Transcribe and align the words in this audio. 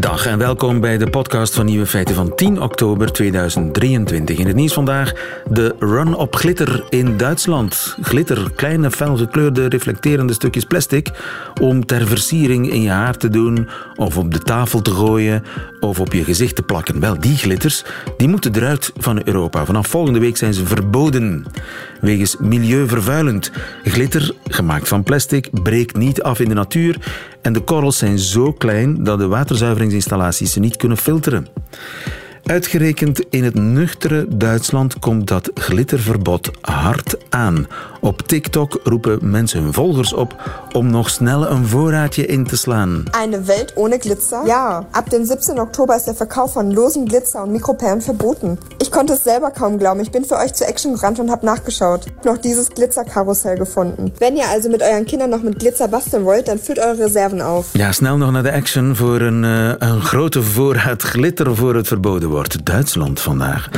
Dag 0.00 0.26
en 0.26 0.38
welkom 0.38 0.80
bij 0.80 0.98
de 0.98 1.10
podcast 1.10 1.54
van 1.54 1.66
Nieuwe 1.66 1.86
Feiten 1.86 2.14
van 2.14 2.34
10 2.34 2.62
oktober 2.62 3.12
2023. 3.12 4.38
In 4.38 4.46
het 4.46 4.56
nieuws 4.56 4.72
vandaag 4.72 5.12
de 5.50 5.74
run 5.78 6.14
op 6.14 6.34
glitter 6.34 6.84
in 6.88 7.16
Duitsland. 7.16 7.96
Glitter, 8.00 8.50
kleine 8.54 8.90
fel 8.90 9.16
gekleurde 9.16 9.66
reflecterende 9.68 10.32
stukjes 10.32 10.64
plastic 10.64 11.10
om 11.60 11.86
ter 11.86 12.06
versiering 12.06 12.70
in 12.70 12.82
je 12.82 12.88
haar 12.88 13.16
te 13.16 13.28
doen 13.28 13.68
of 13.94 14.16
op 14.16 14.32
de 14.32 14.38
tafel 14.38 14.82
te 14.82 14.90
gooien 14.90 15.44
of 15.80 16.00
op 16.00 16.12
je 16.12 16.24
gezicht 16.24 16.56
te 16.56 16.62
plakken. 16.62 17.00
Wel, 17.00 17.20
die 17.20 17.36
glitters 17.36 17.84
die 18.16 18.28
moeten 18.28 18.56
eruit 18.56 18.92
van 18.96 19.20
Europa. 19.24 19.64
Vanaf 19.64 19.86
volgende 19.86 20.18
week 20.18 20.36
zijn 20.36 20.54
ze 20.54 20.66
verboden. 20.66 21.44
Wegens 22.00 22.36
milieuvervuilend. 22.36 23.50
Glitter, 23.84 24.34
gemaakt 24.48 24.88
van 24.88 25.02
plastic, 25.02 25.48
breekt 25.62 25.96
niet 25.96 26.22
af 26.22 26.40
in 26.40 26.48
de 26.48 26.54
natuur 26.54 26.98
en 27.46 27.52
de 27.52 27.60
korrels 27.60 27.98
zijn 27.98 28.18
zo 28.18 28.52
klein 28.52 29.04
dat 29.04 29.18
de 29.18 29.26
waterzuiveringsinstallaties 29.86 30.52
ze 30.52 30.60
niet 30.60 30.76
kunnen 30.76 30.98
filteren. 30.98 31.46
Uitgerekend 32.46 33.20
in 33.30 33.44
het 33.44 33.54
nuchtere 33.54 34.26
Duitsland 34.28 34.98
komt 34.98 35.26
dat 35.28 35.50
glitterverbod 35.54 36.50
hard 36.60 37.16
aan. 37.28 37.66
Op 38.00 38.22
TikTok 38.22 38.80
roepen 38.84 39.18
mensen 39.30 39.62
hun 39.62 39.72
volgers 39.72 40.12
op 40.12 40.34
om 40.72 40.90
nog 40.90 41.10
snel 41.10 41.50
een 41.50 41.66
voorraadje 41.66 42.26
in 42.26 42.46
te 42.46 42.56
slaan. 42.56 43.02
Eine 43.10 43.42
Welt 43.42 43.72
ohne 43.74 43.98
Glitzer? 43.98 44.46
Ja, 44.46 44.86
ab 44.90 45.10
dem 45.10 45.24
17. 45.24 45.60
Oktober 45.60 45.96
ist 45.96 46.04
der 46.04 46.14
Verkauf 46.14 46.52
von 46.52 46.72
losen 46.72 47.04
Glitzer 47.04 47.42
und 47.42 47.52
Mikroperlen 47.52 48.00
verboten. 48.00 48.58
Ich 48.78 48.90
konnte 48.90 49.12
es 49.12 49.24
selber 49.24 49.50
kaum 49.50 49.78
glauben. 49.78 50.00
Ich 50.00 50.10
bin 50.10 50.24
für 50.24 50.36
euch 50.36 50.52
zur 50.52 50.68
Action 50.68 50.94
gerannt 50.94 51.18
und 51.18 51.30
habe 51.30 51.46
nachgeschaut. 51.46 52.06
Noch 52.24 52.38
dieses 52.38 52.68
Glitzerkarussell 52.68 53.56
gefunden. 53.58 54.12
Wenn 54.18 54.36
ihr 54.36 54.48
also 54.48 54.68
mit 54.68 54.82
euren 54.82 55.04
Kindern 55.04 55.30
noch 55.30 55.42
mit 55.42 55.58
Glitzer 55.58 55.88
basteln 55.88 56.24
wollt, 56.24 56.46
dann 56.46 56.58
füllt 56.58 56.78
eure 56.78 56.98
Reserven 56.98 57.40
auf. 57.40 57.66
Ja, 57.72 57.92
snel 57.92 58.16
nog 58.16 58.30
naar 58.30 58.42
de 58.42 58.52
action 58.52 58.96
voor 58.96 59.20
een, 59.20 59.42
uh, 59.42 59.72
een 59.78 60.00
grote 60.00 60.42
voorraad 60.42 61.02
glitter 61.02 61.56
voor 61.56 61.74
het 61.74 61.86
verboden 61.86 62.28
wordt. 62.28 62.35
Duitsland 62.64 63.20
vandaag. 63.20 63.68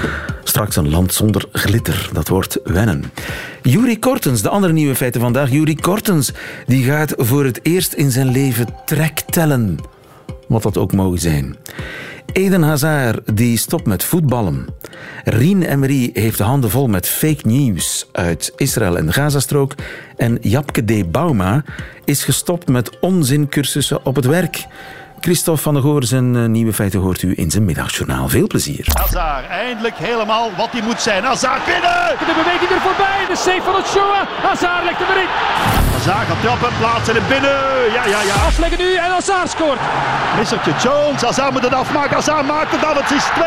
Straks 0.45 0.77
een 0.77 0.91
land 0.91 1.15
zonder 1.15 1.45
glitter. 1.53 2.09
Dat 2.13 2.29
wordt 2.29 2.61
wennen. 2.65 3.05
Juri 3.63 3.99
Kortens, 3.99 4.43
de 4.43 4.49
andere 4.49 4.73
nieuwe 4.73 4.95
feiten 4.95 5.21
vandaag. 5.21 5.51
Juri 5.51 5.77
Kortens, 5.77 6.33
die 6.67 6.85
gaat 6.85 7.15
voor 7.17 7.45
het 7.45 7.61
eerst 7.63 7.93
in 7.93 8.11
zijn 8.11 8.31
leven 8.31 8.67
trek 8.85 9.21
tellen. 9.21 9.79
Wat 10.49 10.63
dat 10.63 10.77
ook 10.77 10.93
mogen 10.93 11.19
zijn. 11.19 11.57
Eden 12.33 12.63
Hazard 12.63 13.37
die 13.37 13.57
stopt 13.57 13.87
met 13.87 14.05
voetballen. 14.05 14.67
Rien 15.25 15.63
Emery 15.63 16.11
heeft 16.13 16.39
de 16.39 16.45
handen 16.45 16.71
vol 16.71 16.87
met 16.87 17.09
fake 17.09 17.47
news 17.47 18.09
uit 18.13 18.53
Israël 18.57 18.99
en 18.99 19.07
de 19.07 19.13
Gazastrook. 19.13 19.75
En 20.17 20.39
Japke 20.41 20.85
D. 20.85 21.11
Bauma 21.11 21.65
is 22.05 22.25
gestopt 22.25 22.69
met 22.69 22.99
onzincursussen 22.99 24.05
op 24.05 24.17
het 24.17 24.25
werk. 24.25 24.67
Christophe 25.29 25.63
van 25.63 25.75
der 25.75 25.83
Goor, 25.83 26.05
zijn 26.05 26.35
uh, 26.35 26.47
nieuwe 26.47 26.73
feiten 26.73 27.01
hoort 27.01 27.23
u 27.23 27.33
in 27.37 27.51
zijn 27.51 27.65
middagjournaal. 27.65 28.29
Veel 28.29 28.47
plezier. 28.47 28.87
Hazard, 28.93 29.47
eindelijk 29.47 29.95
helemaal 29.97 30.51
wat 30.57 30.71
hij 30.73 30.83
moet 30.83 31.01
zijn. 31.01 31.25
Hazard 31.25 31.65
binnen! 31.65 32.07
De 32.29 32.35
beweging 32.43 32.71
er 32.71 32.81
voorbij, 32.81 33.21
de 33.29 33.37
save 33.37 33.63
van 33.63 33.75
het 33.75 33.87
Shoah. 33.87 34.23
Hazard 34.43 34.85
legt 34.85 34.99
hem 34.99 35.11
erin. 35.15 35.31
Hazard 35.93 36.27
gaat 36.29 36.41
trappen, 36.41 36.73
plaatsen 36.79 37.17
en 37.17 37.27
binnen. 37.29 37.61
Ja, 37.97 38.05
ja, 38.15 38.21
ja. 38.31 38.35
Afleggen 38.35 38.79
nu 38.79 38.95
en 38.95 39.11
Hazard 39.11 39.51
scoort. 39.51 39.81
Missertje 40.39 40.73
Jones, 40.83 41.21
Hazard 41.23 41.53
moet 41.53 41.63
het 41.63 41.75
afmaken. 41.75 42.15
Hazard 42.15 42.47
maakt 42.47 42.71
het 42.71 42.81
dan. 42.81 42.97
Het 42.97 43.11
is 43.11 43.25
2-0 43.25 43.39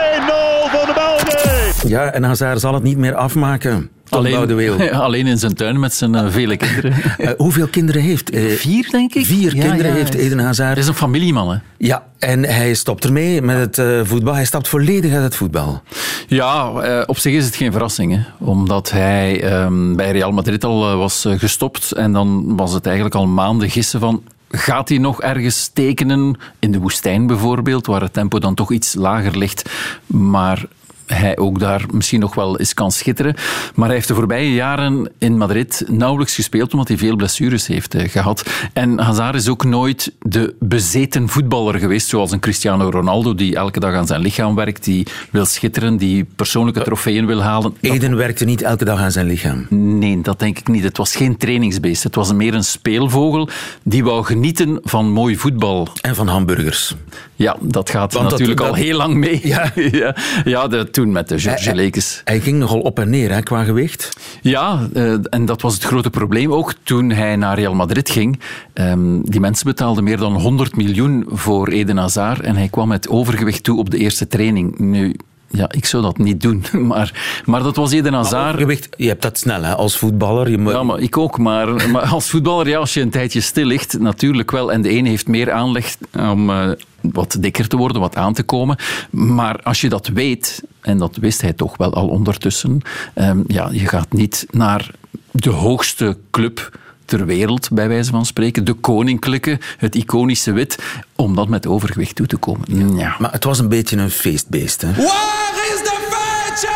voor 0.73 0.85
de 0.85 0.95
Belgen. 1.01 1.89
Ja, 1.89 2.03
en 2.11 2.23
Hazard 2.23 2.59
zal 2.59 2.73
het 2.73 2.83
niet 2.83 2.97
meer 2.97 3.15
afmaken. 3.15 3.89
Alleen, 4.11 4.91
alleen, 4.93 5.27
in 5.27 5.37
zijn 5.37 5.53
tuin 5.53 5.79
met 5.79 5.93
zijn 5.93 6.13
uh, 6.13 6.25
vele 6.29 6.57
kinderen. 6.57 6.93
uh, 7.19 7.29
hoeveel 7.37 7.67
kinderen 7.67 8.01
heeft? 8.01 8.33
Uh, 8.35 8.51
vier, 8.51 8.87
denk 8.91 9.13
ik. 9.13 9.25
Vier 9.25 9.55
ja, 9.55 9.61
kinderen 9.61 9.91
ja, 9.91 9.97
heeft 9.97 10.13
Eden 10.13 10.39
Hazard. 10.39 10.71
Hij 10.71 10.81
is 10.81 10.87
een 10.87 10.93
familieman, 10.93 11.51
hè? 11.51 11.57
Ja, 11.77 12.03
en 12.19 12.43
hij 12.43 12.73
stopt 12.73 13.03
ermee 13.03 13.41
met 13.41 13.77
het 13.77 14.07
voetbal. 14.07 14.33
Hij 14.33 14.45
stapt 14.45 14.67
volledig 14.67 15.13
uit 15.13 15.23
het 15.23 15.35
voetbal. 15.35 15.81
Ja, 16.27 16.69
op 17.05 17.17
zich 17.17 17.33
is 17.33 17.45
het 17.45 17.55
geen 17.55 17.71
verrassing. 17.71 18.11
Hè? 18.15 18.21
Omdat 18.37 18.91
hij 18.91 19.61
um, 19.63 19.95
bij 19.95 20.11
Real 20.11 20.31
Madrid 20.31 20.63
al 20.63 20.97
was 20.97 21.25
gestopt. 21.29 21.91
En 21.91 22.11
dan 22.11 22.55
was 22.55 22.73
het 22.73 22.85
eigenlijk 22.85 23.15
al 23.15 23.27
maanden 23.27 23.69
gissen 23.69 23.99
van... 23.99 24.23
Gaat 24.51 24.89
hij 24.89 24.97
nog 24.97 25.21
ergens 25.21 25.69
tekenen? 25.73 26.35
In 26.59 26.71
de 26.71 26.79
woestijn 26.79 27.27
bijvoorbeeld, 27.27 27.85
waar 27.85 28.01
het 28.01 28.13
tempo 28.13 28.39
dan 28.39 28.55
toch 28.55 28.71
iets 28.71 28.93
lager 28.93 29.37
ligt. 29.37 29.69
Maar 30.07 30.65
hij 31.13 31.37
ook 31.37 31.59
daar 31.59 31.85
misschien 31.91 32.19
nog 32.19 32.35
wel 32.35 32.59
eens 32.59 32.73
kan 32.73 32.91
schitteren. 32.91 33.35
Maar 33.75 33.85
hij 33.85 33.95
heeft 33.95 34.07
de 34.07 34.15
voorbije 34.15 34.53
jaren 34.53 35.11
in 35.17 35.37
Madrid 35.37 35.83
nauwelijks 35.87 36.35
gespeeld 36.35 36.71
omdat 36.71 36.87
hij 36.87 36.97
veel 36.97 37.15
blessures 37.15 37.67
heeft 37.67 37.95
eh, 37.95 38.09
gehad. 38.09 38.49
En 38.73 38.99
Hazard 38.99 39.35
is 39.35 39.49
ook 39.49 39.63
nooit 39.63 40.13
de 40.19 40.55
bezeten 40.59 41.29
voetballer 41.29 41.79
geweest 41.79 42.07
zoals 42.07 42.31
een 42.31 42.39
Cristiano 42.39 42.89
Ronaldo 42.89 43.35
die 43.35 43.55
elke 43.55 43.79
dag 43.79 43.93
aan 43.93 44.07
zijn 44.07 44.21
lichaam 44.21 44.55
werkt, 44.55 44.83
die 44.83 45.07
wil 45.29 45.45
schitteren, 45.45 45.97
die 45.97 46.23
persoonlijke 46.35 46.81
trofeeën 46.81 47.25
wil 47.25 47.41
halen. 47.41 47.75
Eden 47.81 48.15
werkte 48.15 48.45
niet 48.45 48.61
elke 48.61 48.85
dag 48.85 48.99
aan 48.99 49.11
zijn 49.11 49.25
lichaam? 49.25 49.65
Nee, 49.69 50.21
dat 50.21 50.39
denk 50.39 50.59
ik 50.59 50.67
niet. 50.67 50.83
Het 50.83 50.97
was 50.97 51.15
geen 51.15 51.37
trainingsbeest. 51.37 52.03
Het 52.03 52.15
was 52.15 52.33
meer 52.33 52.53
een 52.53 52.63
speelvogel 52.63 53.49
die 53.83 54.03
wou 54.03 54.23
genieten 54.23 54.79
van 54.83 55.11
mooi 55.11 55.37
voetbal. 55.37 55.87
En 56.01 56.15
van 56.15 56.27
hamburgers. 56.27 56.95
Ja, 57.41 57.55
dat 57.59 57.89
gaat 57.89 58.13
Want 58.13 58.29
natuurlijk 58.29 58.59
dat, 58.59 58.67
al 58.67 58.73
heel 58.73 58.97
lang 58.97 59.13
mee. 59.13 59.39
Ja, 59.43 59.71
ja, 60.01 60.15
ja 60.43 60.67
de, 60.67 60.89
toen 60.89 61.11
met 61.11 61.29
de 61.29 61.39
George 61.39 61.75
Lekes. 61.75 62.21
Hij, 62.23 62.39
ging 62.39 62.59
nogal 62.59 62.79
op 62.79 62.99
en 62.99 63.09
neer 63.09 63.31
hè, 63.31 63.41
qua 63.41 63.63
gewicht. 63.63 64.09
Ja, 64.41 64.87
uh, 64.93 65.13
en 65.29 65.45
dat 65.45 65.61
was 65.61 65.73
het 65.73 65.83
grote 65.83 66.09
probleem 66.09 66.53
ook 66.53 66.73
toen 66.83 67.09
hij 67.09 67.35
naar 67.35 67.59
Real 67.59 67.73
Madrid 67.73 68.09
ging. 68.09 68.39
Um, 68.73 69.21
die 69.29 69.39
mensen 69.39 69.65
betaalden 69.65 70.03
meer 70.03 70.17
dan 70.17 70.33
100 70.33 70.75
miljoen 70.75 71.25
voor 71.27 71.67
Eden 71.67 71.97
Hazard 71.97 72.39
en 72.39 72.55
hij 72.55 72.67
kwam 72.67 72.87
met 72.87 73.09
overgewicht 73.09 73.63
toe 73.63 73.77
op 73.77 73.89
de 73.89 73.97
eerste 73.97 74.27
training. 74.27 74.79
Nu, 74.79 75.15
ja, 75.51 75.71
ik 75.71 75.85
zou 75.85 76.03
dat 76.03 76.17
niet 76.17 76.41
doen. 76.41 76.65
Maar, 76.91 77.41
maar 77.45 77.63
dat 77.63 77.75
was 77.75 77.91
Eden 77.91 78.13
Hazard. 78.13 78.47
Overgewicht, 78.47 78.87
je 78.97 79.07
hebt 79.07 79.21
dat 79.21 79.37
snel 79.37 79.63
hè, 79.63 79.75
als 79.75 79.97
voetballer. 79.97 80.49
Je 80.49 80.57
moet... 80.57 80.73
Ja, 80.73 80.83
maar 80.83 80.99
ik 80.99 81.17
ook. 81.17 81.37
Maar, 81.37 81.89
maar 81.89 82.01
als 82.03 82.29
voetballer, 82.29 82.67
ja, 82.67 82.77
als 82.77 82.93
je 82.93 83.01
een 83.01 83.09
tijdje 83.09 83.41
stil 83.41 83.65
ligt, 83.65 83.99
natuurlijk 83.99 84.51
wel. 84.51 84.71
En 84.71 84.81
de 84.81 84.89
ene 84.89 85.09
heeft 85.09 85.27
meer 85.27 85.51
aanleg 85.51 85.95
om 86.17 86.49
uh, 86.49 86.71
wat 87.01 87.37
dikker 87.39 87.67
te 87.67 87.77
worden, 87.77 88.01
wat 88.01 88.15
aan 88.15 88.33
te 88.33 88.43
komen. 88.43 88.77
Maar 89.09 89.59
als 89.63 89.81
je 89.81 89.89
dat 89.89 90.07
weet, 90.07 90.63
en 90.81 90.97
dat 90.97 91.15
wist 91.15 91.41
hij 91.41 91.53
toch 91.53 91.77
wel 91.77 91.93
al 91.93 92.07
ondertussen, 92.07 92.81
um, 93.15 93.43
ja, 93.47 93.69
je 93.71 93.87
gaat 93.87 94.13
niet 94.13 94.45
naar 94.51 94.91
de 95.31 95.49
hoogste 95.49 96.17
club 96.31 96.79
ter 97.17 97.25
wereld, 97.25 97.69
bij 97.71 97.87
wijze 97.87 98.11
van 98.11 98.25
spreken. 98.25 98.63
De 98.63 98.73
koninklijke, 98.73 99.59
het 99.77 99.95
iconische 99.95 100.51
wit, 100.51 100.77
om 101.15 101.35
dat 101.35 101.47
met 101.47 101.67
overgewicht 101.67 102.15
toe 102.15 102.27
te 102.27 102.37
komen. 102.37 102.95
Ja. 102.97 103.15
Maar 103.19 103.31
het 103.31 103.43
was 103.43 103.59
een 103.59 103.69
beetje 103.69 103.97
een 103.97 104.11
feestbeest. 104.11 104.81
Hè? 104.81 104.87
Waar 104.87 105.53
is 105.73 105.79
de 105.89 105.97
feitje? 106.09 106.75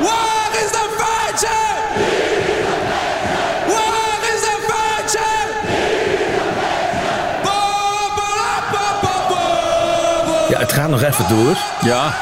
Waar 0.00 0.50
is 0.64 0.70
de 0.70 0.86
feitje? 0.98 1.56
Waar 3.66 4.20
is 4.34 4.40
de 4.40 4.56
feitje? 4.68 5.28
Ja, 10.48 10.58
het 10.58 10.72
gaat 10.72 10.90
nog 10.90 11.02
even 11.02 11.28
door. 11.28 11.56
Ja. 11.82 12.14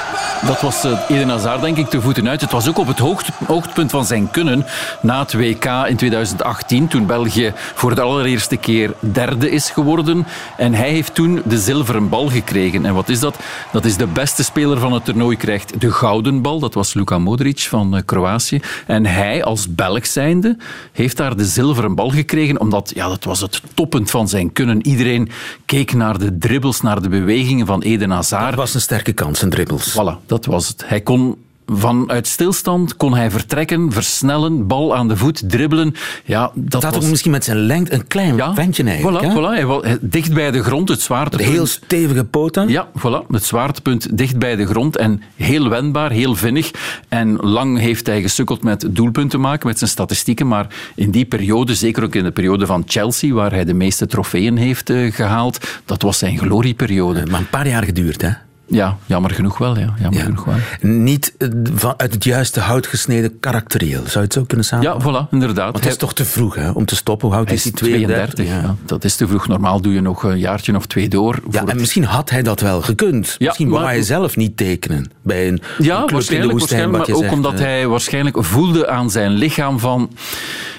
Dat 0.47 0.61
was 0.61 0.85
uh, 0.85 1.01
Eden 1.09 1.29
Hazard, 1.29 1.61
denk 1.61 1.77
ik, 1.77 1.89
te 1.89 2.01
voeten 2.01 2.29
uit. 2.29 2.41
Het 2.41 2.51
was 2.51 2.69
ook 2.69 2.79
op 2.79 2.87
het 2.87 2.99
hoogte, 2.99 3.33
hoogtepunt 3.47 3.91
van 3.91 4.05
zijn 4.05 4.31
kunnen 4.31 4.67
na 5.03 5.19
het 5.19 5.33
WK 5.33 5.65
in 5.65 5.97
2018, 5.97 6.89
toen 6.89 7.07
België 7.07 7.53
voor 7.55 7.95
de 7.95 8.01
allereerste 8.01 8.57
keer 8.57 8.95
derde 9.01 9.51
is 9.51 9.71
geworden. 9.71 10.27
En 10.57 10.75
hij 10.75 10.91
heeft 10.91 11.15
toen 11.15 11.43
de 11.45 11.59
zilveren 11.59 12.09
bal 12.09 12.29
gekregen. 12.29 12.87
En 12.87 12.95
wat 12.95 13.09
is 13.09 13.21
dat? 13.21 13.37
Dat 13.73 13.85
is 13.85 13.97
de 13.97 14.07
beste 14.07 14.45
speler 14.45 14.79
van 14.79 14.93
het 14.93 15.05
toernooi 15.05 15.37
krijgt 15.37 15.81
de 15.81 15.93
gouden 15.93 16.43
bal. 16.43 16.59
Dat 16.59 16.75
was 16.75 16.95
Luka 16.95 17.19
Modric 17.19 17.61
van 17.61 17.97
uh, 17.97 18.01
Kroatië. 18.05 18.61
En 18.87 19.07
hij, 19.07 19.45
als 19.45 19.75
Belg 19.75 20.07
zijnde, 20.07 20.57
heeft 20.93 21.17
daar 21.17 21.37
de 21.37 21.45
zilveren 21.45 21.95
bal 21.95 22.11
gekregen, 22.11 22.61
omdat 22.61 22.93
ja, 22.95 23.09
dat 23.09 23.25
was 23.25 23.41
het 23.41 23.63
toppunt 23.75 24.11
van 24.11 24.29
zijn 24.29 24.53
kunnen. 24.53 24.87
Iedereen 24.87 25.29
keek 25.67 25.95
naar 25.95 26.19
de 26.19 26.39
dribbles, 26.39 26.81
naar 26.81 27.03
de 27.03 27.09
bewegingen 27.09 27.67
van 27.67 27.83
Eden 27.83 28.11
Hazard. 28.11 28.49
Dat 28.49 28.55
was 28.55 28.75
een 28.75 28.81
sterke 28.81 29.13
kans, 29.13 29.43
een 29.43 29.51
dribbles. 29.51 29.93
Voilà. 29.93 30.27
Dat 30.35 30.45
was 30.45 30.69
het. 30.69 30.85
Hij 30.87 31.01
kon 31.01 31.37
vanuit 31.67 32.27
stilstand 32.27 32.97
kon 32.97 33.15
hij 33.15 33.31
vertrekken, 33.31 33.93
versnellen, 33.93 34.67
bal 34.67 34.97
aan 34.97 35.09
de 35.09 35.17
voet, 35.17 35.43
dribbelen. 35.49 35.95
Ja, 36.25 36.51
dat 36.55 36.83
was... 36.83 36.95
ook 36.95 37.05
misschien 37.05 37.31
met 37.31 37.45
zijn 37.45 37.59
lengte 37.59 37.95
een 37.95 38.07
klein 38.07 38.37
ja, 38.37 38.55
ventje 38.55 38.85
eigenlijk. 38.85 39.25
Voilà, 39.25 39.37
voilà. 39.37 39.55
Hij 39.55 39.67
was 39.67 39.83
dicht 40.01 40.35
bij 40.35 40.51
de 40.51 40.63
grond, 40.63 40.89
het 40.89 41.01
zwaartepunt. 41.01 41.49
Heel 41.49 41.67
stevige 41.67 42.25
poten. 42.25 42.69
Ja, 42.69 42.89
voilà. 42.99 43.27
Het 43.29 43.45
zwaartepunt 43.45 44.19
dicht 44.19 44.39
bij 44.39 44.57
de 44.57 44.67
grond 44.67 44.97
en 44.97 45.23
heel 45.37 45.69
wendbaar, 45.69 46.11
heel 46.11 46.35
vinnig. 46.35 46.71
En 47.09 47.37
lang 47.37 47.79
heeft 47.79 48.07
hij 48.07 48.23
gesukkeld 48.23 48.63
met 48.63 48.87
doelpunten 48.91 49.41
maken, 49.41 49.67
met 49.67 49.79
zijn 49.79 49.91
statistieken. 49.91 50.49
Maar 50.49 50.67
in 50.95 51.11
die 51.11 51.25
periode, 51.25 51.75
zeker 51.75 52.03
ook 52.05 52.15
in 52.15 52.25
de 52.25 52.31
periode 52.31 52.67
van 52.67 52.83
Chelsea, 52.87 53.35
waar 53.35 53.53
hij 53.53 53.65
de 53.65 53.75
meeste 53.75 54.07
trofeeën 54.07 54.57
heeft 54.57 54.91
uh, 54.91 55.13
gehaald, 55.13 55.59
dat 55.85 56.03
was 56.03 56.19
zijn 56.19 56.39
glorieperiode. 56.39 57.27
Maar 57.31 57.41
een 57.41 57.49
paar 57.49 57.69
jaar 57.69 57.85
geduurd, 57.85 58.23
hè? 58.23 58.31
Ja, 58.67 58.97
jammer 59.07 59.31
genoeg 59.31 59.59
wel. 59.59 59.79
Ja. 59.79 59.95
Jammer 60.01 60.19
Ja. 60.19 60.25
genoeg 60.25 60.45
wel. 60.45 60.55
Niet 60.81 61.35
van, 61.75 61.95
uit 61.97 62.15
het 62.15 62.25
juiste 62.25 62.61
hout 62.61 62.87
gesneden 62.87 63.41
karakterieel. 63.41 64.01
Zou 64.01 64.13
je 64.15 64.21
het 64.21 64.33
zo 64.33 64.45
kunnen 64.45 64.67
Ja, 64.71 64.77
samenvatten? 64.77 65.27
voilà, 65.27 65.31
inderdaad. 65.31 65.73
Want 65.73 65.85
het 65.85 65.93
is 65.93 65.99
toch 65.99 66.15
te 66.15 66.25
vroeg 66.25 66.55
hè, 66.55 66.71
om 66.71 66.85
te 66.85 66.97
stoppen. 66.97 67.29
Hoe 67.29 67.37
oud 67.37 67.47
Hij 67.47 67.57
is 67.57 67.63
hij? 67.63 67.73
32? 67.73 68.35
32. 68.35 68.63
Ja. 68.69 68.77
Dat 68.87 69.05
is 69.05 69.17
te 69.17 69.27
vroeg. 69.29 69.49
Normaal 69.49 69.81
doe 69.81 69.93
je 69.93 70.01
nog 70.01 70.23
een 70.23 70.39
jaartje 70.39 70.77
of 70.77 70.87
twee 70.87 71.09
door. 71.09 71.39
Ja, 71.51 71.61
en 71.61 71.67
het- 71.69 71.79
misschien 71.79 72.05
had 72.05 72.31
hij 72.31 72.43
dat 72.43 72.61
wel 72.61 72.83
gekund. 72.83 73.37
Ja, 73.39 73.47
misschien 73.47 73.69
wou 73.69 73.83
maar- 73.83 73.93
hij 73.93 74.03
zelf 74.03 74.37
niet 74.37 74.57
tekenen 74.57 75.11
bij 75.23 75.49
een, 75.49 75.61
Ja, 75.79 76.05
waarschijnlijk, 76.07 76.13
woestijn. 76.13 76.91
waarschijnlijk 76.91 77.07
je 77.07 77.13
maar 77.13 77.17
ook 77.17 77.23
zegt, 77.23 77.33
omdat 77.35 77.55
eh. 77.55 77.61
hij 77.61 77.87
waarschijnlijk 77.87 78.37
voelde 78.45 78.89
aan 78.89 79.11
zijn 79.11 79.33
lichaam 79.33 79.79
van... 79.79 80.11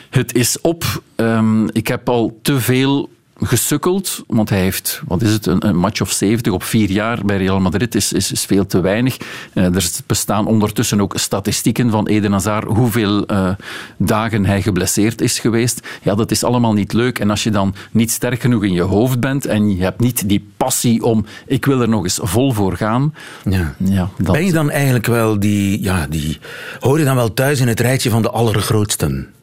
Het 0.10 0.34
is 0.34 0.62
op. 0.62 1.02
Ehm, 1.16 1.68
ik 1.68 1.88
heb 1.88 2.10
al 2.10 2.40
te 2.42 2.60
veel 2.60 3.10
gesukkeld, 3.40 4.24
want 4.28 4.50
hij 4.50 4.60
heeft, 4.60 5.02
wat 5.08 5.22
is 5.22 5.32
het, 5.32 5.46
een, 5.46 5.68
een 5.68 5.76
match 5.76 6.02
of 6.02 6.12
70 6.12 6.54
op 6.54 6.64
vier 6.64 6.90
jaar 6.92 7.26
bij 7.26 7.38
Real 7.38 7.60
Madrid 7.60 7.96
is, 7.96 8.14
is, 8.14 8.32
is 8.32 8.46
veel 8.46 8.66
te 8.66 8.82
weinig. 8.82 9.18
Eh, 9.54 9.76
er 9.76 9.90
bestaan 10.06 10.48
ondertussen 10.48 11.02
ook 11.02 11.14
statistieken 11.18 11.90
van 11.90 12.08
Eden 12.08 12.32
Hazard, 12.32 12.68
hoeveel 12.68 13.26
eh, 13.26 13.50
dagen 13.98 14.46
hij 14.46 14.62
geblesseerd 14.62 15.22
is 15.22 15.40
geweest. 15.40 15.88
Ja, 16.02 16.16
dat 16.16 16.32
is 16.32 16.44
allemaal 16.44 16.74
niet 16.74 16.94
leuk. 16.94 17.20
En 17.20 17.30
als 17.30 17.44
je 17.44 17.52
dan 17.52 17.76
niet 17.92 18.12
sterk 18.12 18.42
genoeg 18.42 18.64
in 18.64 18.74
je 18.74 18.82
hoofd 18.82 19.20
bent 19.20 19.46
en 19.46 19.76
je 19.76 19.84
hebt 19.84 20.00
niet 20.00 20.30
die 20.30 20.48
passie 20.58 21.04
om, 21.04 21.26
ik 21.46 21.66
wil 21.66 21.82
er 21.82 21.90
nog 21.90 22.04
eens 22.04 22.20
vol 22.22 22.52
voor 22.52 22.78
gaan, 22.78 23.14
Ja. 23.44 23.76
ja, 23.78 24.10
dat, 24.18 24.36
Ben 24.36 24.46
je 24.46 24.52
dan 24.52 24.70
eigenlijk 24.70 25.06
wel 25.06 25.40
die, 25.40 25.84
ja, 25.84 26.08
die... 26.10 26.40
Hoor 26.80 27.00
je 27.00 27.06
dan 27.06 27.16
wel 27.16 27.34
thuis 27.34 27.60
in 27.60 27.68
het 27.68 27.80
rijtje 27.80 28.10
van 28.10 28.22
de 28.22 28.30
allergrootsten? 28.30 29.35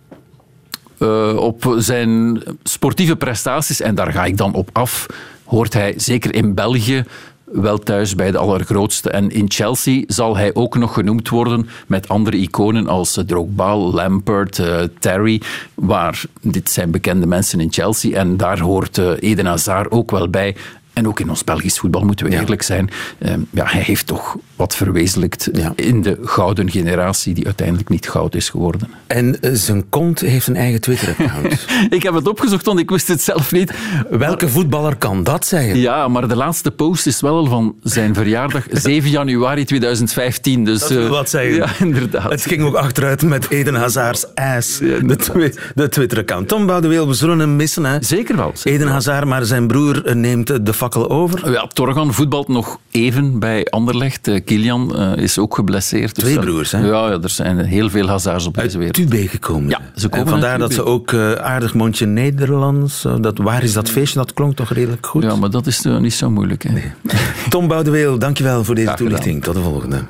Eh, 1.03 1.37
op 1.37 1.75
zijn 1.79 2.43
sportieve 2.63 3.17
prestaties, 3.17 3.81
en 3.81 3.95
daar 3.95 4.13
ga 4.13 4.25
ik 4.25 4.37
dan 4.37 4.55
op 4.55 4.69
af, 4.73 5.07
hoort 5.45 5.73
hij 5.73 5.95
zeker 5.97 6.35
in 6.35 6.55
België 6.55 7.05
wel 7.53 7.79
thuis 7.79 8.15
bij 8.15 8.31
de 8.31 8.39
allergrootste. 8.39 9.11
En 9.11 9.31
in 9.31 9.51
Chelsea 9.51 10.05
zal 10.07 10.37
hij 10.37 10.55
ook 10.55 10.77
nog 10.77 10.95
genoemd 10.95 11.29
worden 11.29 11.69
met 11.87 12.09
andere 12.09 12.37
iconen 12.37 12.89
als 12.89 13.19
Drogba, 13.27 13.77
Lampard, 13.77 14.59
eh, 14.59 14.81
Terry, 14.99 15.41
waar 15.75 16.23
dit 16.41 16.71
zijn 16.71 16.91
bekende 16.91 17.27
mensen 17.27 17.61
in 17.61 17.73
Chelsea. 17.73 18.17
En 18.17 18.37
daar 18.37 18.61
hoort 18.61 18.99
eh, 18.99 19.11
Eden 19.21 19.47
Hazard 19.47 19.91
ook 19.91 20.11
wel 20.11 20.29
bij. 20.29 20.57
En 20.93 21.09
ook 21.09 21.21
in 21.21 21.29
ons 21.31 21.45
Belgisch 21.45 21.79
voetbal 21.79 22.03
moeten 22.05 22.27
we 22.27 22.33
Ja. 22.33 22.41
eerlijk 22.41 22.63
zijn. 22.63 22.91
Eh, 23.19 23.35
ja, 23.51 23.65
hij 23.67 23.81
heeft 23.83 24.07
toch 24.07 24.37
wat 24.57 24.77
verwezenlijkt 24.77 25.49
Ja. 25.53 25.73
in 25.77 26.03
de 26.03 26.19
gouden 26.23 26.71
generatie, 26.71 27.35
die 27.35 27.45
uiteindelijk 27.45 27.89
niet 27.89 28.09
goud 28.09 28.35
is 28.35 28.49
geworden. 28.49 28.89
En 29.07 29.41
eh, 29.41 29.51
zijn 29.55 29.89
kont 29.89 30.21
heeft 30.21 30.47
een 30.47 30.57
eigen 30.57 30.81
Twitter-account. 30.81 31.67
Ik 31.91 32.03
heb 32.03 32.15
het 32.15 32.29
opgezocht, 32.29 32.67
want 32.67 32.79
ik 32.79 32.91
wist 32.91 33.09
het 33.09 33.23
zelf 33.23 33.53
niet. 33.53 33.73
Welke 34.11 34.49
voetballer 34.49 34.97
kan 34.97 35.23
dat 35.25 35.47
zeggen? 35.47 35.79
Ja, 35.79 36.09
maar 36.09 36.29
de 36.29 36.37
laatste 36.37 36.71
post 36.71 37.07
is 37.07 37.21
wel 37.21 37.37
al 37.37 37.47
van 37.47 37.75
zijn 37.83 38.15
verjaardag, 38.15 38.65
7 38.71 39.11
januari 39.11 39.65
2015. 39.65 40.65
Dus, 40.65 40.81
Dat 40.81 40.89
wil 40.89 41.05
eh, 41.05 41.11
wat 41.11 41.31
zeggen. 41.31 41.55
Ja, 41.55 41.69
inderdaad. 41.79 42.31
Het 42.31 42.43
ging 42.47 42.63
ook 42.63 42.75
achteruit 42.75 43.23
met 43.23 43.51
Eden 43.51 43.75
Hazard's 43.75 44.27
ass, 44.35 44.79
de, 44.79 45.17
twi- 45.17 45.55
de 45.75 45.89
Twitter-account. 45.89 46.49
Tom 46.49 46.67
Boudeweel, 46.67 47.09
we 47.09 47.15
zullen 47.15 47.39
hem 47.39 47.57
missen. 47.57 47.85
Hè? 47.85 47.97
Zeker 48.03 48.37
wel. 48.37 48.51
zeker 48.55 48.81
Eden. 48.81 48.93
Hazard, 48.93 49.25
maar 49.25 49.45
zijn 49.45 49.67
broer 49.67 50.07
eh, 50.07 50.15
neemt 50.15 50.67
de 50.67 50.73
fakkel 50.83 51.11
over. 51.11 51.51
Ja, 51.53 51.67
Torgan 51.67 52.13
voetbalt 52.15 52.49
nog 52.49 52.79
even 52.91 53.39
bij 53.39 53.65
Anderlecht. 53.65 54.29
Eh, 54.29 54.45
Kilian 54.45 54.97
eh, 54.97 55.23
is 55.23 55.39
ook 55.39 55.55
geblesseerd. 55.55 56.15
Twee 56.15 56.35
dat- 56.35 56.45
broers, 56.45 56.71
hè? 56.73 56.79
Ja, 56.79 57.09
ja, 57.11 57.19
er 57.23 57.29
zijn 57.29 57.59
heel 57.59 57.91
veel 57.91 58.09
hazards 58.09 58.47
op 58.47 58.55
deze 58.55 58.67
Uit 58.67 58.75
wereld. 58.77 58.95
Tubé 58.95 59.27
gekomen. 59.29 59.69
Ja, 59.69 59.81
ze 59.95 60.09
komen 60.09 60.25
En 60.27 60.31
vandaar 60.33 60.59
dat 60.59 60.73
ze 60.73 60.85
ook 60.85 61.13
eh, 61.13 61.33
aardig 61.33 61.75
mondje 61.75 62.07
Nederlands. 62.07 63.07
dat, 63.21 63.39
waar 63.39 63.63
is 63.63 63.73
dat 63.73 63.91
feestje? 63.91 64.19
Dat 64.19 64.33
klonk 64.35 64.57
toch 64.57 64.71
redelijk 64.73 65.07
goed. 65.07 65.23
Ja, 65.23 65.37
maar 65.37 65.51
dat 65.51 65.67
is 65.67 65.83
niet 65.99 66.15
zo 66.15 66.31
moeilijk. 66.31 66.63
Hè? 66.69 66.81
Tom 67.51 67.69
Boudeweel, 67.69 68.19
dankjewel 68.19 68.65
voor 68.65 68.75
deze 68.75 68.87
Graag 68.87 68.99
gedaan. 68.99 69.13
toelichting. 69.21 69.45
Tot 69.45 69.55
de 69.55 69.61
volgende. 69.71 70.03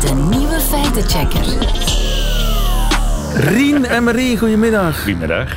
De 0.00 0.12
nieuwe 0.30 0.60
feitenchecker. 0.60 1.65
Rien 3.36 3.84
en 3.84 4.04
Marie, 4.04 4.38
goedemiddag. 4.38 5.02
Goedemiddag. 5.02 5.56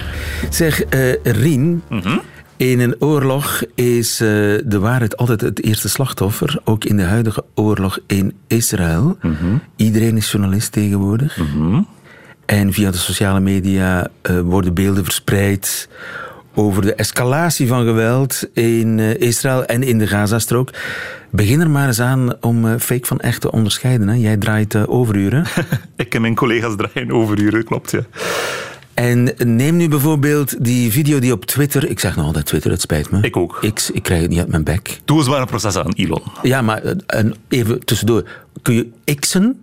Zeg, 0.50 0.82
eh 0.84 1.14
Rien, 1.24 1.82
Mhm. 1.90 2.18
in 2.58 2.80
een 2.80 2.96
oorlog 3.00 3.62
is 3.76 4.12
eh, 4.22 4.28
de 4.66 4.80
waarheid 4.80 5.18
altijd 5.18 5.42
het 5.42 5.64
eerste 5.64 5.90
slachtoffer. 5.90 6.60
Ook 6.64 6.86
in 6.86 6.98
de 6.98 7.04
huidige 7.04 7.44
oorlog 7.56 8.00
in 8.08 8.34
Israël. 8.48 9.18
Mhm. 9.22 9.36
Iedereen 9.76 10.18
is 10.18 10.32
journalist 10.32 10.72
tegenwoordig. 10.72 11.38
En 12.46 12.74
via 12.74 12.92
de 12.92 12.98
sociale 12.98 13.40
media 13.40 14.08
eh, 14.22 14.40
worden 14.40 14.74
beelden 14.74 15.04
verspreid 15.04 15.90
over 16.54 16.82
de 16.82 16.94
escalatie 16.94 17.68
van 17.68 17.86
geweld 17.86 18.50
in 18.54 19.00
eh, 19.00 19.20
Israël 19.20 19.66
en 19.66 19.84
in 19.84 19.98
de 19.98 20.08
Gazastrook. 20.08 20.70
Begin 21.30 21.60
er 21.60 21.70
maar 21.70 21.88
eens 21.88 22.02
aan 22.02 22.34
om 22.42 22.68
eh, 22.68 22.80
fake 22.80 23.06
van 23.06 23.20
echt 23.20 23.42
te 23.42 23.52
onderscheiden. 23.52 24.08
Hè. 24.08 24.16
Jij 24.16 24.38
draait 24.38 24.76
eh, 24.76 24.84
overuren. 24.88 25.46
Ik 25.96 26.16
en 26.16 26.22
mijn 26.22 26.36
collega's 26.36 26.76
draaien 26.76 27.12
overuren, 27.12 27.64
klopt 27.64 27.92
ja. 27.92 28.02
En 28.94 29.34
neem 29.38 29.76
nu 29.76 29.88
bijvoorbeeld 29.88 30.64
die 30.64 30.92
video 30.92 31.20
die 31.20 31.32
op 31.32 31.46
Twitter... 31.46 31.90
Ik 31.90 32.00
zeg 32.00 32.16
nog 32.16 32.26
altijd 32.26 32.46
Twitter, 32.46 32.72
het 32.72 32.82
spijt 32.82 33.12
me. 33.12 33.20
Ik 33.22 33.38
ook. 33.38 33.60
X, 33.74 33.92
ik 33.92 34.04
krijg 34.04 34.22
het 34.22 34.30
niet 34.30 34.40
uit 34.40 34.48
mijn 34.48 34.64
bek. 34.64 35.00
Doe 35.06 35.18
eens 35.18 35.28
maar 35.30 35.42
een 35.42 35.48
proces 35.48 35.76
aan, 35.76 35.94
Elon. 35.94 36.22
Ja, 36.42 36.62
maar 36.62 36.82
en 37.06 37.36
even 37.48 37.86
tussendoor. 37.86 38.30
Kun 38.62 38.74
je 38.74 39.16
x'en? 39.16 39.60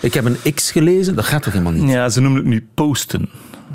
Ik 0.00 0.14
heb 0.14 0.24
een 0.24 0.54
x 0.54 0.70
gelezen, 0.70 1.14
dat 1.14 1.24
gaat 1.24 1.42
toch 1.42 1.52
helemaal 1.52 1.72
niet? 1.72 1.90
Ja, 1.90 2.08
ze 2.08 2.20
noemen 2.20 2.40
het 2.40 2.48
nu 2.48 2.66
posten. 2.74 3.28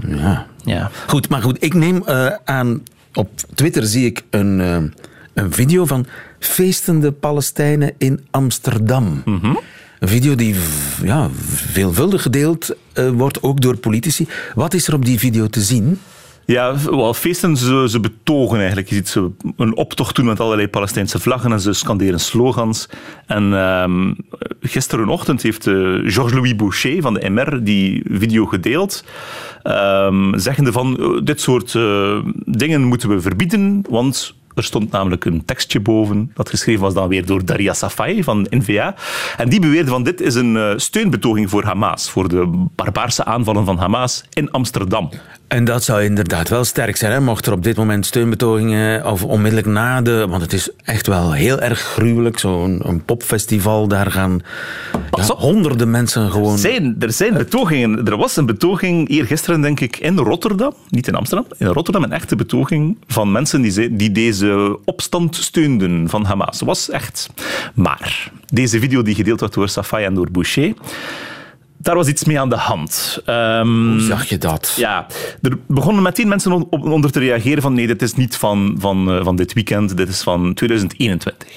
Ja. 0.07 0.47
Ja. 0.67 0.91
Goed, 1.07 1.29
maar 1.29 1.41
goed, 1.41 1.63
ik 1.63 1.73
neem 1.73 2.03
eh, 2.05 2.31
aan... 2.45 2.83
Op 3.13 3.29
Twitter 3.53 3.85
zie 3.85 4.05
ik 4.05 4.23
een, 4.29 4.61
eh, 4.61 4.77
een 5.33 5.53
video 5.53 5.85
van 5.85 6.05
feestende 6.39 7.11
Palestijnen 7.11 7.93
in 7.97 8.25
Amsterdam. 8.31 9.21
Een 9.99 10.07
video 10.07 10.35
die 10.35 10.55
ja, 11.03 11.29
veelvuldig 11.71 12.21
gedeeld 12.21 12.75
eh, 12.93 13.09
wordt, 13.09 13.41
ook 13.41 13.61
door 13.61 13.77
politici. 13.77 14.27
Wat 14.55 14.73
is 14.73 14.87
er 14.87 14.93
op 14.93 15.05
die 15.05 15.19
video 15.19 15.47
te 15.47 15.61
zien? 15.61 15.99
Ja, 16.47 16.75
wel, 16.89 17.13
feesten, 17.13 17.57
ze, 17.57 17.99
betogen 18.01 18.57
eigenlijk. 18.57 18.89
Je 18.89 18.95
ziet 18.95 19.09
ze 19.09 19.31
een 19.57 19.75
optocht 19.75 20.15
doen 20.15 20.25
met 20.25 20.39
allerlei 20.39 20.67
Palestijnse 20.67 21.19
vlaggen 21.19 21.51
en 21.51 21.59
ze 21.59 21.73
scanderen 21.73 22.19
slogans. 22.19 22.89
En 23.25 23.53
ehm 23.53 24.11
gisterenochtend 24.67 25.41
heeft 25.41 25.67
eh, 25.67 25.73
Georges-Louis 26.03 26.55
Boucher 26.55 27.01
van 27.01 27.13
de 27.13 27.29
MR 27.29 27.63
die 27.63 28.03
video 28.09 28.45
gedeeld. 28.45 29.03
ehm, 29.63 30.37
zeggende 30.37 30.71
van, 30.71 30.97
eh, 30.97 31.23
dit 31.23 31.41
soort 31.41 31.75
eh, 31.75 32.17
dingen 32.45 32.83
moeten 32.83 33.09
we 33.09 33.21
verbieden, 33.21 33.85
want... 33.89 34.35
Er 34.57 34.63
stond 34.63 34.91
namelijk 34.91 35.25
een 35.25 35.45
tekstje 35.45 35.79
boven, 35.79 36.31
dat 36.33 36.49
geschreven 36.49 36.81
was 36.81 36.93
dan 36.93 37.07
weer 37.07 37.25
door 37.25 37.45
Daria 37.45 37.73
Safai 37.73 38.23
van 38.23 38.47
NVA. 38.49 38.95
En 39.37 39.49
die 39.49 39.59
beweerde 39.59 39.89
van 39.89 40.03
dit 40.03 40.21
is 40.21 40.35
een 40.35 40.57
eh, 40.57 40.73
steunbetoging 40.75 41.49
voor 41.49 41.63
Hamas, 41.63 42.09
voor 42.09 42.29
de 42.29 42.67
barbaarse 42.75 43.25
aanvallen 43.25 43.65
van 43.65 43.77
Hamas 43.77 44.23
in 44.33 44.51
Amsterdam. 44.51 45.09
En 45.47 45.65
dat 45.65 45.83
zou 45.83 46.03
inderdaad 46.03 46.49
wel 46.49 46.63
sterk 46.63 46.95
zijn. 46.95 47.11
Hè? 47.11 47.19
Mocht 47.19 47.45
er 47.45 47.53
op 47.53 47.63
dit 47.63 47.77
moment 47.77 48.05
steunbetogingen 48.05 49.05
of 49.05 49.23
onmiddellijk 49.23 49.67
na 49.67 50.01
de... 50.01 50.25
Want 50.29 50.41
het 50.41 50.53
is 50.53 50.69
echt 50.83 51.07
wel 51.07 51.31
heel 51.31 51.59
erg 51.59 51.79
gruwelijk. 51.79 52.39
Zo'n 52.39 53.01
popfestival, 53.05 53.87
daar 53.87 54.11
gaan 54.11 54.41
ja, 55.11 55.23
honderden 55.23 55.91
mensen 55.91 56.31
gewoon... 56.31 56.53
Er 56.53 56.59
zijn, 56.59 56.95
er 56.99 57.11
zijn 57.11 57.33
betogingen. 57.33 58.05
Er 58.05 58.17
was 58.17 58.35
een 58.35 58.45
betoging 58.45 59.09
eergisteren, 59.09 59.61
denk 59.61 59.79
ik, 59.79 59.97
in 59.97 60.17
Rotterdam. 60.17 60.73
Niet 60.89 61.07
in 61.07 61.15
Amsterdam. 61.15 61.47
In 61.57 61.67
Rotterdam 61.67 62.03
een 62.03 62.11
echte 62.11 62.35
betoging 62.35 62.97
van 63.07 63.31
mensen 63.31 63.61
die, 63.61 63.95
die 63.95 64.11
deze 64.11 64.46
opstand 64.85 65.35
steunden 65.35 66.09
van 66.09 66.25
Hamas. 66.25 66.57
Dat 66.59 66.67
was 66.67 66.89
echt. 66.89 67.29
Maar 67.73 68.31
deze 68.45 68.79
video 68.79 69.01
die 69.01 69.15
gedeeld 69.15 69.39
werd 69.39 69.53
door 69.53 69.69
Safai 69.69 70.05
en 70.05 70.13
door 70.13 70.31
Boucher, 70.31 70.73
daar 71.77 71.95
was 71.95 72.07
iets 72.07 72.23
mee 72.23 72.39
aan 72.39 72.49
de 72.49 72.55
hand. 72.55 73.21
Ehm, 73.25 73.67
Hoe 73.89 73.99
zag 73.99 74.25
je 74.29 74.37
dat? 74.37 74.73
ja, 74.77 75.05
er 75.41 75.57
begonnen 75.67 76.03
meteen 76.03 76.27
mensen 76.27 76.51
on- 76.51 76.67
onder 76.69 77.11
te 77.11 77.19
reageren 77.19 77.61
van 77.61 77.73
nee, 77.73 77.87
dit 77.87 78.01
is 78.01 78.13
niet 78.13 78.35
van, 78.37 78.75
van, 78.79 79.11
eh, 79.11 79.23
van 79.23 79.35
dit 79.35 79.53
weekend, 79.53 79.97
dit 79.97 80.09
is 80.09 80.21
van 80.21 80.53
2021. 80.53 81.47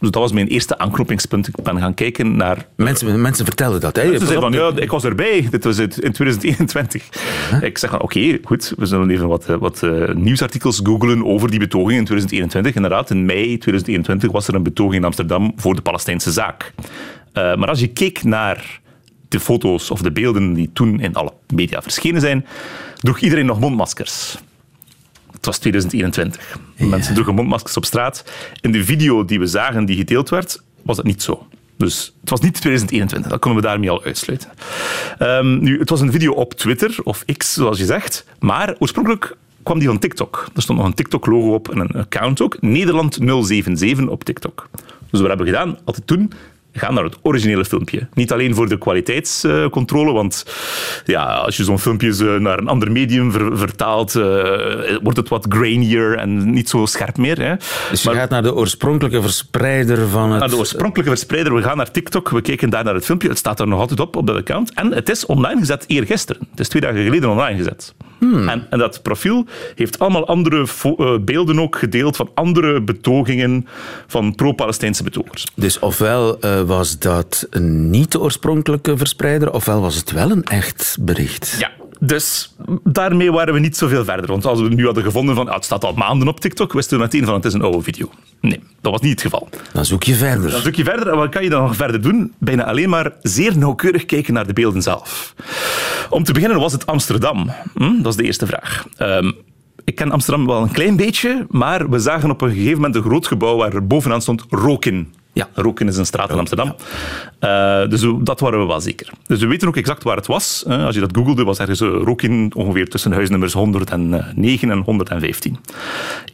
Dus 0.00 0.10
dat 0.10 0.22
was 0.22 0.32
mijn 0.32 0.46
eerste 0.46 0.78
aanknopingspunt. 0.78 1.48
Ik 1.48 1.54
ben 1.62 1.78
gaan 1.78 1.94
kijken 1.94 2.36
naar 2.36 2.66
Mensen, 2.76 3.20
mensen 3.20 3.44
vertelden 3.44 3.80
dat. 3.80 3.96
Hè? 3.96 4.02
ze 4.02 4.10
Pas 4.10 4.28
zeiden 4.28 4.40
van, 4.40 4.52
ja, 4.52 4.80
ik 4.82 4.90
was 4.90 5.04
erbij. 5.04 5.48
Dit 5.50 5.64
was 5.64 5.76
het 5.76 5.98
in 5.98 6.12
2021. 6.12 7.08
Ik 7.60 7.78
zeg 7.78 7.90
van, 7.90 8.02
oké, 8.02 8.38
goed. 8.44 8.72
We 8.76 8.86
zullen 8.86 9.10
even 9.10 9.28
wat, 9.28 9.46
eh, 9.46 9.56
wat 9.56 9.82
eh, 9.82 10.14
nieuwsartikels 10.14 10.80
googlen 10.82 11.24
over 11.24 11.50
die 11.50 11.58
betoging 11.58 11.98
in 11.98 12.04
2021. 12.04 12.74
Inderdaad, 12.74 13.10
in 13.10 13.24
mei 13.24 13.44
2021 13.44 14.30
was 14.32 14.48
er 14.48 14.54
een 14.54 14.62
betoging 14.62 14.94
in 14.94 15.04
Amsterdam 15.04 15.52
voor 15.56 15.74
de 15.74 15.82
Palestijnse 15.82 16.32
zaak. 16.32 16.72
Eh, 17.32 17.56
maar 17.56 17.68
als 17.68 17.80
je 17.80 17.86
keek 17.86 18.24
naar 18.24 18.80
de 19.28 19.40
foto's 19.40 19.90
of 19.90 20.00
de 20.00 20.12
beelden 20.12 20.52
die 20.52 20.70
toen 20.72 21.00
in 21.00 21.14
alle 21.14 21.32
media 21.54 21.82
verschenen 21.82 22.20
zijn, 22.20 22.46
droeg 22.96 23.18
iedereen 23.18 23.46
nog 23.46 23.60
mondmaskers. 23.60 24.38
Het 25.46 25.54
was 25.54 25.64
2021. 25.64 26.58
Mensen 26.76 27.14
droegen 27.14 27.34
mondmaskers 27.34 27.76
op 27.76 27.84
straat. 27.84 28.24
In 28.60 28.72
de 28.72 28.84
video 28.84 29.24
die 29.24 29.38
we 29.38 29.46
zagen, 29.46 29.84
die 29.84 29.96
gedeeld 29.96 30.28
werd, 30.28 30.62
was 30.82 30.96
dat 30.96 31.04
niet 31.04 31.22
zo. 31.22 31.46
Dus 31.76 32.14
het 32.20 32.30
was 32.30 32.40
niet 32.40 32.54
2021, 32.54 33.30
dat 33.30 33.40
konden 33.40 33.62
we 33.62 33.68
daarmee 33.68 33.90
al 33.90 34.04
uitsluiten. 34.04 34.50
Ehm, 35.18 35.58
nu, 35.58 35.78
het 35.78 35.90
was 35.90 36.00
een 36.00 36.12
video 36.12 36.32
op 36.32 36.54
Twitter, 36.54 36.96
of 37.02 37.24
X 37.36 37.52
zoals 37.52 37.78
je 37.78 37.84
zegt, 37.84 38.24
maar 38.38 38.74
oorspronkelijk 38.78 39.36
kwam 39.62 39.78
die 39.78 39.88
van 39.88 39.98
TikTok. 39.98 40.48
Er 40.54 40.62
stond 40.62 40.78
nog 40.78 40.86
een 40.86 40.94
TikTok-logo 40.94 41.54
op 41.54 41.68
en 41.68 41.78
een 41.78 41.92
account 41.92 42.40
ook. 42.40 42.60
Nederland 42.60 43.18
077 43.20 44.06
op 44.06 44.24
TikTok. 44.24 44.68
Dus 45.10 45.20
wat 45.20 45.28
hebben 45.28 45.46
we 45.46 45.52
gedaan? 45.52 45.78
Altijd 45.84 46.06
toen 46.06 46.32
ga 46.78 46.92
naar 46.92 47.04
het 47.04 47.16
originele 47.22 47.64
filmpje. 47.64 48.06
Niet 48.14 48.32
alleen 48.32 48.54
voor 48.54 48.68
de 48.68 48.78
kwaliteitscontrole, 48.78 50.12
want 50.12 50.44
ja, 51.04 51.24
als 51.24 51.56
je 51.56 51.64
zo'n 51.64 51.78
filmpje 51.78 52.38
naar 52.38 52.58
een 52.58 52.68
ander 52.68 52.92
medium 52.92 53.32
ver- 53.32 53.58
vertaalt, 53.58 54.14
uh, 54.14 54.24
wordt 55.02 55.18
het 55.18 55.28
wat 55.28 55.46
grainier 55.48 56.16
en 56.16 56.50
niet 56.50 56.68
zo 56.68 56.86
scherp 56.86 57.16
meer. 57.16 57.40
Hè. 57.40 57.54
Dus 57.90 58.02
je 58.02 58.08
maar, 58.08 58.18
gaat 58.18 58.30
naar 58.30 58.42
de 58.42 58.54
oorspronkelijke 58.54 59.22
verspreider 59.22 60.08
van 60.08 60.30
het... 60.30 60.40
Naar 60.40 60.48
de 60.48 60.56
oorspronkelijke 60.56 61.10
verspreider. 61.10 61.54
We 61.54 61.62
gaan 61.62 61.76
naar 61.76 61.90
TikTok, 61.90 62.28
we 62.28 62.40
keken 62.40 62.70
daar 62.70 62.84
naar 62.84 62.94
het 62.94 63.04
filmpje. 63.04 63.28
Het 63.28 63.38
staat 63.38 63.60
er 63.60 63.68
nog 63.68 63.80
altijd 63.80 64.00
op, 64.00 64.16
op 64.16 64.26
dat 64.26 64.36
account. 64.36 64.74
En 64.74 64.92
het 64.92 65.08
is 65.08 65.26
online 65.26 65.60
gezet 65.60 65.84
eergisteren. 65.86 66.46
Het 66.50 66.60
is 66.60 66.68
twee 66.68 66.82
dagen 66.82 67.04
geleden 67.04 67.30
online 67.30 67.56
gezet. 67.56 67.94
Hmm. 68.18 68.48
En, 68.48 68.66
en, 68.70 68.78
dat 68.78 69.02
profiel 69.02 69.46
heeft 69.74 69.98
allemaal 69.98 70.26
andere 70.26 70.66
uh, 70.84 71.18
beelden 71.20 71.60
ook 71.60 71.76
gedeeld 71.76 72.16
van 72.16 72.30
andere 72.34 72.80
betogingen 72.80 73.66
van 74.06 74.34
pro-Palestijnse 74.34 75.02
betogers. 75.02 75.46
Dus 75.54 75.78
ofwel 75.78 76.44
uh, 76.44 76.60
was 76.60 76.98
dat 76.98 77.48
niet 77.60 78.12
de 78.12 78.20
oorspronkelijke 78.20 78.96
verspreider, 78.96 79.52
ofwel 79.52 79.80
was 79.80 79.96
het 79.96 80.12
wel 80.12 80.30
een 80.30 80.44
echt 80.44 80.96
bericht. 81.00 81.56
Ja, 81.58 81.70
dus 82.00 82.54
daarmee 82.84 83.32
waren 83.32 83.54
we 83.54 83.60
niet 83.60 83.76
zoveel 83.76 84.04
verder. 84.04 84.26
Want 84.26 84.44
als 84.44 84.60
we 84.60 84.68
nu 84.68 84.84
hadden 84.84 85.02
gevonden 85.02 85.34
van 85.34 85.48
ah, 85.48 85.54
het 85.54 85.64
staat 85.64 85.84
al 85.84 85.92
maanden 85.92 86.28
op 86.28 86.40
TikTok, 86.40 86.72
wisten 86.72 86.96
we 86.96 87.02
meteen 87.02 87.24
van 87.24 87.34
het 87.34 87.44
is 87.44 87.52
een 87.52 87.62
oude 87.62 87.82
video. 87.82 88.10
Nee, 88.40 88.60
dat 88.80 88.92
was 88.92 89.00
niet 89.00 89.10
het 89.10 89.20
geval. 89.20 89.48
Dan 89.72 89.84
zoek 89.84 90.02
je 90.02 90.14
verder. 90.14 90.50
Dan 90.50 90.60
zoek 90.60 90.74
je 90.74 90.84
verder. 90.84 91.08
En 91.08 91.16
wat 91.16 91.28
kan 91.28 91.42
je 91.42 91.50
dan 91.50 91.62
nog 91.62 91.76
verder 91.76 92.02
doen? 92.02 92.32
Bijna 92.38 92.64
alleen 92.64 92.88
maar 92.88 93.12
zeer 93.22 93.58
nauwkeurig 93.58 94.04
kijken 94.04 94.34
naar 94.34 94.46
de 94.46 94.52
beelden 94.52 94.82
zelf. 94.82 95.34
Om 96.10 96.24
te 96.24 96.32
beginnen 96.32 96.60
was 96.60 96.72
het 96.72 96.86
Amsterdam. 96.86 97.50
Hm? 97.74 98.02
Dat 98.02 98.12
is 98.12 98.16
de 98.16 98.24
eerste 98.24 98.46
vraag. 98.46 98.86
Um, 98.98 99.34
ik 99.84 99.94
ken 99.94 100.10
Amsterdam 100.10 100.46
wel 100.46 100.62
een 100.62 100.70
klein 100.70 100.96
beetje, 100.96 101.46
maar 101.50 101.90
we 101.90 101.98
zagen 101.98 102.30
op 102.30 102.40
een 102.40 102.50
gegeven 102.50 102.74
moment 102.74 102.94
een 102.94 103.02
groot 103.02 103.26
gebouw 103.26 103.56
waar 103.56 103.72
er 103.72 103.86
bovenaan 103.86 104.22
stond 104.22 104.44
Rokin. 104.50 105.14
Ja, 105.36 105.48
Roken 105.54 105.88
is 105.88 105.96
een 105.96 106.06
straat 106.06 106.30
in 106.30 106.38
Amsterdam. 106.38 106.74
Ja. 107.40 107.82
Uh, 107.82 107.90
dus 107.90 108.06
dat 108.18 108.40
waren 108.40 108.60
we 108.60 108.66
wel 108.66 108.80
zeker. 108.80 109.10
Dus 109.26 109.40
we 109.40 109.46
weten 109.46 109.68
ook 109.68 109.76
exact 109.76 110.02
waar 110.02 110.16
het 110.16 110.26
was. 110.26 110.64
Als 110.66 110.94
je 110.94 111.00
dat 111.00 111.16
googelde, 111.16 111.44
was 111.44 111.58
ergens 111.58 111.80
uh, 111.80 111.88
Rokin 111.88 112.52
ongeveer 112.54 112.88
tussen 112.88 113.12
huisnummers 113.12 113.52
109 113.52 114.70
en 114.70 114.78
115. 114.78 115.58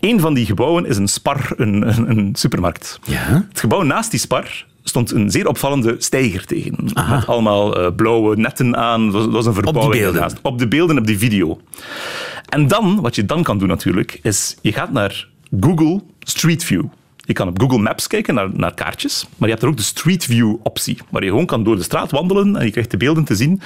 Eén 0.01 0.21
van 0.21 0.35
die 0.35 0.47
gebouwen 0.47 0.87
is 0.87 0.97
een 0.97 1.09
Spar, 1.09 1.53
een, 1.57 1.89
een, 1.89 2.11
een 2.11 2.31
supermarkt. 2.33 2.99
Ja? 3.05 3.47
Het 3.49 3.61
gebouw 3.61 3.83
naast 3.83 4.11
die 4.11 4.21
Spar 4.21 4.65
stond 4.83 5.11
een 5.11 5.31
zeer 5.31 5.49
opvallende 5.49 5.95
steiger 5.99 6.47
tegen. 6.47 6.77
Aha. 6.93 7.15
Met 7.15 7.27
allemaal 7.27 7.93
blauwe 7.93 8.37
netten 8.37 8.77
aan. 8.77 9.11
Dat 9.11 9.25
was, 9.25 9.27
was 9.27 9.47
een 9.47 9.55
verbouwing. 9.55 9.87
Op 9.87 9.93
die 9.93 10.03
beelden? 10.03 10.39
Op 10.43 10.59
de 10.59 10.69
beelden, 10.69 10.99
op 10.99 11.07
die 11.07 11.19
video. 11.19 11.61
En 12.49 12.69
dan, 12.69 13.01
wat 13.01 13.15
je 13.15 13.27
dan 13.27 13.43
kan 13.43 13.59
doen 13.59 13.69
natuurlijk, 13.69 14.19
is 14.23 14.57
je 14.61 14.73
gaat 14.73 14.93
naar 14.93 15.29
Google 15.61 16.01
Street 16.21 16.65
View. 16.65 16.85
Je 17.25 17.33
kan 17.33 17.49
op 17.49 17.61
Google 17.61 17.79
Maps 17.79 18.07
kijken 18.07 18.35
naar, 18.35 18.49
naar 18.53 18.75
kaartjes, 18.75 19.27
maar 19.37 19.49
je 19.49 19.55
hebt 19.55 19.63
er 19.63 19.71
ook 19.71 19.77
de 19.77 19.83
Street 19.83 20.25
View 20.25 20.55
optie, 20.63 20.99
waar 21.11 21.23
je 21.23 21.29
gewoon 21.29 21.47
kan 21.47 21.65
door 21.65 21.77
de 21.77 21.83
straat 21.83 22.11
wandelen 22.11 22.57
en 22.57 22.65
je 22.65 22.71
krijgt 22.71 22.91
de 22.91 22.97
beelden 22.97 23.25
te 23.25 23.35
zien. 23.35 23.61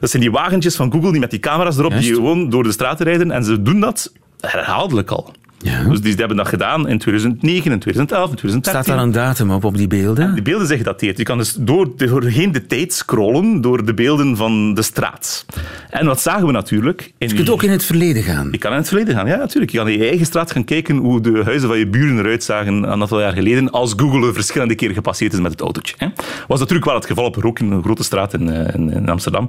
Dat 0.00 0.10
zijn 0.10 0.22
die 0.22 0.30
wagentjes 0.30 0.76
van 0.76 0.92
Google 0.92 1.10
die 1.10 1.20
met 1.20 1.30
die 1.30 1.40
camera's 1.40 1.78
erop, 1.78 1.90
Juist. 1.90 2.06
die 2.06 2.14
gewoon 2.16 2.50
door 2.50 2.62
de 2.62 2.72
straat 2.72 3.00
rijden 3.00 3.30
en 3.30 3.44
ze 3.44 3.62
doen 3.62 3.80
dat 3.80 4.12
herhaaldelijk 4.40 5.10
al. 5.10 5.32
Ja. 5.58 5.82
Dus 5.82 6.00
die 6.00 6.14
hebben 6.14 6.36
dat 6.36 6.48
gedaan 6.48 6.88
in 6.88 6.98
2009, 6.98 7.72
in 7.72 7.78
2011, 7.78 8.30
in 8.30 8.36
2013. 8.36 8.82
Staat 8.82 8.96
daar 8.96 9.04
een 9.06 9.12
datum 9.12 9.50
op, 9.50 9.64
op 9.64 9.76
die 9.76 9.86
beelden? 9.86 10.24
En 10.28 10.34
die 10.34 10.42
beelden 10.42 10.66
zijn 10.66 10.78
gedateerd. 10.78 11.18
Je 11.18 11.22
kan 11.22 11.38
dus 11.38 11.52
door, 11.52 11.96
doorheen 11.96 12.52
de 12.52 12.66
tijd 12.66 12.92
scrollen 12.92 13.60
door 13.60 13.84
de 13.84 13.94
beelden 13.94 14.36
van 14.36 14.74
de 14.74 14.82
straat. 14.82 15.46
En 15.90 16.06
wat 16.06 16.20
zagen 16.20 16.46
we 16.46 16.52
natuurlijk? 16.52 17.12
In 17.18 17.28
je 17.28 17.34
kunt 17.34 17.50
ook 17.50 17.62
in 17.62 17.70
het 17.70 17.84
verleden 17.84 18.22
gaan. 18.22 18.48
Je 18.50 18.58
kan 18.58 18.70
in 18.70 18.76
het 18.76 18.88
verleden 18.88 19.14
gaan, 19.14 19.26
ja, 19.26 19.36
natuurlijk. 19.36 19.72
Je 19.72 19.78
kan 19.78 19.88
in 19.88 19.98
je 19.98 20.08
eigen 20.08 20.26
straat 20.26 20.50
gaan 20.50 20.64
kijken 20.64 20.96
hoe 20.96 21.20
de 21.20 21.42
huizen 21.44 21.68
van 21.68 21.78
je 21.78 21.86
buren 21.86 22.18
eruit 22.18 22.44
zagen 22.44 22.74
een 22.74 22.86
aantal 22.86 23.20
jaar 23.20 23.32
geleden, 23.32 23.70
als 23.70 23.92
Google 23.96 24.26
er 24.26 24.34
verschillende 24.34 24.74
keren 24.74 24.94
gepasseerd 24.94 25.32
is 25.32 25.40
met 25.40 25.50
het 25.50 25.60
autootje. 25.60 25.94
Hè. 25.98 26.06
Was 26.48 26.58
natuurlijk 26.58 26.86
wel 26.86 26.94
het 26.94 27.06
geval 27.06 27.24
op 27.24 27.34
Rook, 27.36 27.58
in 27.58 27.70
een 27.70 27.82
grote 27.82 28.02
straat 28.02 28.34
in, 28.34 28.48
in, 28.48 28.92
in 28.92 29.08
Amsterdam. 29.08 29.48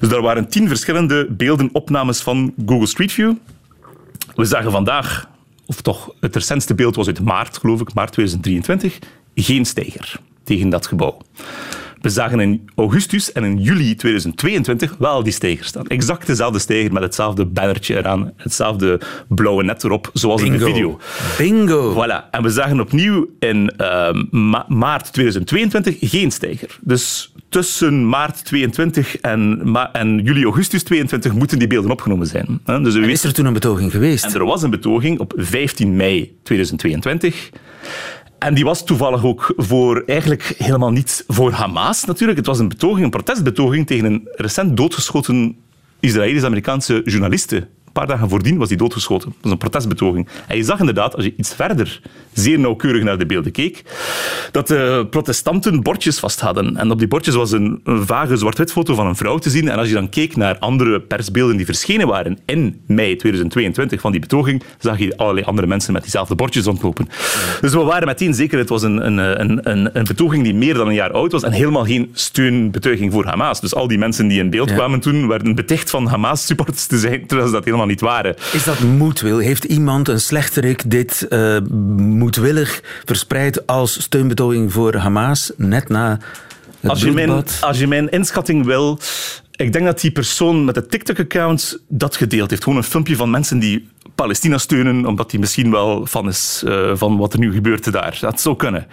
Dus 0.00 0.08
daar 0.08 0.22
waren 0.22 0.48
tien 0.48 0.68
verschillende 0.68 1.26
beelden, 1.30 1.68
opnames 1.72 2.20
van 2.20 2.54
Google 2.66 2.86
Street 2.86 3.12
View. 3.12 3.32
We 4.34 4.44
zagen 4.44 4.70
vandaag 4.70 5.32
of 5.66 5.80
toch 5.80 6.14
het 6.20 6.34
recentste 6.34 6.74
beeld 6.74 6.96
was 6.96 7.06
uit 7.06 7.20
maart, 7.20 7.58
geloof 7.58 7.80
ik, 7.80 7.94
maart 7.94 8.12
2023, 8.12 8.98
geen 9.34 9.64
steiger 9.64 10.20
tegen 10.44 10.68
dat 10.68 10.86
gebouw. 10.86 11.18
We 12.04 12.10
zagen 12.10 12.40
in 12.40 12.68
augustus 12.74 13.32
en 13.32 13.44
in 13.44 13.58
juli 13.58 13.94
2022 13.94 14.94
wel 14.98 15.22
die 15.22 15.32
steiger 15.32 15.64
staan. 15.64 15.86
Exact 15.86 16.26
dezelfde 16.26 16.58
steiger 16.58 16.92
met 16.92 17.02
hetzelfde 17.02 17.46
bannertje 17.46 17.96
eraan, 17.96 18.32
hetzelfde 18.36 19.00
blauwe 19.28 19.64
net 19.64 19.84
erop, 19.84 20.10
zoals 20.12 20.42
Bingo. 20.42 20.54
in 20.54 20.60
de 20.60 20.72
video. 20.72 20.98
Bingo! 21.38 21.92
Voilà. 21.92 22.30
En 22.30 22.42
we 22.42 22.50
zagen 22.50 22.80
opnieuw 22.80 23.28
in 23.38 23.72
uh, 23.78 24.12
ma 24.30 24.64
maart 24.68 25.12
2022 25.12 25.96
geen 26.00 26.30
steiger. 26.30 26.78
Dus 26.80 27.33
tussen 27.54 28.08
maart 28.08 28.44
22 28.44 29.16
en, 29.16 29.70
ma 29.70 29.92
en 29.92 30.18
juli, 30.18 30.44
augustus 30.44 30.82
22 30.82 31.32
moeten 31.32 31.58
die 31.58 31.68
beelden 31.68 31.90
opgenomen 31.90 32.26
zijn. 32.26 32.60
Dus 32.64 32.94
is 32.94 33.24
er 33.24 33.32
toen 33.32 33.46
een 33.46 33.52
betoging 33.52 33.90
geweest? 33.90 34.24
En 34.24 34.34
er 34.34 34.44
was 34.44 34.62
een 34.62 34.70
betoging 34.70 35.18
op 35.18 35.32
15 35.36 35.96
mei 35.96 36.38
2022. 36.42 37.50
En 38.38 38.54
die 38.54 38.64
was 38.64 38.84
toevallig 38.84 39.24
ook 39.24 39.52
voor 39.56 40.02
eigenlijk 40.06 40.54
helemaal 40.58 40.90
niet 40.90 41.24
voor 41.28 41.52
Hamas 41.52 42.04
natuurlijk. 42.04 42.38
Het 42.38 42.46
was 42.46 42.58
een 42.58 42.68
betoging, 42.68 43.04
een 43.04 43.10
protestbetoging 43.10 43.86
tegen 43.86 44.04
een 44.04 44.28
recent 44.32 44.76
doodgeschoten 44.76 45.56
Israëlisch-Amerikaanse 46.00 47.02
journaliste. 47.04 47.66
Een 47.94 48.00
paar 48.06 48.16
dagen 48.16 48.28
voordien 48.28 48.58
was 48.58 48.68
hij 48.68 48.76
doodgeschoten. 48.76 49.28
Dat 49.28 49.38
was 49.42 49.52
een 49.52 49.58
protestbetoging. 49.58 50.28
En 50.48 50.56
je 50.56 50.62
zag 50.64 50.78
inderdaad, 50.78 51.16
als 51.16 51.24
je 51.24 51.34
iets 51.36 51.54
verder 51.54 52.00
zeer 52.32 52.58
nauwkeurig 52.58 53.02
naar 53.02 53.18
de 53.18 53.26
beelden 53.26 53.52
keek, 53.52 53.82
dat 54.50 54.66
de 54.68 55.06
protestanten 55.10 55.82
bordjes 55.82 56.18
vast 56.18 56.40
hadden. 56.40 56.76
En 56.76 56.90
op 56.90 56.98
die 56.98 57.08
bordjes 57.08 57.34
was 57.34 57.52
een, 57.52 57.80
een 57.84 58.06
vage 58.06 58.36
zwart-wit 58.36 58.72
foto 58.72 58.94
van 58.94 59.06
een 59.06 59.16
vrouw 59.16 59.38
te 59.38 59.50
zien. 59.50 59.68
En 59.68 59.78
als 59.78 59.88
je 59.88 59.94
dan 59.94 60.08
keek 60.08 60.36
naar 60.36 60.58
andere 60.58 61.00
persbeelden 61.00 61.56
die 61.56 61.64
verschenen 61.66 62.06
waren 62.06 62.38
in 62.46 62.80
mei 62.86 63.16
2022 63.16 64.00
van 64.00 64.10
die 64.12 64.20
betoging, 64.20 64.62
zag 64.78 64.98
je 64.98 65.16
allerlei 65.16 65.46
andere 65.46 65.66
mensen 65.66 65.92
met 65.92 66.02
diezelfde 66.02 66.34
bordjes 66.34 66.64
rondlopen. 66.64 67.08
Dus 67.60 67.72
we 67.72 67.82
waren 67.82 68.06
meteen 68.06 68.34
zeker, 68.34 68.58
het 68.58 68.68
was 68.68 68.82
een, 68.82 69.06
een, 69.06 69.18
een, 69.40 69.70
een, 69.70 69.90
een 69.98 70.04
betoging 70.04 70.44
die 70.44 70.54
meer 70.54 70.74
dan 70.74 70.88
een 70.88 70.94
jaar 70.94 71.12
oud 71.12 71.32
was 71.32 71.42
en 71.42 71.52
helemaal 71.52 71.84
geen 71.84 72.10
steunbetuiging 72.12 73.12
voor 73.12 73.24
Hamas. 73.24 73.60
Dus 73.60 73.74
al 73.74 73.88
die 73.88 73.98
mensen 73.98 74.28
die 74.28 74.38
in 74.38 74.50
beeld 74.50 74.68
Ja. 74.68 74.74
kwamen 74.74 75.00
toen, 75.00 75.28
werden 75.28 75.54
beticht 75.54 75.90
van 75.90 76.06
Hamas-supporters 76.06 76.86
te 76.86 76.98
zijn, 76.98 77.26
terwijl 77.26 77.48
ze 77.48 77.54
dat 77.54 77.64
helemaal 77.64 77.83
niet 77.86 78.00
waren. 78.00 78.34
Is 78.52 78.64
dat 78.64 78.80
moedwil? 78.80 79.38
Heeft 79.38 79.64
iemand, 79.64 80.08
een 80.08 80.20
slechterik, 80.20 80.90
dit 80.90 81.26
eh, 81.28 81.60
moedwillig 81.96 82.82
verspreid 83.04 83.66
als 83.66 84.02
steunbetoging 84.02 84.72
voor 84.72 84.94
Hamas, 84.94 85.52
net 85.56 85.88
na 85.88 86.18
Als 86.82 87.00
je, 87.00 87.12
mijn, 87.12 87.44
als 87.60 87.78
je 87.78 87.86
mijn 87.86 88.10
inschatting 88.10 88.64
wil, 88.64 88.98
ik 89.56 89.72
denk 89.72 89.84
dat 89.84 90.00
die 90.00 90.10
persoon 90.10 90.64
met 90.64 90.74
het 90.74 90.90
TikTok-account 90.90 91.78
dat 91.88 92.16
gedeeld 92.16 92.50
heeft. 92.50 92.62
Gewoon 92.62 92.78
een 92.78 92.84
filmpje 92.84 93.16
van 93.16 93.30
mensen 93.30 93.58
die 93.58 93.88
Palestina 94.14 94.58
steunen, 94.58 95.06
omdat 95.06 95.30
hij 95.30 95.40
misschien 95.40 95.70
wel 95.70 96.06
fan 96.06 96.28
is 96.28 96.62
eh, 96.66 96.90
van 96.94 97.16
wat 97.16 97.32
er 97.32 97.38
nu 97.38 97.52
gebeurt 97.52 97.92
daar. 97.92 98.18
Dat 98.20 98.40
zou 98.40 98.56
kunnen. 98.56 98.86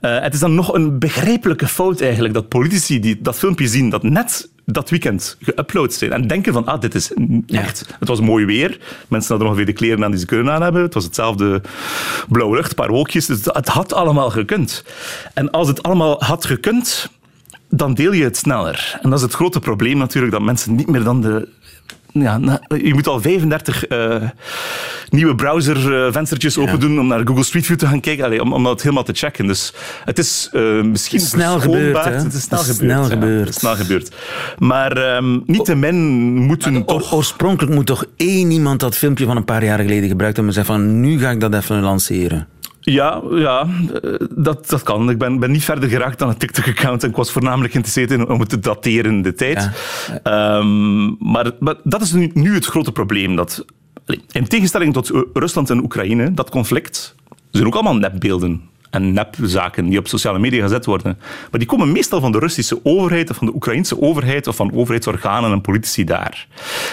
Eh, 0.00 0.20
het 0.20 0.34
is 0.34 0.40
dan 0.40 0.54
nog 0.54 0.74
een 0.74 0.98
begrijpelijke 0.98 1.66
fout 1.66 2.00
eigenlijk 2.00 2.34
dat 2.34 2.48
politici 2.48 3.00
die 3.00 3.18
dat 3.20 3.38
filmpje 3.38 3.68
zien, 3.68 3.90
dat 3.90 4.02
net 4.02 4.48
dat 4.64 4.90
weekend 4.90 5.36
geüpload 5.40 5.92
zijn 5.92 6.12
en 6.12 6.26
denken 6.26 6.52
van, 6.52 6.66
ah, 6.66 6.80
dit 6.80 6.94
is 6.94 7.12
echt... 7.46 7.84
Het 7.98 8.08
was 8.08 8.20
mooi 8.20 8.44
weer. 8.44 8.78
Mensen 9.08 9.30
hadden 9.30 9.48
ongeveer 9.48 9.66
de 9.66 9.72
kleren 9.72 10.04
aan 10.04 10.10
die 10.10 10.20
ze 10.20 10.26
kunnen 10.26 10.52
aan 10.52 10.62
hebben. 10.62 10.82
Het 10.82 10.94
was 10.94 11.04
hetzelfde 11.04 11.62
blauwe 12.28 12.56
lucht, 12.56 12.68
een 12.68 12.74
paar 12.74 12.90
wolkjes. 12.90 13.26
Dus 13.26 13.44
het 13.44 13.68
had 13.68 13.92
allemaal 13.92 14.30
gekund. 14.30 14.84
En 15.34 15.50
als 15.50 15.68
het 15.68 15.82
allemaal 15.82 16.22
had 16.22 16.44
gekund, 16.44 17.10
dan 17.68 17.94
deel 17.94 18.12
je 18.12 18.24
het 18.24 18.36
sneller. 18.36 18.98
En 19.02 19.10
dat 19.10 19.18
is 19.18 19.24
het 19.24 19.34
grote 19.34 19.60
probleem 19.60 19.98
natuurlijk, 19.98 20.32
dat 20.32 20.42
mensen 20.42 20.74
niet 20.74 20.88
meer 20.88 21.04
dan 21.04 21.20
de... 21.20 21.48
Ja, 22.12 22.38
na- 22.38 22.60
je 22.82 22.94
moet 22.94 23.06
al 23.06 23.20
35 23.20 23.86
eh, 23.86 24.16
nieuwe 25.08 25.34
browservenstertjes 25.34 26.58
open 26.58 26.80
doen 26.80 27.00
om 27.00 27.06
naar 27.06 27.20
Google 27.26 27.44
Street 27.44 27.66
View 27.66 27.76
te 27.76 27.86
gaan 27.86 28.00
kijken, 28.00 28.24
Allee, 28.24 28.42
om, 28.42 28.52
om 28.52 28.64
dat 28.64 28.82
helemaal 28.82 29.02
te 29.04 29.12
checken. 29.12 29.46
Dus 29.46 29.72
het 30.04 30.18
is 30.18 30.48
eh, 30.52 30.62
misschien 30.82 31.18
Het 31.18 31.26
is 31.26 31.32
snel 31.32 31.60
gebeurd, 31.60 32.04
hè? 32.04 32.10
Het 32.10 32.34
is 32.34 32.42
snel 32.42 32.58
Het 32.60 32.68
is 32.68 32.76
gebeurd. 32.76 32.92
snel 32.98 33.02
ja. 33.02 33.08
gebeurd. 33.08 33.38
Het 33.46 33.48
is 33.54 33.60
snel 33.60 33.76
gebeurd. 33.76 34.10
Maar 34.58 34.92
ehm 34.96 35.38
niettemin 35.46 35.96
moeten 36.34 36.76
Oor- 36.76 36.84
toch... 36.84 37.12
oorspronkelijk 37.14 37.74
moet 37.74 37.86
toch 37.86 38.04
één 38.16 38.50
iemand 38.50 38.80
dat 38.80 38.96
filmpje 38.96 39.24
van 39.26 39.36
een 39.36 39.44
paar 39.44 39.64
jaar 39.64 39.78
geleden 39.78 40.08
gebruikt 40.08 40.36
hebben 40.36 40.54
en 40.56 40.64
zeggen 40.64 40.74
van 40.80 41.00
nu 41.00 41.18
ga 41.18 41.30
ik 41.30 41.40
dat 41.40 41.54
even 41.54 41.80
lanceren. 41.80 42.46
Ja, 42.90 43.22
ja 43.30 43.66
eh, 44.02 44.14
dat, 44.30 44.68
dat 44.68 44.82
kan. 44.82 45.10
Ik 45.10 45.18
ben, 45.18 45.38
ben 45.38 45.50
niet 45.50 45.64
verder 45.64 45.88
geraakt 45.88 46.18
dan 46.18 46.28
het 46.28 46.38
TikTok-account 46.38 47.02
en 47.02 47.08
ik 47.08 47.16
was 47.16 47.32
voornamelijk 47.32 47.72
geïnteresseerd 47.72 48.10
in 48.10 48.28
om 48.28 48.40
het 48.40 48.48
te 48.48 48.58
dateren 48.58 49.12
in 49.12 49.22
de 49.22 49.34
tijd. 49.34 49.70
Ehm, 50.22 51.06
maar, 51.30 51.52
maar 51.58 51.74
dat 51.82 52.00
is 52.02 52.12
nu, 52.12 52.30
nu 52.34 52.54
het 52.54 52.66
grote 52.66 52.92
probleem. 52.92 53.36
Dat, 53.36 53.64
in 54.30 54.48
tegenstelling 54.48 54.92
tot 54.92 55.12
Rusland 55.32 55.70
en 55.70 55.82
Oekraïne, 55.82 56.34
dat 56.34 56.50
conflict, 56.50 57.14
zijn 57.50 57.66
ook 57.66 57.74
allemaal 57.74 57.96
nepbeelden. 57.96 58.62
En 58.90 59.12
nepzaken 59.12 59.88
die 59.88 59.98
op 59.98 60.08
sociale 60.08 60.38
media 60.38 60.62
gezet 60.62 60.84
worden. 60.84 61.18
Maar 61.50 61.58
die 61.58 61.68
komen 61.68 61.92
meestal 61.92 62.20
van 62.20 62.32
de 62.32 62.38
Russische 62.38 62.80
overheid 62.82 63.30
of 63.30 63.36
van 63.36 63.46
de 63.46 63.54
Oekraïnse 63.54 64.00
overheid 64.00 64.46
of 64.46 64.56
van 64.56 64.72
overheidsorganen 64.74 65.52
en 65.52 65.60
politici 65.60 66.04
daar. 66.04 66.46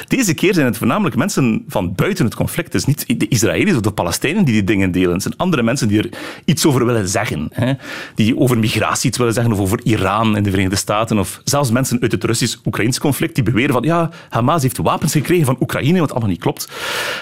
Deze 0.07 0.33
keer 0.33 0.53
zijn 0.53 0.65
het 0.65 0.77
voornamelijk 0.77 1.15
mensen 1.15 1.63
van 1.67 1.93
buiten 1.95 2.25
het 2.25 2.35
conflict. 2.35 2.73
Het 2.73 2.81
is 2.81 2.85
niet 2.85 3.19
de 3.19 3.27
Israëli's 3.27 3.75
of 3.75 3.81
de 3.81 3.91
Palestijnen 3.91 4.45
die 4.45 4.53
die 4.53 4.63
dingen 4.63 4.91
delen. 4.91 5.13
Het 5.13 5.21
zijn 5.21 5.37
andere 5.37 5.63
mensen 5.63 5.87
die 5.87 5.99
er 5.99 6.09
iets 6.45 6.65
over 6.65 6.85
willen 6.85 7.07
zeggen. 7.07 7.47
Hè? 7.51 7.73
Die 8.15 8.37
over 8.37 8.57
migratie 8.59 9.09
iets 9.09 9.17
willen 9.17 9.33
zeggen 9.33 9.53
of 9.53 9.59
over 9.59 9.79
Iran 9.83 10.37
in 10.37 10.43
de 10.43 10.49
Verenigde 10.49 10.77
Staten 10.77 11.19
of 11.19 11.41
zelfs 11.43 11.71
mensen 11.71 12.01
uit 12.01 12.11
het 12.11 12.23
Russisch-Oekraïns 12.23 12.99
conflict 12.99 13.35
die 13.35 13.43
beweren 13.43 13.73
van 13.73 13.83
ja, 13.83 14.09
Hamas 14.29 14.61
heeft 14.61 14.77
wapens 14.77 15.11
gekregen 15.11 15.45
van 15.45 15.57
Oekraïne, 15.59 15.99
wat 15.99 16.11
allemaal 16.11 16.29
niet 16.29 16.39
klopt. 16.39 16.69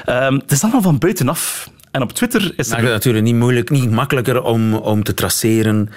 Um, 0.09 0.35
het 0.35 0.51
is 0.51 0.61
allemaal 0.61 0.81
van 0.81 0.97
buitenaf. 0.97 1.71
En 1.93 2.01
op 2.01 2.11
Twitter 2.11 2.53
is 2.55 2.69
het... 2.69 2.81
Natuurlijk 2.81 3.25
niet 3.25 3.35
moeilijk, 3.35 3.69
niet 3.69 3.91
makkelijker 3.91 4.43
om, 4.43 4.73
om 4.73 5.03
te 5.03 5.13
traceren. 5.13 5.89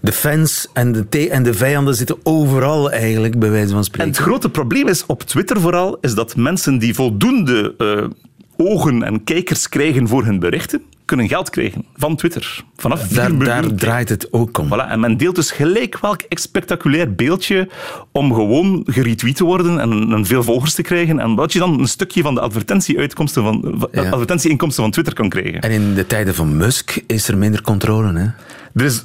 De 0.00 0.12
fans 0.12 0.68
en 0.72 1.06
de, 1.08 1.28
en 1.30 1.42
de 1.42 1.54
vijanden 1.54 1.94
zitten 1.94 2.16
overal 2.22 2.90
eigenlijk, 2.90 3.38
bij 3.38 3.50
wijze 3.50 3.72
van 3.72 3.84
spreken. 3.84 4.06
En 4.06 4.14
het 4.14 4.22
grote 4.22 4.50
probleem 4.50 4.88
is 4.88 5.06
op 5.06 5.22
Twitter 5.22 5.60
vooral, 5.60 5.98
is 6.00 6.14
dat 6.14 6.36
mensen 6.36 6.78
die 6.78 6.94
voldoende 6.94 7.74
uh, 7.78 8.08
ogen 8.56 9.02
en 9.02 9.24
kijkers 9.24 9.68
krijgen 9.68 10.08
voor 10.08 10.24
hun 10.24 10.38
berichten, 10.38 10.82
kunnen 11.06 11.28
geld 11.28 11.50
krijgen 11.50 11.84
van 11.96 12.16
Twitter. 12.16 12.64
Vanaf 12.76 13.06
4 13.06 13.16
daar. 13.16 13.38
Daar 13.38 13.74
draait 13.74 14.08
het 14.08 14.32
ook 14.32 14.58
om. 14.58 14.68
Voilà, 14.68 14.90
en 14.90 15.00
men 15.00 15.16
deelt 15.16 15.34
dus 15.34 15.50
gelijk 15.50 15.98
welk 15.98 16.20
spectaculair 16.28 17.14
beeldje 17.14 17.68
om 18.12 18.34
gewoon 18.34 18.82
geretweet 18.86 19.36
te 19.36 19.44
worden 19.44 19.80
en 19.80 20.26
veel 20.26 20.42
volgers 20.42 20.74
te 20.74 20.82
krijgen. 20.82 21.20
En 21.20 21.34
wat 21.34 21.52
je 21.52 21.58
dan 21.58 21.80
een 21.80 21.88
stukje 21.88 22.22
van 22.22 22.34
de 22.34 22.40
advertentieinkomsten 22.40 23.42
van, 23.42 23.88
ja. 23.92 24.10
advertentieinkomsten 24.10 24.82
van 24.82 24.92
Twitter 24.92 25.14
kan 25.14 25.28
krijgen. 25.28 25.60
En 25.60 25.70
in 25.70 25.94
de 25.94 26.06
tijden 26.06 26.34
van 26.34 26.56
Musk 26.56 27.02
is 27.06 27.28
er 27.28 27.38
minder 27.38 27.62
controle, 27.62 28.18
hè? 28.18 28.26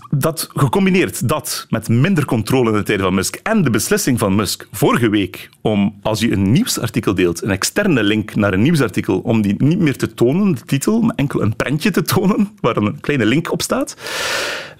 Dat 0.10 0.50
gecombineerd 0.54 1.28
dat 1.28 1.66
met 1.70 1.90
minder 1.90 2.26
controle 2.26 2.70
in 2.70 2.78
de 2.78 2.84
tijden 2.84 3.06
van 3.06 3.14
Musk 3.14 3.36
en 3.36 3.64
de 3.64 3.70
beslissing 3.70 4.20
van 4.20 4.36
Musk 4.36 4.68
vorige 4.72 5.10
week 5.10 5.50
om 5.62 6.00
als 6.02 6.20
je 6.20 6.32
een 6.32 6.52
nieuwsartikel 6.52 7.14
deelt, 7.14 7.44
een 7.44 7.50
externe 7.50 8.04
link 8.04 8.36
naar 8.36 8.54
een 8.54 8.62
nieuwsartikel, 8.62 9.20
om 9.20 9.42
die 9.42 9.56
niet 9.58 9.80
meer 9.80 9.98
te 9.98 10.14
tonen, 10.14 10.56
de 10.56 10.62
titel, 10.66 11.02
maar 11.02 11.16
enkel 11.16 11.42
een 11.42 11.56
prentje 11.56 11.92
te 11.92 12.02
tonen 12.02 12.50
waar 12.60 12.78
een 12.78 13.00
kleine 13.00 13.26
link 13.26 13.52
op 13.52 13.62
staat, 13.62 13.96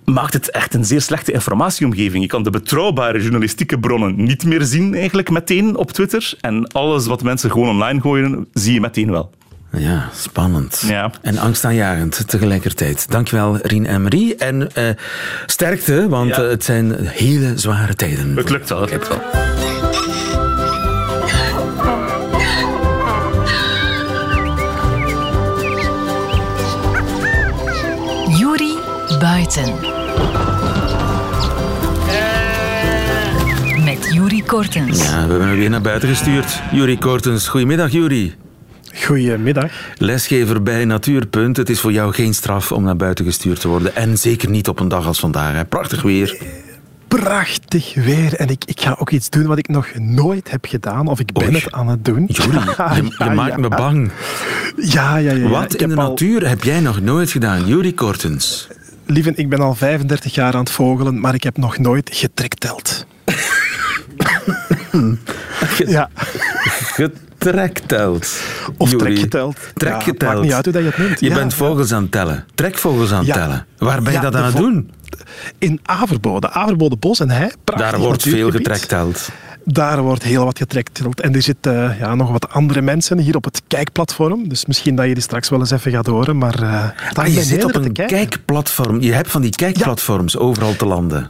maakt 0.06 0.34
het 0.34 0.50
echt 0.50 0.74
een 0.74 0.86
zeer 0.86 1.02
slechte 1.02 1.32
informatieomgeving. 1.32 2.24
Je 2.24 2.30
kan 2.30 2.44
de 2.44 2.50
betrouwbare 2.50 3.22
journalistieke 3.22 3.80
bronnen 3.80 4.24
niet 4.24 4.46
meer 4.46 4.62
zien 4.62 4.94
eigenlijk 4.96 5.30
meteen 5.30 5.76
op 5.76 5.92
Twitter 5.92 6.34
en 6.42 6.68
alles 6.68 7.06
wat 7.06 7.24
mensen 7.24 7.52
gewoon 7.52 7.70
online 7.70 8.02
gooien, 8.02 8.48
zie 8.54 8.74
je 8.74 8.80
meteen 8.80 9.12
wel. 9.12 9.32
Ja, 9.78 10.10
spannend. 10.16 10.84
Ja. 10.88 11.12
En 11.22 11.38
angstaanjagend 11.38 12.24
tegelijkertijd. 12.28 13.12
Dankjewel, 13.12 13.58
Rien 13.62 13.86
en 13.86 14.02
Marie. 14.02 14.36
En 14.36 14.70
uh, 14.78 14.90
sterkte, 15.46 16.10
want 16.10 16.36
ja. 16.36 16.44
uh, 16.44 16.50
het 16.50 16.64
zijn 16.64 16.96
hele 17.00 17.52
zware 17.56 17.96
tijden. 17.96 18.36
Het 18.36 18.50
lukt 18.50 18.70
wel. 18.70 18.84
Ik 18.84 18.90
heb 18.90 19.08
wel. 19.08 19.22
Juri 28.38 28.78
Buiten. 29.20 29.74
Met 33.84 34.14
Juri 34.14 34.44
Kortens. 34.44 35.04
Ja, 35.04 35.12
we 35.26 35.30
hebben 35.30 35.48
hem 35.48 35.58
weer 35.58 35.70
naar 35.70 35.82
buiten 35.82 36.10
gestuurd. 36.10 36.62
Juri 36.72 36.98
Kortens, 36.98 37.48
goedemiddag 37.48 37.92
Juri. 37.92 38.36
Goedemiddag. 38.96 39.72
Lesgever 39.98 40.64
bij 40.64 40.86
Natuurpunt. 40.86 41.58
Het 41.58 41.70
is 41.70 41.80
voor 41.80 41.92
jou 41.92 42.14
geen 42.14 42.34
straf 42.34 42.72
om 42.72 42.84
naar 42.84 42.96
buiten 42.96 43.26
gestuurd 43.26 43.60
te 43.60 43.68
worden. 43.68 43.96
En 43.96 44.18
zeker 44.18 44.50
niet 44.50 44.68
op 44.68 44.80
een 44.80 44.88
dag 44.88 45.06
als 45.06 45.20
vandaag. 45.20 45.54
Hè. 45.54 45.66
Prachtig 45.66 46.02
weer. 46.02 46.38
Prachtig 47.08 47.94
weer. 47.94 48.34
En 48.34 48.48
ik, 48.50 48.64
ik 48.66 48.82
ga 48.82 48.96
ook 49.00 49.10
iets 49.10 49.30
doen 49.30 49.46
wat 49.46 49.58
ik 49.58 49.68
nog 49.68 49.88
nooit 49.96 50.52
heb 50.52 50.66
gedaan. 50.66 51.08
Of 51.08 51.20
ik 51.20 51.32
ben 51.34 51.44
Oei. 51.44 51.54
het 51.56 51.72
aan 51.72 51.88
het 51.88 52.06
doen. 52.06 52.26
Juri, 52.26 52.52
je, 52.52 52.60
je 52.96 53.16
Ja, 53.18 53.34
maakt 53.34 53.52
ja. 53.52 53.58
me 53.58 53.68
bang. 53.68 54.12
Ja, 54.78 55.18
ja, 55.18 55.32
ja. 55.32 55.48
Wat 55.48 55.74
Ik 55.74 55.82
in 55.82 55.90
de 55.90 55.96
al- 55.96 56.08
natuur 56.10 56.48
heb 56.48 56.64
jij 56.64 56.80
nog 56.80 57.02
nooit 57.02 57.32
gedaan? 57.32 57.68
Juri 57.68 57.94
Kortens. 57.94 58.68
Lieven, 59.06 59.38
ik 59.38 59.50
ben 59.50 59.60
al 59.60 59.76
35 59.76 60.34
jaar 60.36 60.54
aan 60.54 60.60
het 60.60 60.72
vogelen, 60.72 61.20
maar 61.20 61.34
ik 61.34 61.44
heb 61.44 61.58
nog 61.58 61.78
nooit 61.78 62.10
getrekteld. 62.14 63.06
ja, 65.86 66.10
Getrekteld. 67.42 68.40
of 68.78 68.90
trekgeteld. 68.90 69.58
Trekgeteld. 69.74 70.22
Ja, 70.22 70.28
maakt 70.28 70.42
niet 70.42 70.54
uit 70.54 70.64
hoe 70.66 70.74
dat 70.74 70.84
je 70.84 70.88
het 70.90 70.98
noemt. 70.98 71.20
Je 71.20 71.30
Ja, 71.30 71.36
bent 71.36 71.54
vogels 71.54 71.92
aan 71.94 72.02
het 72.02 72.12
tellen. 72.12 72.46
Trekvogels 72.56 73.12
aan 73.12 73.24
het 73.26 73.34
tellen. 73.34 73.66
Waar 73.78 74.02
ben 74.02 74.14
je 74.14 74.20
dat 74.20 74.36
aan 74.36 74.44
het 74.44 74.56
doen? 74.56 74.92
In 75.58 75.80
Averbode, 75.84 76.50
Averbode 76.50 76.96
Bos 76.96 77.20
en 77.20 77.28
prachtig 77.28 77.90
Daar 77.90 78.00
wordt 78.00 78.22
veel 78.24 78.52
getrekteld. 78.52 79.30
Daar 79.66 80.02
wordt 80.02 80.24
heel 80.24 80.44
wat 80.46 80.58
getrekteld. 80.58 81.22
En 81.22 81.36
er 81.36 81.42
zitten 81.42 81.96
ja, 82.00 82.16
nog 82.16 82.32
wat 82.32 82.50
andere 82.50 82.82
mensen 82.82 83.18
hier 83.18 83.36
op 83.36 83.44
het 83.44 83.62
kijkplatform. 83.68 84.48
Dus 84.50 84.66
misschien 84.66 84.96
dat 84.96 85.08
je 85.08 85.14
die 85.14 85.24
straks 85.24 85.50
wel 85.50 85.60
eens 85.60 85.72
even 85.72 85.92
gaat 85.92 86.06
horen. 86.06 86.38
Maar, 86.38 86.64
Ah, 87.14 87.28
je 87.28 87.44
zit 87.44 87.64
op 87.64 87.76
een 87.76 87.92
kijkplatform. 87.94 89.02
Je 89.02 89.14
hebt 89.14 89.32
van 89.32 89.42
die 89.42 89.52
kijkplatforms 89.52 90.38
overal 90.38 90.76
te 90.76 90.86
landen. 90.86 91.30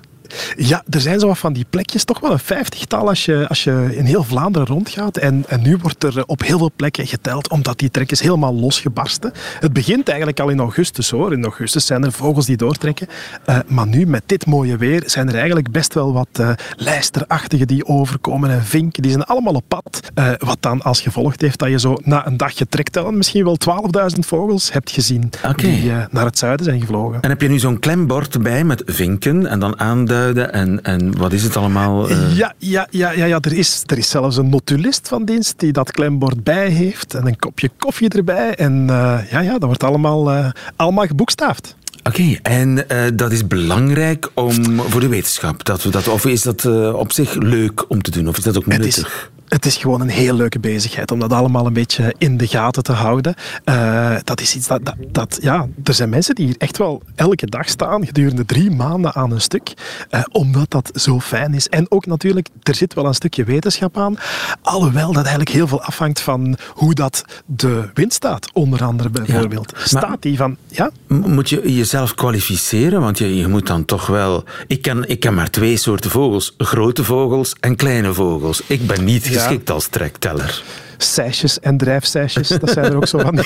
Ja, 0.58 0.84
er 0.90 1.02
zijn 1.02 1.20
zo 1.20 1.28
wat 1.28 1.38
van 1.38 1.54
die 1.54 1.66
plekjes, 1.70 2.04
toch 2.04 2.20
wel 2.20 2.32
een 2.32 2.40
vijftigtal 2.40 3.08
als 3.08 3.26
je, 3.26 3.48
als 3.48 3.64
je 3.64 3.90
in 3.96 4.06
heel 4.06 4.24
Vlaanderen 4.24 4.68
rondgaat. 4.68 5.18
En, 5.18 5.44
en 5.48 5.62
nu 5.62 5.78
wordt 5.82 6.04
er 6.04 6.24
op 6.26 6.42
heel 6.42 6.58
veel 6.58 6.72
plekken 6.76 7.08
geteld, 7.08 7.50
omdat 7.50 7.80
die 7.80 7.92
trek 7.92 8.12
is 8.12 8.20
helemaal 8.20 8.54
losgebarsten. 8.54 9.32
Het 9.60 9.74
begint 9.74 10.08
eigenlijk 10.08 10.40
al 10.40 10.50
in 10.50 10.60
augustus 10.60 11.10
hoor. 11.10 11.34
In 11.34 11.44
augustus 11.44 11.86
zijn 11.86 12.04
er 12.04 12.12
vogels 12.12 12.46
die 12.46 12.58
doortrekken. 12.58 13.08
Eh, 13.46 13.58
maar 13.68 13.88
nu, 13.88 14.06
met 14.06 14.24
dit 14.26 14.46
mooie 14.46 14.78
weer, 14.78 15.04
zijn 15.06 15.28
er 15.28 15.36
eigenlijk 15.36 15.72
best 15.72 15.94
wel 15.94 16.14
wat 16.14 16.28
eh 16.32 16.50
lijsterachtige 16.76 17.66
die 17.66 17.86
overkomen 17.86 18.50
en 18.50 18.64
vinken. 18.64 19.02
Die 19.02 19.12
zijn 19.12 19.24
allemaal 19.24 19.54
op 19.54 19.64
pad. 19.68 20.00
Eh, 20.14 20.32
wat 20.38 20.58
dan 20.60 20.82
als 20.82 21.02
gevolg 21.02 21.34
heeft 21.38 21.60
dat 21.60 21.70
je 21.70 21.80
zo 21.80 21.96
na 22.04 22.28
een 22.28 22.38
dagje 22.38 22.68
trektellen 22.68 23.18
misschien 23.18 23.44
wel 23.44 23.58
12.000 23.58 24.20
vogels 24.20 24.72
hebt 24.72 24.92
gezien 24.92 25.30
die 25.56 25.92
naar 26.10 26.26
het 26.26 26.38
zuiden 26.38 26.66
zijn 26.66 26.80
gevlogen. 26.80 27.22
En 27.22 27.30
heb 27.30 27.42
je 27.42 27.50
nu 27.50 27.60
zo'n 27.60 27.80
klembord 27.80 28.42
bij 28.42 28.64
met 28.64 28.84
vinken 28.86 29.46
en 29.46 29.60
dan 29.60 29.80
en, 30.30 30.84
en 30.84 31.18
wat 31.18 31.34
is 31.34 31.44
het 31.44 31.58
allemaal? 31.58 32.10
eh? 32.10 32.38
Ja, 32.38 32.54
ja, 32.58 32.88
ja, 32.90 33.12
ja, 33.12 33.26
ja 33.26 33.40
er, 33.40 33.54
is, 33.54 33.84
er 33.86 33.98
is 33.98 34.10
zelfs 34.10 34.38
een 34.38 34.50
notulist 34.50 35.08
van 35.08 35.26
dienst 35.26 35.60
die 35.60 35.72
dat 35.72 35.92
klembord 35.92 36.44
bij 36.44 36.70
heeft 36.70 37.14
en 37.14 37.28
een 37.28 37.40
kopje 37.40 37.70
koffie 37.78 38.10
erbij. 38.10 38.56
En 38.56 38.90
eh, 38.90 39.20
ja, 39.32 39.40
ja, 39.40 39.52
dat 39.52 39.64
wordt 39.64 39.84
allemaal, 39.84 40.32
eh, 40.32 40.50
allemaal 40.76 41.06
geboekstaafd. 41.06 41.76
Oké, 42.04 42.38
en 42.42 42.90
eh, 42.90 43.04
dat 43.14 43.32
is 43.32 43.48
belangrijk 43.48 44.30
om, 44.34 44.80
voor 44.80 45.02
de 45.02 45.08
wetenschap. 45.08 45.66
Dat 45.66 45.84
we 45.84 45.90
dat, 45.90 46.08
of 46.08 46.26
is 46.26 46.42
dat 46.42 46.66
eh, 46.66 46.94
op 46.94 47.12
zich 47.12 47.34
leuk 47.34 47.90
om 47.90 48.02
te 48.02 48.12
doen? 48.12 48.28
Of 48.28 48.38
is 48.38 48.44
dat 48.44 48.58
ook 48.58 48.66
nuttig? 48.66 49.30
Het 49.52 49.66
is 49.66 49.78
gewoon 49.78 50.02
een 50.02 50.10
heel 50.10 50.34
leuke 50.34 50.60
bezigheid 50.60 51.12
om 51.12 51.20
dat 51.20 51.34
allemaal 51.34 51.66
een 51.66 51.74
beetje 51.74 52.16
in 52.18 52.38
de 52.38 52.48
gaten 52.48 52.84
te 52.84 52.92
houden. 52.92 53.34
Eh, 53.64 54.16
dat 54.24 54.42
is 54.42 54.56
iets 54.56 54.68
dat, 54.68 54.86
dat, 54.86 54.96
dat, 55.08 55.38
ja, 55.42 55.68
er 55.84 55.94
zijn 55.94 56.10
mensen 56.10 56.36
die 56.36 56.46
hier 56.46 56.56
echt 56.58 56.78
wel 56.78 57.02
elke 57.16 57.46
dag 57.46 57.70
staan, 57.70 58.06
gedurende 58.06 58.46
drie 58.46 58.72
maanden 58.72 59.14
aan 59.14 59.32
een 59.32 59.42
stuk, 59.42 59.74
eh, 60.10 60.22
omdat 60.32 60.72
dat 60.72 60.92
zo 60.96 61.20
fijn 61.20 61.54
is. 61.54 61.70
En 61.70 61.86
ook 61.92 62.06
natuurlijk, 62.06 62.48
er 62.64 62.76
zit 62.76 62.94
wel 62.94 63.06
een 63.06 63.14
stukje 63.14 63.44
wetenschap 63.44 63.98
aan, 63.98 64.18
alhoewel 64.62 65.08
dat 65.08 65.22
eigenlijk 65.22 65.50
heel 65.50 65.68
veel 65.68 65.82
afhangt 65.82 66.20
van 66.22 66.58
hoe 66.74 66.94
dat 66.94 67.26
de 67.46 67.90
wind 67.94 68.14
staat, 68.14 68.54
onder 68.54 68.84
andere 68.84 69.10
bijvoorbeeld. 69.10 69.74
Staat 69.84 70.22
die 70.22 70.38
van, 70.38 70.58
ja, 70.68 70.92
Moet 71.08 71.50
je 71.50 71.74
jezelf 71.76 72.16
kwalificeren? 72.16 73.02
Want 73.02 73.18
je, 73.18 73.36
je 73.36 73.48
moet 73.48 73.68
dan 73.68 73.86
toch 73.86 74.08
wel... 74.08 74.44
Ik 74.68 74.82
ken, 74.82 75.10
ik 75.10 75.20
ken 75.20 75.34
maar 75.34 75.50
twee 75.50 75.78
soorten 75.78 76.12
vogels. 76.12 76.54
Grote 76.58 77.04
vogels 77.04 77.56
en 77.60 77.76
kleine 77.76 78.14
vogels. 78.14 78.62
Ik 78.68 78.88
ben 78.88 79.04
niet 79.04 79.26
Ja. 79.26 79.41
Geschikt 79.42 79.70
als 79.70 79.90
trekteller. 79.90 80.62
Sijsjes 81.04 81.60
en 81.60 81.78
drijfsijsjes, 81.78 82.48
dat 82.48 82.70
zijn 82.70 82.86
er 82.86 82.96
ook 82.96 83.08
zo 83.08 83.20
van. 83.20 83.40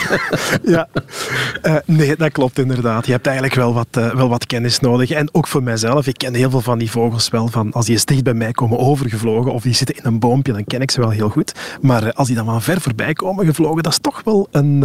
ja. 0.65 0.87
Eh, 1.61 1.75
nee, 1.85 2.15
dat 2.15 2.31
klopt 2.31 2.59
inderdaad. 2.59 3.05
Je 3.05 3.11
hebt 3.11 3.25
eigenlijk 3.25 3.55
wel 3.55 3.73
wat, 3.73 3.87
eh, 3.91 4.13
wel 4.13 4.29
wat 4.29 4.45
kennis 4.45 4.79
nodig. 4.79 5.09
En 5.09 5.29
ook 5.31 5.47
voor 5.47 5.63
mijzelf, 5.63 6.07
ik 6.07 6.17
ken 6.17 6.33
heel 6.33 6.49
veel 6.49 6.61
van 6.61 6.77
die 6.77 6.91
vogels 6.91 7.29
wel 7.29 7.47
van 7.47 7.71
als 7.71 7.85
die 7.85 7.93
eens 7.93 8.05
dicht 8.05 8.23
bij 8.23 8.33
mij 8.33 8.51
komen 8.51 8.77
overgevlogen 8.79 9.53
of 9.53 9.63
die 9.63 9.73
zitten 9.73 9.95
in 9.95 10.01
een 10.03 10.19
boompje, 10.19 10.53
dan 10.53 10.63
ken 10.63 10.81
ik 10.81 10.91
ze 10.91 10.99
wel 10.99 11.09
heel 11.09 11.29
goed. 11.29 11.51
Maar 11.81 12.03
eh, 12.03 12.13
als 12.13 12.27
die 12.27 12.35
dan 12.35 12.45
van 12.45 12.61
ver 12.61 12.81
voorbij 12.81 13.13
komen 13.13 13.45
gevlogen, 13.45 13.83
dat 13.83 13.91
is 13.91 13.99
toch 13.99 14.21
wel 14.23 14.47
een, 14.51 14.79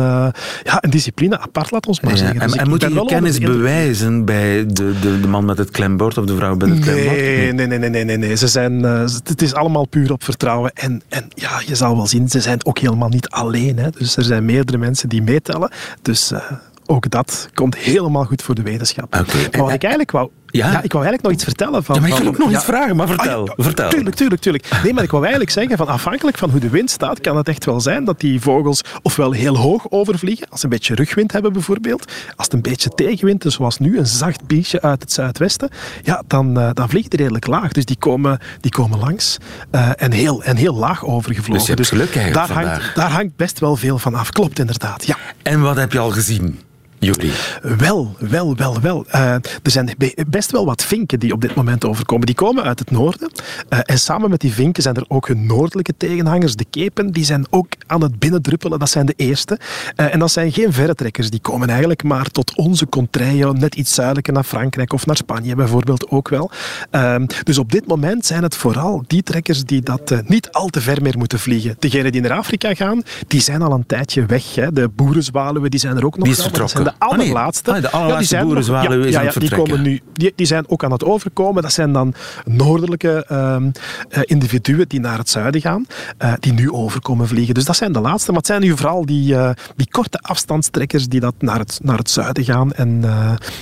ja, 0.62 0.78
een 0.80 0.90
discipline 0.90 1.38
apart, 1.40 1.70
laat 1.70 1.86
ons 1.86 2.00
maar 2.00 2.10
Ja, 2.10 2.16
zeggen. 2.16 2.40
en, 2.40 2.46
Dus 2.46 2.56
en 2.56 2.68
moet 2.68 2.82
je 2.82 3.04
kennis 3.06 3.38
bewijzen 3.38 4.24
bij 4.24 4.66
de, 4.66 4.94
de, 5.00 5.20
de 5.20 5.28
man 5.28 5.44
met 5.44 5.58
het 5.58 5.70
klembord 5.70 6.18
of 6.18 6.24
de 6.24 6.36
vrouw 6.36 6.54
met 6.56 6.68
het 6.68 6.78
klembord? 6.80 7.16
Nee, 7.16 7.52
nee, 7.52 7.66
nee, 7.66 7.78
nee, 7.78 7.90
nee, 7.90 8.04
nee, 8.04 8.16
nee. 8.16 8.36
Ze 8.36 8.48
zijn, 8.48 8.82
het 8.82 9.42
is 9.42 9.54
allemaal 9.54 9.86
puur 9.86 10.12
op 10.12 10.24
vertrouwen. 10.24 10.72
En, 10.74 11.02
en 11.08 11.24
ja, 11.34 11.60
je 11.66 11.74
zal 11.74 11.96
wel 11.96 12.06
zien, 12.06 12.28
ze 12.28 12.40
zijn 12.40 12.59
ook 12.64 12.78
helemaal 12.78 13.08
niet 13.08 13.28
alleen. 13.28 13.78
Hè. 13.78 13.90
Dus 13.90 14.16
er 14.16 14.24
zijn 14.24 14.44
meerdere 14.44 14.78
mensen 14.78 15.08
die 15.08 15.22
meetellen. 15.22 15.70
Dus 16.02 16.30
eh, 16.30 16.52
ook 16.86 17.10
dat 17.10 17.48
komt 17.54 17.76
helemaal 17.76 18.24
goed 18.24 18.42
voor 18.42 18.54
de 18.54 18.62
wetenschap. 18.62 19.10
Maar 19.10 19.24
wat 19.52 19.72
ik 19.72 19.82
eigenlijk 19.82 20.10
wou 20.10 20.30
Ja? 20.50 20.82
ik 20.82 20.92
wou 20.92 21.04
eigenlijk 21.04 21.22
nog 21.22 21.32
iets 21.32 21.44
vertellen. 21.44 21.84
Van, 21.84 21.94
Ja, 21.94 22.00
maar 22.00 22.10
ik 22.10 22.16
wil 22.16 22.26
ook 22.26 22.38
nog 22.38 22.50
ja. 22.50 22.56
iets 22.56 22.64
vragen, 22.64 22.96
maar 22.96 23.08
vertel. 23.08 23.48
Ah, 23.48 23.52
ja, 23.56 23.64
vertel. 23.64 23.88
Tuurlijk, 23.88 24.16
tuurlijk, 24.16 24.42
tuurlijk. 24.42 24.68
Nee, 24.82 24.94
maar 24.94 25.04
ik 25.04 25.10
wou 25.10 25.22
eigenlijk 25.22 25.52
zeggen, 25.52 25.76
van 25.76 25.88
afhankelijk 25.88 26.38
van 26.38 26.50
hoe 26.50 26.60
de 26.60 26.68
wind 26.68 26.90
staat, 26.90 27.20
kan 27.20 27.36
het 27.36 27.48
echt 27.48 27.64
wel 27.64 27.80
zijn 27.80 28.04
dat 28.04 28.20
die 28.20 28.40
vogels 28.40 28.80
ofwel 29.02 29.32
heel 29.32 29.56
hoog 29.56 29.90
overvliegen, 29.90 30.46
als 30.50 30.60
ze 30.60 30.66
een 30.66 30.72
beetje 30.72 30.94
rugwind 30.94 31.32
hebben 31.32 31.52
bijvoorbeeld. 31.52 32.12
Als 32.36 32.46
het 32.46 32.52
een 32.52 32.62
beetje 32.62 32.90
tegenwind 32.90 33.44
is, 33.44 33.54
zoals 33.54 33.78
nu, 33.78 33.98
een 33.98 34.06
zacht 34.06 34.46
briesje 34.46 34.82
uit 34.82 35.02
het 35.02 35.12
zuidwesten, 35.12 35.70
ja, 36.02 36.22
dan, 36.26 36.58
eh, 36.58 36.70
dan 36.72 36.88
vliegen 36.88 37.10
die 37.10 37.18
redelijk 37.18 37.46
laag. 37.46 37.72
Dus 37.72 37.84
die 37.84 37.96
komen, 37.98 38.38
die 38.60 38.70
komen 38.70 38.98
langs 38.98 39.38
eh, 39.70 39.90
en, 39.96 40.12
heel, 40.12 40.42
en 40.42 40.56
heel 40.56 40.74
laag 40.74 41.04
overgevlogen. 41.04 41.58
Dus 41.58 41.66
je 41.66 41.74
hebt 41.74 41.88
geluk 41.88 42.16
eigenlijk 42.16 42.48
daar 42.48 42.64
hangt, 42.64 42.94
daar 42.94 43.10
hangt 43.10 43.36
best 43.36 43.58
wel 43.58 43.76
veel 43.76 43.98
van 43.98 44.14
af. 44.14 44.30
Klopt 44.30 44.58
inderdaad, 44.58 45.06
ja. 45.06 45.16
En 45.42 45.60
wat 45.60 45.76
heb 45.76 45.92
je 45.92 45.98
al 45.98 46.10
gezien, 46.10 46.60
Juri? 47.00 47.30
Wel, 47.78 48.14
wel, 48.18 48.56
wel, 48.56 48.80
wel. 48.80 49.04
Eh, 49.08 49.32
er 49.32 49.42
zijn 49.62 49.90
be- 49.98 50.24
best 50.28 50.50
wel 50.50 50.64
wat 50.64 50.84
vinken 50.84 51.18
die 51.20 51.32
op 51.32 51.40
dit 51.40 51.54
moment 51.54 51.84
overkomen. 51.84 52.26
Die 52.26 52.34
komen 52.34 52.64
uit 52.64 52.78
het 52.78 52.90
noorden. 52.90 53.30
Eh, 53.68 53.78
en 53.84 53.98
samen 53.98 54.30
met 54.30 54.40
die 54.40 54.52
vinken 54.52 54.82
zijn 54.82 54.94
er 54.94 55.04
ook 55.08 55.28
hun 55.28 55.46
noordelijke 55.46 55.94
tegenhangers, 55.96 56.56
de 56.56 56.64
kepen. 56.70 57.10
Die 57.12 57.24
zijn 57.24 57.46
ook 57.50 57.66
aan 57.86 58.02
het 58.02 58.18
binnendruppelen. 58.18 58.78
Dat 58.78 58.90
zijn 58.90 59.06
de 59.06 59.14
eerste. 59.16 59.58
Eh, 59.96 60.12
en 60.14 60.18
dat 60.18 60.30
zijn 60.30 60.52
geen 60.52 60.72
verre 60.72 60.94
trekkers. 60.94 61.30
Die 61.30 61.40
komen 61.40 61.68
eigenlijk 61.68 62.02
maar 62.02 62.26
tot 62.30 62.56
onze 62.56 62.88
contraille, 62.88 63.52
net 63.52 63.74
iets 63.74 63.94
zuidelijker 63.94 64.32
naar 64.32 64.44
Frankrijk 64.44 64.92
of 64.92 65.06
naar 65.06 65.16
Spanje 65.16 65.54
bijvoorbeeld 65.54 66.08
ook 66.10 66.28
wel. 66.28 66.50
Ehm, 66.90 67.26
dus 67.42 67.58
op 67.58 67.72
dit 67.72 67.86
moment 67.86 68.26
zijn 68.26 68.42
het 68.42 68.56
vooral 68.56 69.04
die 69.06 69.22
trekkers 69.22 69.64
die 69.64 69.80
dat 69.80 70.22
niet 70.26 70.50
al 70.52 70.68
te 70.68 70.80
ver 70.80 71.02
meer 71.02 71.18
moeten 71.18 71.38
vliegen. 71.38 71.76
Degenen 71.78 72.12
die 72.12 72.20
naar 72.20 72.32
Afrika 72.38 72.74
gaan, 72.74 73.02
die 73.26 73.40
zijn 73.40 73.62
al 73.62 73.72
een 73.72 73.86
tijdje 73.86 74.26
weg. 74.26 74.54
Hè. 74.54 74.72
De 74.72 74.88
boerenzwaluwen 74.88 75.70
die 75.70 75.80
zijn 75.80 75.96
er 75.96 76.04
ook 76.06 76.16
nog 76.16 76.24
Die 76.26 76.36
is 76.36 76.42
vertrokken. 76.42 76.89
De 76.90 77.04
Ah, 77.06 77.10
nee. 77.10 77.20
allerlaatste. 77.20 77.72
Ah, 77.74 77.80
de 77.82 77.90
allerlaatste 77.90 78.18
die 78.18 78.26
zijn 78.28 78.46
nog- 78.46 78.66
ja, 78.66 79.20
ja, 79.20 79.22
ja, 79.22 79.32
die, 79.40 79.50
komen 79.54 79.82
nu, 79.82 80.00
die, 80.12 80.32
die 80.36 80.46
zijn 80.46 80.64
ook 80.68 80.84
aan 80.84 80.92
het 80.92 81.04
overkomen. 81.04 81.62
Dat 81.62 81.72
zijn 81.72 81.92
dan 81.92 82.14
noordelijke 82.44 83.24
ehm, 83.28 83.70
eh, 84.08 84.20
individuen 84.24 84.88
die 84.88 85.00
naar 85.00 85.18
het 85.18 85.28
zuiden 85.28 85.60
gaan, 85.60 85.86
eh, 86.18 86.32
die 86.40 86.52
nu 86.52 86.70
overkomen 86.72 87.28
vliegen. 87.28 87.54
Dus 87.54 87.64
dat 87.64 87.76
zijn 87.76 87.92
de 87.92 88.00
laatste. 88.00 88.28
Maar 88.30 88.38
het 88.38 88.46
zijn 88.46 88.60
nu 88.60 88.76
vooral 88.76 89.06
die, 89.06 89.36
eh, 89.36 89.50
die 89.76 89.88
korte 89.90 90.18
afstandstrekkers 90.18 91.08
die 91.08 91.20
dat 91.20 91.34
naar, 91.38 91.58
het, 91.58 91.78
naar 91.82 91.98
het 91.98 92.10
zuiden 92.10 92.44
gaan. 92.44 92.72
En 92.72 93.02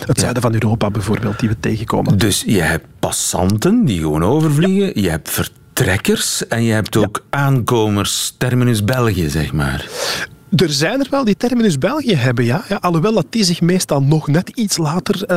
het 0.07 0.21
zuiden 0.21 0.43
van 0.43 0.53
Europa 0.55 0.91
bijvoorbeeld, 0.91 1.39
die 1.41 1.49
we 1.49 1.61
tegenkomen. 1.61 2.19
Dus 2.19 2.43
je 2.47 2.61
hebt 2.63 2.87
passanten 2.99 3.85
die 3.85 3.99
gewoon 4.01 4.25
overvliegen, 4.25 5.03
je 5.03 5.11
hebt 5.11 5.31
vertrekkers 5.31 6.47
en 6.49 6.63
je 6.63 6.73
hebt 6.73 6.97
ook 6.97 7.25
aankomers, 7.31 8.35
terminus 8.39 8.85
België, 8.85 9.29
zeg 9.29 9.53
maar. 9.53 9.87
Er 10.57 10.73
zijn 10.73 11.01
er 11.01 11.07
wel 11.11 11.25
die 11.25 11.37
terminus 11.37 11.79
België 11.79 12.15
hebben, 12.15 12.45
ja. 12.45 12.65
ja 12.69 12.77
alhoewel 12.77 13.13
dat 13.13 13.27
die 13.31 13.45
zich 13.45 13.61
meestal 13.61 14.03
nog 14.03 14.29
net 14.29 14.49
iets 14.49 14.77
later 14.77 15.25
eh, 15.25 15.37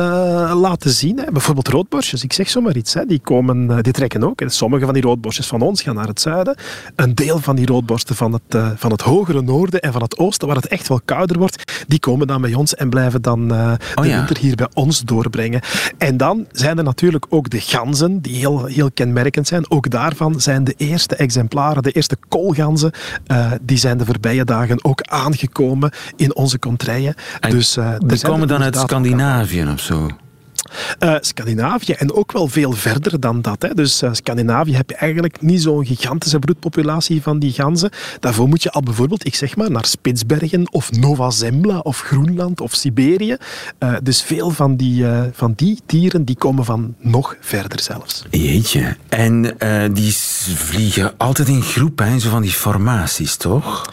laten 0.60 0.90
zien. 0.90 1.18
Hè. 1.18 1.32
Bijvoorbeeld 1.32 1.68
roodborstjes, 1.68 2.24
ik 2.24 2.32
zeg 2.32 2.50
zomaar 2.50 2.76
iets. 2.76 2.94
Hè. 2.94 3.06
Die, 3.06 3.18
komen, 3.18 3.70
eh, 3.70 3.82
die 3.82 3.92
trekken 3.92 4.24
ook. 4.24 4.40
hè. 4.40 4.48
Sommige 4.48 4.84
van 4.84 4.94
die 4.94 5.02
roodborstjes 5.02 5.46
van 5.46 5.60
ons 5.60 5.82
gaan 5.82 5.94
naar 5.94 6.06
het 6.06 6.20
zuiden. 6.20 6.56
Een 6.96 7.14
deel 7.14 7.38
van 7.38 7.56
die 7.56 7.66
roodborsten 7.66 8.16
van 8.16 8.32
het, 8.32 8.42
eh, 8.48 8.70
van 8.76 8.90
het 8.90 9.00
hogere 9.00 9.42
noorden 9.42 9.80
en 9.80 9.92
van 9.92 10.02
het 10.02 10.18
oosten, 10.18 10.46
waar 10.46 10.56
het 10.56 10.66
echt 10.66 10.88
wel 10.88 11.00
kouder 11.04 11.38
wordt, 11.38 11.84
die 11.86 11.98
komen 11.98 12.26
dan 12.26 12.40
bij 12.40 12.54
ons 12.54 12.74
en 12.74 12.90
blijven 12.90 13.22
dan 13.22 13.40
Oh 13.52 13.76
de 13.94 14.08
ja. 14.08 14.16
winter 14.16 14.38
hier 14.38 14.54
bij 14.54 14.68
ons 14.74 15.00
doorbrengen. 15.00 15.60
En 15.98 16.16
dan 16.16 16.46
zijn 16.52 16.78
er 16.78 16.84
natuurlijk 16.84 17.26
ook 17.28 17.50
de 17.50 17.60
ganzen, 17.60 18.20
die 18.20 18.36
heel, 18.36 18.64
heel 18.64 18.90
kenmerkend 18.90 19.46
zijn. 19.46 19.70
Ook 19.70 19.90
daarvan 19.90 20.40
zijn 20.40 20.64
de 20.64 20.74
eerste 20.76 21.16
exemplaren, 21.16 21.82
de 21.82 21.92
eerste 21.92 22.16
koolganzen, 22.28 22.92
die 23.62 23.78
zijn 23.78 23.98
de 23.98 24.04
voorbije 24.04 24.44
dagen 24.44 24.84
ook 24.84 25.00
aangekomen 25.10 25.90
in 26.16 26.34
onze 26.34 26.58
contraien. 26.58 27.14
En 27.40 27.50
dus, 27.50 27.76
eh, 27.76 27.94
die 27.98 28.16
zijn 28.16 28.32
komen 28.32 28.48
dan 28.48 28.62
uit 28.62 28.76
Scandinavië 28.76 29.66
of 29.72 29.80
zo. 29.80 30.08
eh, 30.98 31.14
Scandinavië 31.20 31.92
en 31.92 32.12
ook 32.12 32.32
wel 32.32 32.48
veel 32.48 32.72
verder 32.72 33.20
dan 33.20 33.42
dat. 33.42 33.62
Hè. 33.62 33.74
Dus 33.74 34.02
eh, 34.02 34.08
Scandinavië 34.12 34.74
heb 34.74 34.90
je 34.90 34.96
eigenlijk 34.96 35.40
niet 35.40 35.62
zo'n 35.62 35.86
gigantische 35.86 36.38
broedpopulatie 36.38 37.22
van 37.22 37.38
die 37.38 37.52
ganzen. 37.52 37.90
Daarvoor 38.20 38.48
moet 38.48 38.62
je 38.62 38.70
al 38.70 38.82
bijvoorbeeld, 38.82 39.26
ik 39.26 39.34
zeg 39.34 39.56
maar, 39.56 39.70
naar 39.70 39.84
Spitsbergen 39.86 40.72
of 40.72 40.90
Nova 40.90 41.30
Zembla 41.30 41.78
of 41.78 42.00
Groenland 42.00 42.60
of 42.60 42.74
Siberië. 42.74 43.36
Eh, 43.78 43.94
dus 44.02 44.22
veel 44.22 44.50
van 44.50 44.76
die, 44.76 45.06
eh, 45.06 45.20
van 45.32 45.52
die 45.56 45.80
dieren 45.86 46.24
die 46.24 46.36
komen 46.36 46.64
van 46.64 46.94
nog 46.98 47.36
verder 47.40 47.80
zelfs. 47.80 48.24
Jeetje. 48.30 48.96
En 49.08 49.58
eh, 49.58 49.82
die 49.92 50.12
vliegen 50.54 51.12
altijd 51.16 51.48
in 51.48 51.62
groepen, 51.62 52.06
hè? 52.06 52.18
zo 52.18 52.30
van 52.30 52.42
die 52.42 52.50
formaties, 52.50 53.36
toch? 53.36 53.92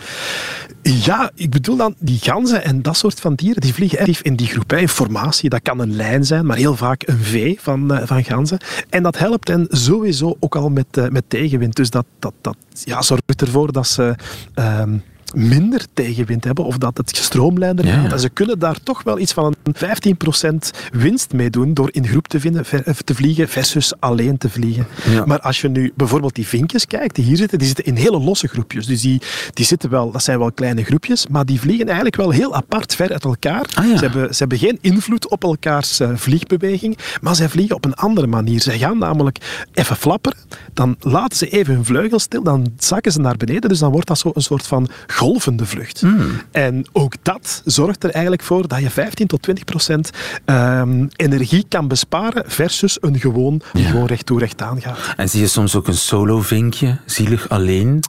Ja, 0.81 1.31
ik 1.35 1.49
bedoel 1.49 1.75
dan 1.77 1.95
die 1.99 2.19
ganzen 2.19 2.63
en 2.63 2.81
dat 2.81 2.97
soort 2.97 3.19
van 3.19 3.35
dieren, 3.35 3.61
die 3.61 3.73
vliegen 3.73 3.99
actief 3.99 4.21
in 4.21 4.35
die 4.35 4.47
groep, 4.47 4.73
in 4.73 4.89
formatie. 4.89 5.49
Dat 5.49 5.61
kan 5.61 5.79
een 5.79 5.95
lijn 5.95 6.25
zijn, 6.25 6.45
maar 6.45 6.57
heel 6.57 6.75
vaak 6.75 7.07
een 7.07 7.19
V 7.19 7.57
van, 7.59 7.93
eh, 7.93 8.07
van 8.07 8.23
ganzen. 8.23 8.57
En 8.89 9.03
dat 9.03 9.17
helpt 9.17 9.47
hen 9.47 9.67
sowieso 9.69 10.37
ook 10.39 10.55
al 10.55 10.69
met, 10.69 10.97
eh, 10.97 11.07
met 11.07 11.23
tegenwind. 11.27 11.75
Dus 11.75 11.89
dat, 11.89 12.05
dat, 12.19 12.33
dat 12.41 12.57
ja, 12.83 13.01
zorgt 13.01 13.41
ervoor 13.41 13.71
dat 13.71 13.87
ze... 13.87 14.15
ehm, 14.53 14.97
minder 15.35 15.85
tegenwind 15.93 16.43
hebben 16.43 16.65
of 16.65 16.77
dat 16.77 16.97
het 16.97 17.17
gestroomlijnder 17.17 17.85
gaat. 17.85 18.03
ja. 18.03 18.11
En 18.11 18.19
ze 18.19 18.29
kunnen 18.29 18.59
daar 18.59 18.77
toch 18.83 19.03
wel 19.03 19.19
iets 19.19 19.33
van 19.33 19.55
een 19.63 19.75
15% 19.75 20.69
winst 20.91 21.33
mee 21.33 21.49
doen 21.49 21.73
door 21.73 21.89
in 21.91 22.07
groep 22.07 22.27
te, 22.27 22.39
vinden, 22.39 22.65
ver- 22.65 22.83
eh, 22.85 22.93
te 22.93 23.15
vliegen 23.15 23.47
versus 23.49 23.93
alleen 23.99 24.37
te 24.37 24.49
vliegen. 24.49 24.87
Ja. 25.09 25.25
Maar 25.25 25.39
als 25.39 25.61
je 25.61 25.69
nu 25.69 25.91
bijvoorbeeld 25.95 26.35
die 26.35 26.47
vinkjes 26.47 26.85
kijkt, 26.85 27.15
die 27.15 27.25
hier 27.25 27.37
zitten, 27.37 27.57
die 27.57 27.67
zitten 27.67 27.85
in 27.85 27.95
hele 27.95 28.19
losse 28.19 28.47
groepjes. 28.47 28.85
Dus 28.85 29.01
die, 29.01 29.21
die 29.53 29.65
zitten 29.65 29.89
wel, 29.89 30.11
dat 30.11 30.23
zijn 30.23 30.39
wel 30.39 30.51
kleine 30.51 30.83
groepjes, 30.83 31.27
maar 31.27 31.45
die 31.45 31.59
vliegen 31.59 31.85
eigenlijk 31.85 32.15
wel 32.15 32.29
heel 32.29 32.55
apart 32.55 32.95
ver 32.95 33.11
uit 33.11 33.23
elkaar. 33.23 33.65
Ah, 33.73 33.85
ja. 33.87 33.97
ze, 33.97 34.03
hebben, 34.03 34.33
ze 34.33 34.37
hebben 34.39 34.57
geen 34.57 34.77
invloed 34.81 35.29
op 35.29 35.43
elkaars 35.43 35.99
eh, 35.99 36.09
vliegbeweging, 36.15 36.97
maar 37.21 37.35
zij 37.35 37.49
vliegen 37.49 37.75
op 37.75 37.85
een 37.85 37.93
andere 37.95 38.27
manier. 38.27 38.61
Zij 38.61 38.77
gaan 38.77 38.97
namelijk 38.97 39.65
even 39.73 39.95
flapperen, 39.95 40.37
dan 40.73 40.95
laten 40.99 41.37
ze 41.37 41.49
even 41.49 41.73
hun 41.73 41.85
vleugels 41.85 42.23
stil, 42.23 42.43
dan 42.43 42.71
zakken 42.77 43.11
ze 43.11 43.19
naar 43.19 43.37
beneden, 43.37 43.69
dus 43.69 43.79
dan 43.79 43.91
wordt 43.91 44.07
dat 44.07 44.17
zo 44.19 44.31
een 44.33 44.41
soort 44.41 44.67
van 44.67 44.87
golvende 45.19 45.65
vlucht. 45.65 46.03
En 46.51 46.85
ook 46.91 47.13
dat 47.21 47.61
zorgt 47.65 48.03
er 48.03 48.09
eigenlijk 48.09 48.43
voor 48.43 48.67
dat 48.67 48.79
je 48.79 48.89
15 48.89 49.27
tot 49.27 49.41
20 49.41 49.65
procent 49.65 50.09
ehm, 50.45 51.07
energie 51.15 51.65
kan 51.69 51.87
besparen 51.87 52.43
versus 52.47 52.97
een 53.01 53.19
gewoon, 53.19 53.61
die 53.73 53.85
gewoon 53.85 54.05
recht 54.05 54.25
toe 54.25 54.39
recht 54.39 54.61
aan 54.61 54.81
gaat. 54.81 54.97
En 55.15 55.29
zie 55.29 55.41
je 55.41 55.47
soms 55.47 55.75
ook 55.75 55.87
een 55.87 55.93
solo-vinkje, 55.93 56.97
zielig 57.05 57.49
alleen? 57.49 58.03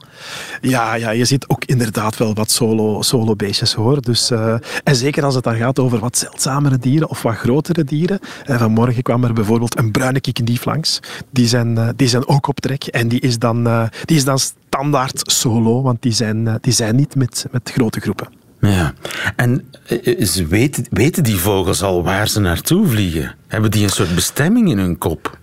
Ja, 0.61 0.93
ja, 0.93 1.09
je 1.09 1.25
ziet 1.25 1.47
ook 1.47 1.65
inderdaad 1.65 2.17
wel 2.17 2.33
wat 2.33 2.51
solo, 2.51 3.01
solo 3.01 3.35
beestjes 3.35 3.73
hoor. 3.73 4.01
Dus, 4.01 4.31
eh, 4.31 4.55
en 4.83 4.95
zeker 4.95 5.23
als 5.23 5.35
het 5.35 5.43
dan 5.43 5.55
gaat 5.55 5.79
over 5.79 5.99
wat 5.99 6.17
zeldzamere 6.17 6.77
dieren 6.77 7.09
of 7.09 7.21
wat 7.21 7.35
grotere 7.35 7.83
dieren. 7.83 8.19
Eh, 8.45 8.57
vanmorgen 8.57 9.03
kwam 9.03 9.23
er 9.23 9.33
bijvoorbeeld 9.33 9.77
een 9.77 9.91
bruine 9.91 10.21
kikkendief 10.21 10.65
langs. 10.65 10.99
Die 11.29 11.47
zijn, 11.47 11.77
eh, 11.77 11.89
die 11.95 12.07
zijn 12.07 12.27
ook 12.27 12.47
op 12.47 12.59
trek 12.59 12.83
en 12.83 13.07
die 13.07 13.19
is 13.19 13.39
dan, 13.39 13.89
die 14.05 14.17
is 14.17 14.23
dan 14.23 14.39
standaard 14.71 15.21
solo, 15.31 15.81
want 15.81 16.01
die 16.01 16.11
zijn, 16.11 16.47
eh, 16.47 16.55
die 16.61 16.73
zijn 16.73 16.95
niet 16.95 17.15
met, 17.15 17.45
met 17.51 17.71
grote 17.73 17.99
groepen. 17.99 18.27
Ja. 18.59 18.93
En 19.35 19.65
eh, 19.87 20.45
weten, 20.47 20.85
weten 20.89 21.23
die 21.23 21.37
vogels 21.37 21.83
al 21.83 22.03
waar 22.03 22.27
ze 22.27 22.39
naartoe 22.39 22.87
vliegen? 22.87 23.35
Hebben 23.47 23.71
die 23.71 23.83
een 23.83 23.89
soort 23.89 24.15
bestemming 24.15 24.69
in 24.69 24.77
hun 24.77 24.97
kop? 24.97 25.37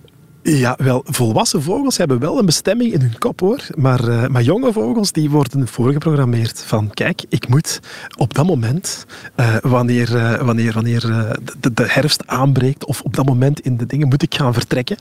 Ja, 0.56 0.76
wel, 0.78 1.02
volwassen 1.04 1.62
vogels 1.62 1.96
hebben 1.96 2.18
wel 2.18 2.38
een 2.38 2.46
bestemming 2.46 2.92
in 2.92 3.00
hun 3.00 3.18
kop 3.18 3.40
hoor. 3.40 3.66
Maar, 3.74 4.08
eh, 4.08 4.26
maar 4.26 4.42
jonge 4.42 4.72
vogels 4.72 5.12
die 5.12 5.30
worden 5.30 5.68
voorgeprogrammeerd 5.68 6.62
van 6.66 6.90
kijk, 6.90 7.24
ik 7.28 7.48
moet 7.48 7.80
op 8.16 8.34
dat 8.34 8.46
moment, 8.46 9.06
eh, 9.34 9.56
wanneer, 9.62 10.16
eh, 10.16 10.40
wanneer, 10.40 10.72
wanneer 10.72 11.00
de, 11.60 11.72
de 11.72 11.84
herfst 11.88 12.26
aanbreekt 12.26 12.84
of 12.84 13.00
op 13.00 13.16
dat 13.16 13.26
moment 13.26 13.60
in 13.60 13.76
de 13.76 13.86
dingen, 13.86 14.08
moet 14.08 14.22
ik 14.22 14.34
gaan 14.34 14.52
vertrekken 14.52 14.96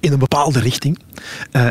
in 0.00 0.12
een 0.12 0.18
bepaalde 0.18 0.60
richting. 0.60 0.98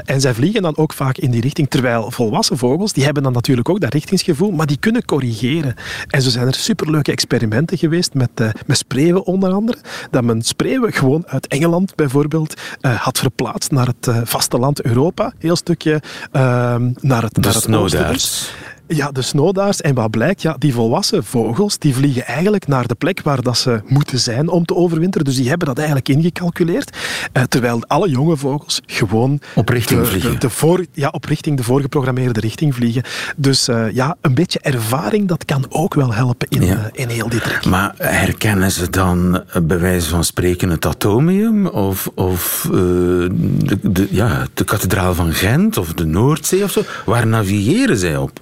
En 0.05 0.21
zij 0.21 0.33
vliegen 0.33 0.61
dan 0.61 0.77
ook 0.77 0.93
vaak 0.93 1.17
in 1.17 1.31
die 1.31 1.41
richting. 1.41 1.69
Terwijl 1.69 2.11
volwassen 2.11 2.57
vogels, 2.57 2.93
die 2.93 3.03
hebben 3.03 3.23
dan 3.23 3.33
natuurlijk 3.33 3.69
ook 3.69 3.79
dat 3.79 3.93
richtingsgevoel, 3.93 4.51
maar 4.51 4.65
die 4.65 4.77
kunnen 4.77 5.05
corrigeren. 5.05 5.75
En 6.07 6.21
zo 6.21 6.29
zijn 6.29 6.47
er 6.47 6.53
superleuke 6.53 7.11
experimenten 7.11 7.77
geweest 7.77 8.13
met, 8.13 8.29
met 8.65 8.77
spreeuwen 8.77 9.25
onder 9.25 9.51
andere. 9.51 9.77
Dat 10.11 10.23
men 10.23 10.41
spreeuwen 10.41 10.93
gewoon 10.93 11.23
uit 11.27 11.47
Engeland 11.47 11.95
bijvoorbeeld 11.95 12.53
eh, 12.81 13.01
had 13.11 13.19
verplaatst 13.19 13.71
naar 13.71 13.87
het 13.87 14.07
eh, 14.07 14.17
vasteland 14.23 14.81
Europa. 14.81 15.33
Heel 15.37 15.55
stukje 15.55 16.01
ehm, 16.31 16.91
naar 16.99 17.21
het, 17.23 17.33
De 17.33 17.39
naar 17.41 17.53
het 17.53 17.75
oosten 17.75 18.07
dus. 18.07 18.53
Ja, 18.95 19.11
de 19.11 19.21
snowdaars. 19.21 19.81
En 19.81 19.93
wat 19.95 20.09
blijkt, 20.11 20.41
ja, 20.41 20.55
die 20.59 20.73
volwassen 20.73 21.23
vogels 21.23 21.77
die 21.77 21.95
vliegen 21.95 22.25
eigenlijk 22.25 22.67
naar 22.67 22.87
de 22.87 22.95
plek 22.95 23.21
waar 23.21 23.41
dat 23.41 23.57
ze 23.57 23.81
moeten 23.87 24.19
zijn 24.19 24.49
om 24.49 24.65
te 24.65 24.75
overwinteren. 24.75 25.25
Dus 25.25 25.35
die 25.35 25.49
hebben 25.49 25.67
dat 25.67 25.77
eigenlijk 25.77 26.09
ingecalculeerd. 26.09 26.97
Eh, 27.31 27.43
terwijl 27.43 27.83
alle 27.87 28.09
jonge 28.09 28.37
vogels 28.37 28.81
gewoon 28.85 29.39
Op 29.55 29.69
richting 29.69 29.99
de, 29.99 30.05
vliegen. 30.05 30.31
De, 30.31 30.37
de 30.37 30.49
voor, 30.49 30.85
ja, 30.93 31.09
op 31.09 31.25
richting, 31.25 31.57
de 31.57 31.63
voorgeprogrammeerde 31.63 32.39
richting 32.39 32.75
vliegen. 32.75 33.03
Dus 33.37 33.67
eh, 33.67 33.91
ja, 33.93 34.15
een 34.21 34.33
beetje 34.33 34.59
ervaring, 34.59 35.27
dat 35.27 35.45
kan 35.45 35.65
ook 35.69 35.93
wel 35.93 36.13
helpen 36.13 36.47
in, 36.49 36.65
Ja. 36.65 36.75
eh, 36.93 37.03
in 37.03 37.09
heel 37.09 37.29
die 37.29 37.41
trek. 37.41 37.65
Maar 37.65 37.93
herkennen 37.97 38.71
ze 38.71 38.89
dan 38.89 39.43
bij 39.63 39.79
wijze 39.79 40.09
van 40.09 40.23
spreken 40.23 40.69
het 40.69 40.85
atomium? 40.85 41.67
Of, 41.67 42.09
of 42.15 42.67
de, 42.71 43.79
de, 43.81 44.07
ja, 44.11 44.47
de 44.53 44.63
kathedraal 44.63 45.13
van 45.15 45.33
Gent? 45.33 45.77
Of 45.77 45.93
de 45.93 46.05
Noordzee 46.05 46.63
of 46.63 46.71
zo? 46.71 46.81
Waar 47.05 47.27
navigeren 47.27 47.97
zij 47.97 48.17
op? 48.17 48.39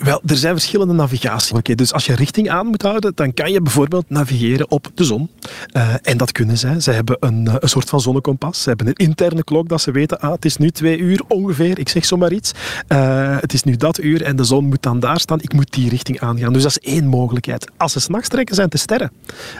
Wel, 0.00 0.20
er 0.26 0.36
zijn 0.36 0.52
verschillende 0.52 0.94
navigaties. 0.94 1.52
Oké, 1.52 1.74
dus 1.74 1.92
als 1.92 2.06
je 2.06 2.14
richting 2.14 2.50
aan 2.50 2.66
moet 2.66 2.82
houden, 2.82 3.12
dan 3.14 3.34
kan 3.34 3.52
je 3.52 3.60
bijvoorbeeld 3.60 4.10
navigeren 4.10 4.70
op 4.70 4.90
de 4.94 5.04
zon. 5.04 5.30
Uh, 5.72 5.94
en 6.02 6.16
dat 6.16 6.32
kunnen 6.32 6.58
zij. 6.58 6.80
Ze 6.80 6.90
hebben 6.90 7.16
een, 7.20 7.48
een 7.60 7.68
soort 7.68 7.88
van 7.88 8.00
zonnekompas. 8.00 8.62
Ze 8.62 8.68
hebben 8.68 8.86
een 8.86 8.94
interne 8.94 9.44
klok 9.44 9.68
dat 9.68 9.80
ze 9.80 9.90
weten, 9.90 10.20
ah, 10.20 10.32
het 10.32 10.44
is 10.44 10.56
nu 10.56 10.70
twee 10.70 10.98
uur 10.98 11.22
ongeveer, 11.28 11.78
ik 11.78 11.88
zeg 11.88 12.04
zomaar 12.04 12.32
iets. 12.32 12.52
Uh, 12.88 13.36
het 13.40 13.52
is 13.52 13.62
nu 13.62 13.76
dat 13.76 13.98
uur 13.98 14.22
en 14.22 14.36
de 14.36 14.44
zon 14.44 14.64
moet 14.64 14.82
dan 14.82 15.00
daar 15.00 15.20
staan. 15.20 15.40
Ik 15.40 15.52
moet 15.52 15.72
die 15.72 15.88
richting 15.88 16.20
aangaan. 16.20 16.52
Dus 16.52 16.62
dat 16.62 16.70
is 16.70 16.92
één 16.92 17.06
mogelijkheid. 17.06 17.70
Als 17.76 17.92
ze 17.92 18.00
s'nachts 18.00 18.28
trekken, 18.28 18.54
zijn 18.54 18.68
het 18.68 18.76
de 18.76 18.82
sterren. 18.82 19.12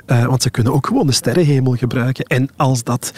Want 0.07 0.42
ze 0.42 0.50
kunnen 0.50 0.72
ook 0.72 0.87
gewoon 0.87 1.07
de 1.07 1.12
sterrenhemel 1.12 1.74
gebruiken. 1.74 2.24
En 2.24 2.48
als 2.57 2.85
dat 2.85 3.12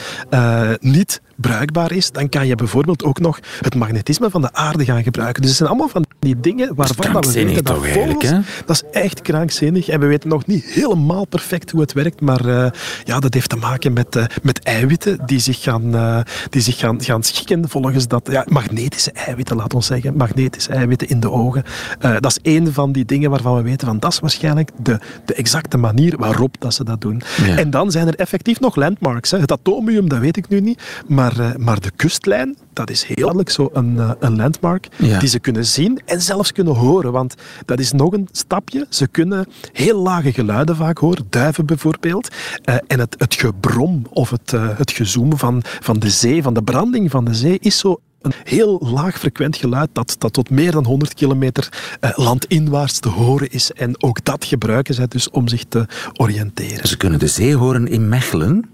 niet 0.81 1.21
bruikbaar 1.37 1.93
is, 1.93 2.11
dan 2.11 2.29
kan 2.29 2.47
je 2.47 2.55
bijvoorbeeld 2.55 3.05
ook 3.05 3.21
nog 3.21 3.39
het 3.61 3.75
magnetisme 3.75 4.31
van 4.31 4.41
de 4.41 4.53
aarde 4.53 4.85
gaan 4.85 5.03
gebruiken. 5.03 5.41
Dus 5.43 5.51
het 5.51 5.59
zijn 5.59 5.71
allemaal 5.71 5.89
van 5.89 6.05
die 6.19 6.41
dingen 6.41 6.75
waarvan 6.75 7.13
dat 7.13 7.27
we 7.27 7.45
weten 7.45 7.65
dat 7.65 7.87
vogels... 7.87 8.31
Dat 8.67 8.77
is 8.77 9.01
echt 9.01 9.23
krankzinnig. 9.23 9.89
En 9.89 10.01
we 10.01 10.07
weten 10.07 10.29
nog 10.29 10.47
niet 10.47 10.65
helemaal 10.65 11.27
perfect 11.27 11.71
hoe 11.71 11.81
het 11.81 11.93
werkt, 11.93 12.21
maar 12.21 12.47
uh, 12.47 12.67
ja, 13.05 13.21
dat 13.21 13.35
heeft 13.35 13.49
te 13.49 13.57
maken 13.57 13.93
met, 13.93 14.17
uh, 14.17 14.25
met 14.43 14.63
eiwitten 14.63 15.19
die 15.27 15.39
zich, 15.39 15.63
gaan, 15.63 15.95
uh, 15.95 16.21
die 16.51 16.63
zich 16.63 16.79
gaan, 16.79 17.03
gaan 17.03 17.23
schikken 17.23 17.69
volgens 17.69 18.09
dat... 18.09 18.29
Ja, 18.31 18.47
magnetische 18.49 19.13
eiwitten, 19.13 19.57
laat 19.57 19.75
ons 19.75 19.87
zeggen. 19.87 20.17
Magnetische 20.17 20.73
eiwitten 20.73 21.09
in 21.09 21.21
de 21.21 21.31
ogen. 21.31 21.65
dat 21.99 22.27
is 22.27 22.39
één 22.43 22.73
van 22.73 22.93
die 22.93 23.05
dingen 23.05 23.31
waarvan 23.31 23.57
we 23.57 23.63
weten 23.63 23.87
van 23.87 23.99
dat 23.99 24.13
is 24.13 24.21
waarschijnlijk 24.21 24.71
de, 24.83 24.99
de 25.25 25.35
exacte 25.35 25.77
manier 25.77 26.17
waarop 26.19 26.57
dat 26.59 26.75
ze 26.75 26.85
dat 26.85 27.01
doen. 27.01 27.23
Ja. 27.45 27.57
En 27.57 27.71
dan 27.71 27.91
zijn 27.91 28.07
er 28.07 28.15
effectief 28.15 28.61
nog 28.61 28.77
landmarks. 28.77 29.31
Hè. 29.31 29.39
Het 29.39 29.53
atomium, 29.53 30.09
dat 30.09 30.19
weet 30.19 30.37
ik 30.37 30.49
nu 30.49 30.61
niet, 30.61 30.83
maar, 31.07 31.32
maar 31.57 31.81
de 31.81 31.91
kustlijn, 31.97 32.57
dat 32.73 32.91
is 32.91 33.05
heel 33.05 33.17
duidelijk 33.17 33.51
zo 33.51 33.71
een, 33.73 34.17
een 34.19 34.37
landmark 34.37 34.89
ja. 34.99 35.19
die 35.19 35.29
ze 35.29 35.39
kunnen 35.39 35.67
zien 35.67 36.01
en 36.05 36.23
zelfs 36.23 36.53
kunnen 36.53 36.75
horen. 36.75 37.13
Want 37.13 37.35
dat 37.65 37.79
is 37.79 37.93
nog 37.93 38.13
een 38.13 38.29
stapje. 38.33 38.87
Ze 38.89 39.07
kunnen 39.07 39.47
heel 39.73 40.03
lage 40.03 40.33
geluiden 40.33 40.77
vaak 40.77 40.99
horen, 40.99 41.27
duiven 41.31 41.67
bijvoorbeeld. 41.67 42.29
Uh, 42.65 42.75
en 42.87 42.99
het, 42.99 43.15
het 43.19 43.35
gebrom 43.35 44.07
of 44.11 44.31
het, 44.31 44.53
uh, 44.53 44.79
het 44.79 44.91
gezoem 44.91 45.39
van, 45.39 45.63
van 45.65 45.99
de 45.99 46.11
zee, 46.11 46.43
van 46.43 46.55
de 46.55 46.63
branding 46.63 47.11
van 47.11 47.25
de 47.25 47.35
zee, 47.35 47.59
is 47.61 47.79
zo 47.79 48.01
een 48.21 48.33
heel 48.45 48.81
laag 48.85 49.19
frequent 49.19 49.57
geluid 49.57 49.89
dat, 49.93 50.17
dat 50.19 50.33
tot 50.33 50.51
meer 50.51 50.73
dan 50.73 50.85
100 50.85 51.15
kilometer 51.15 51.69
landinwaarts 52.15 52.99
te 52.99 53.09
horen 53.09 53.51
is. 53.51 53.73
En 53.73 54.03
ook 54.03 54.25
dat 54.25 54.45
gebruiken 54.45 54.95
zij 54.95 55.07
dus 55.09 55.31
om 55.31 55.49
zich 55.49 55.65
te 55.69 55.87
oriënteren. 56.17 56.89
Ze 56.89 56.97
kunnen 56.97 57.19
de 57.19 57.27
zee 57.27 57.57
horen 57.57 57.89
in 57.89 58.09
Mechelen? 58.09 58.71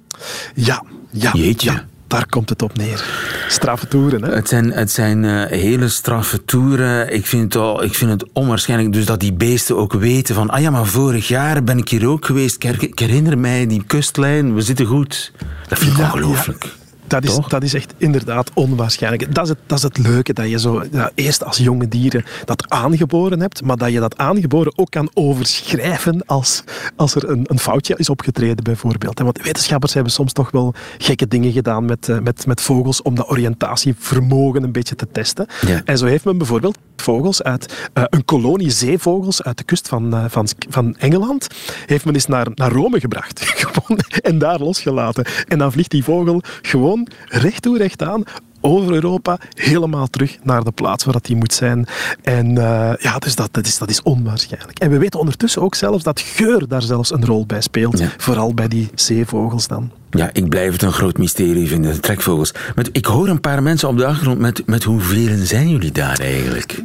Ja, 0.55 0.85
ja. 1.11 1.33
Jeetje. 1.33 1.71
Ja. 1.71 1.87
Daar 2.09 2.27
komt 2.27 2.49
het 2.49 2.63
op 2.63 2.77
neer. 2.77 3.05
Straffe 3.49 3.89
toeren, 3.89 4.23
hè? 4.23 4.35
Het 4.35 4.49
zijn, 4.49 4.73
het 4.73 4.91
zijn 4.91 5.23
uh, 5.23 5.45
hele 5.47 5.89
straffe 5.89 6.45
toeren. 6.45 7.15
Ik 7.15 7.27
vind, 7.27 7.43
het 7.43 7.63
al, 7.63 7.83
ik 7.83 7.95
vind 7.95 8.11
het 8.11 8.25
onwaarschijnlijk 8.33 8.93
dus 8.93 9.07
dat 9.07 9.21
die 9.21 9.33
beesten 9.33 9.77
ook 9.77 9.93
weten 9.93 10.35
van... 10.35 10.51
Ah 10.51 10.61
ja, 10.61 10.71
maar 10.71 10.87
vorig 10.87 11.29
jaar 11.29 11.65
ben 11.65 11.79
ik 11.79 11.89
hier 11.89 12.09
ook 12.09 12.25
geweest. 12.25 12.65
Ik, 12.65 12.99
herinner 12.99 13.39
mij 13.39 13.67
die 13.67 13.85
kustlijn. 13.87 14.55
We 14.55 14.61
zitten 14.61 14.87
goed. 14.87 15.33
Dat 15.69 15.79
vind 15.79 15.93
ik 15.93 15.99
ja, 15.99 16.05
ongelooflijk. 16.05 16.65
Ja. 16.65 16.71
Dat 17.09 17.25
is, 17.25 17.39
dat 17.49 17.63
is 17.63 17.75
echt 17.75 17.95
inderdaad 17.97 18.51
onwaarschijnlijk. 18.55 19.35
Dat 19.35 19.45
is 19.45 19.51
het, 19.51 19.59
dat 19.67 19.79
is 19.79 19.85
het 19.85 19.99
leuke, 19.99 20.33
dat 20.33 20.51
je 20.51 20.59
zo 20.59 20.85
ja, 20.93 21.11
eerst 21.15 21.45
als 21.45 21.57
jonge 21.57 21.89
dieren 21.89 22.25
dat 22.45 22.71
aangeboren 22.71 23.41
hebt, 23.41 23.63
maar 23.63 23.77
dat 23.77 23.93
je 23.93 24.01
dat 24.01 24.17
aangeboren 24.17 24.79
ook 24.79 24.91
kan 24.91 25.11
overschrijven 25.15 26.23
als, 26.27 26.65
als 26.97 27.15
er 27.15 27.29
een, 27.29 27.45
een 27.45 27.59
foutje 27.59 27.95
is 27.97 28.09
opgetreden, 28.09 28.65
bijvoorbeeld. 28.65 29.19
Want 29.19 29.43
wetenschappers 29.43 29.95
hebben 29.95 30.13
soms 30.13 30.33
toch 30.33 30.51
wel 30.51 30.75
gekke 30.99 31.29
dingen 31.29 31.53
gedaan 31.53 31.85
met, 31.85 32.09
uh, 32.09 32.19
met, 32.19 32.47
met 32.47 32.61
vogels 32.61 33.03
om 33.03 33.15
dat 33.15 33.31
oriëntatievermogen 33.31 34.63
een 34.63 34.73
beetje 34.73 34.95
te 34.95 35.07
testen. 35.13 35.47
Ja. 35.67 35.83
En 35.85 35.99
zo 35.99 36.07
heeft 36.07 36.25
men 36.25 36.39
bijvoorbeeld 36.39 36.79
vogels 36.97 37.43
uit 37.43 37.91
uh, 37.95 38.05
een 38.09 38.25
kolonie 38.25 38.71
zeevogels 38.71 39.43
uit 39.43 39.59
de 39.59 39.65
kust 39.65 39.89
van, 39.89 40.15
uh, 40.15 40.25
van, 40.29 40.49
van 40.69 40.97
Engeland, 40.97 41.47
heeft 41.87 42.05
men 42.05 42.15
eens 42.15 42.27
naar, 42.27 42.47
naar 42.55 42.73
Rome 42.73 43.01
gebracht 43.01 43.67
en 44.23 44.39
daar 44.39 44.59
losgelaten. 44.59 45.25
En 45.49 45.59
dan 45.59 45.73
vliegt 45.73 45.91
die 45.91 46.05
vogel 46.05 46.43
gewoon 46.63 46.98
recht 47.29 47.63
toe, 47.63 47.79
recht 47.79 48.03
aan 48.03 48.25
over 48.61 48.95
Europa 48.95 49.39
helemaal 49.55 50.07
terug 50.07 50.39
naar 50.43 50.65
de 50.65 50.71
plaats 50.71 51.05
waar 51.05 51.13
dat 51.13 51.25
die 51.25 51.37
moet 51.37 51.53
zijn. 51.53 51.87
En 52.23 52.49
uh, 52.49 52.93
ja, 52.99 53.19
dus 53.19 53.35
dat, 53.35 53.49
dat, 53.53 53.67
is, 53.67 53.79
dat 53.79 53.91
is 53.91 54.03
onwaarschijnlijk. 54.03 54.79
En 54.79 54.91
we 54.91 54.99
weten 54.99 55.21
ondertussen 55.21 55.63
ook 55.63 55.75
zelfs 55.75 56.05
dat 56.05 56.21
geur 56.21 56.69
daar 56.69 56.83
zelfs 56.83 57.13
een 57.13 57.25
rol 57.25 57.47
bij 57.47 57.61
speelt. 57.61 57.99
Ja. 57.99 58.09
Vooral 58.17 58.55
bij 58.55 58.69
die 58.69 58.91
zeevogels 58.95 59.67
dan. 59.67 59.91
Ja, 60.11 60.31
ik 60.33 60.49
blijf 60.49 60.73
het 60.73 60.83
een 60.83 60.93
groot 60.93 61.19
mysterie 61.19 61.69
vinden, 61.69 61.93
de 61.93 62.01
trekvogels. 62.01 62.55
Met, 62.75 62.89
ik 62.93 63.05
hoor 63.05 63.29
een 63.29 63.41
paar 63.41 63.63
mensen 63.63 63.89
op 63.89 63.97
de 63.97 64.07
achtergrond 64.07 64.39
met, 64.39 64.67
met 64.67 64.85
hoeveel 64.85 65.37
zijn 65.37 65.69
jullie 65.69 65.93
daar 65.93 66.19
eigenlijk? 66.19 66.83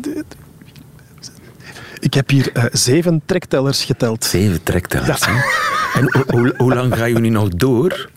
Ik 2.00 2.14
heb 2.14 2.30
hier 2.30 2.50
uh, 2.54 2.64
zeven 2.72 3.22
trektellers 3.26 3.84
geteld. 3.84 4.26
Zeven 4.26 4.64
trektellers, 4.64 5.26
ja. 5.26 5.44
En 5.94 6.26
hoe, 6.28 6.54
hoe 6.58 6.74
lang 6.74 6.96
ga 6.98 7.06
je 7.06 7.20
nu 7.20 7.30
nog 7.30 7.50
door? 7.50 8.10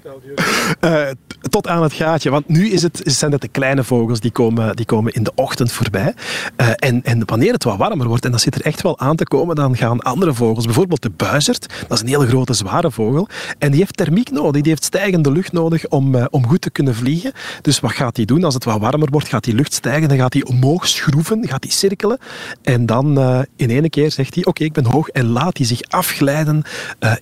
Uh, 0.81 1.07
tot 1.50 1.68
aan 1.68 1.83
het 1.83 1.92
gaatje. 1.92 2.31
Want 2.31 2.48
nu 2.48 2.68
is 2.70 2.83
het, 2.83 3.00
zijn 3.05 3.31
de 3.31 3.48
kleine 3.48 3.85
vogels 3.85 4.20
die 4.20 4.31
komen, 4.31 4.76
die 4.76 4.87
komen 4.87 5.12
in 5.12 5.22
de 5.22 5.33
ochtend 5.35 5.72
voorbij. 5.72 6.14
Uh, 6.57 6.68
en, 6.76 7.05
en 7.05 7.22
wanneer 7.26 7.52
het 7.52 7.64
wat 7.64 7.76
warmer 7.76 8.09
wordt, 8.09 8.24
en 8.24 8.31
dat 8.31 8.40
zit 8.40 8.55
er 8.55 8.61
echt 8.61 8.83
wel 8.83 8.98
aan 8.98 9.16
te 9.16 9.24
komen, 9.24 9.57
dan 9.57 9.76
gaan 9.76 10.00
andere 10.00 10.35
vogels, 10.35 10.64
bijvoorbeeld 10.64 11.02
de 11.02 11.11
buizerd, 11.11 11.85
dat 11.88 11.96
is 11.96 12.00
een 12.00 12.09
hele 12.09 12.26
grote, 12.26 12.55
zware 12.55 12.90
vogel, 12.90 13.29
en 13.59 13.70
die 13.70 13.81
heeft 13.81 13.96
thermiek 13.96 14.31
nodig, 14.31 14.62
die 14.62 14.70
heeft 14.70 14.85
stijgende 14.85 15.33
lucht 15.33 15.52
nodig 15.52 15.88
om, 15.88 16.14
uh, 16.14 16.24
om 16.31 16.46
goed 16.46 16.61
te 16.61 16.70
kunnen 16.70 16.94
vliegen. 16.94 17.33
Dus 17.62 17.81
wat 17.81 17.92
gaat 17.92 18.16
hij 18.16 18.24
doen? 18.24 18.44
Als 18.44 18.55
het 18.55 18.64
wat 18.64 18.81
warmer 18.81 19.09
wordt, 19.11 19.29
gaat 19.29 19.44
die 19.44 19.55
lucht 19.55 19.72
stijgen, 19.72 20.09
dan 20.09 20.18
gaat 20.18 20.33
hij 20.33 20.44
omhoog 20.44 20.88
schroeven, 20.88 21.48
gaat 21.48 21.64
hij 21.64 21.72
cirkelen, 21.72 22.18
en 22.62 22.87
dan 22.87 23.18
in 23.57 23.70
één 23.70 23.90
keer 23.90 24.11
zegt 24.11 24.35
hij, 24.35 24.44
oké, 24.44 24.64
ik 24.64 24.72
ben 24.72 24.87
hoog, 24.87 25.09
en 25.09 25.26
laat 25.26 25.57
hij 25.57 25.66
zich 25.66 25.81
afglijden 25.88 26.62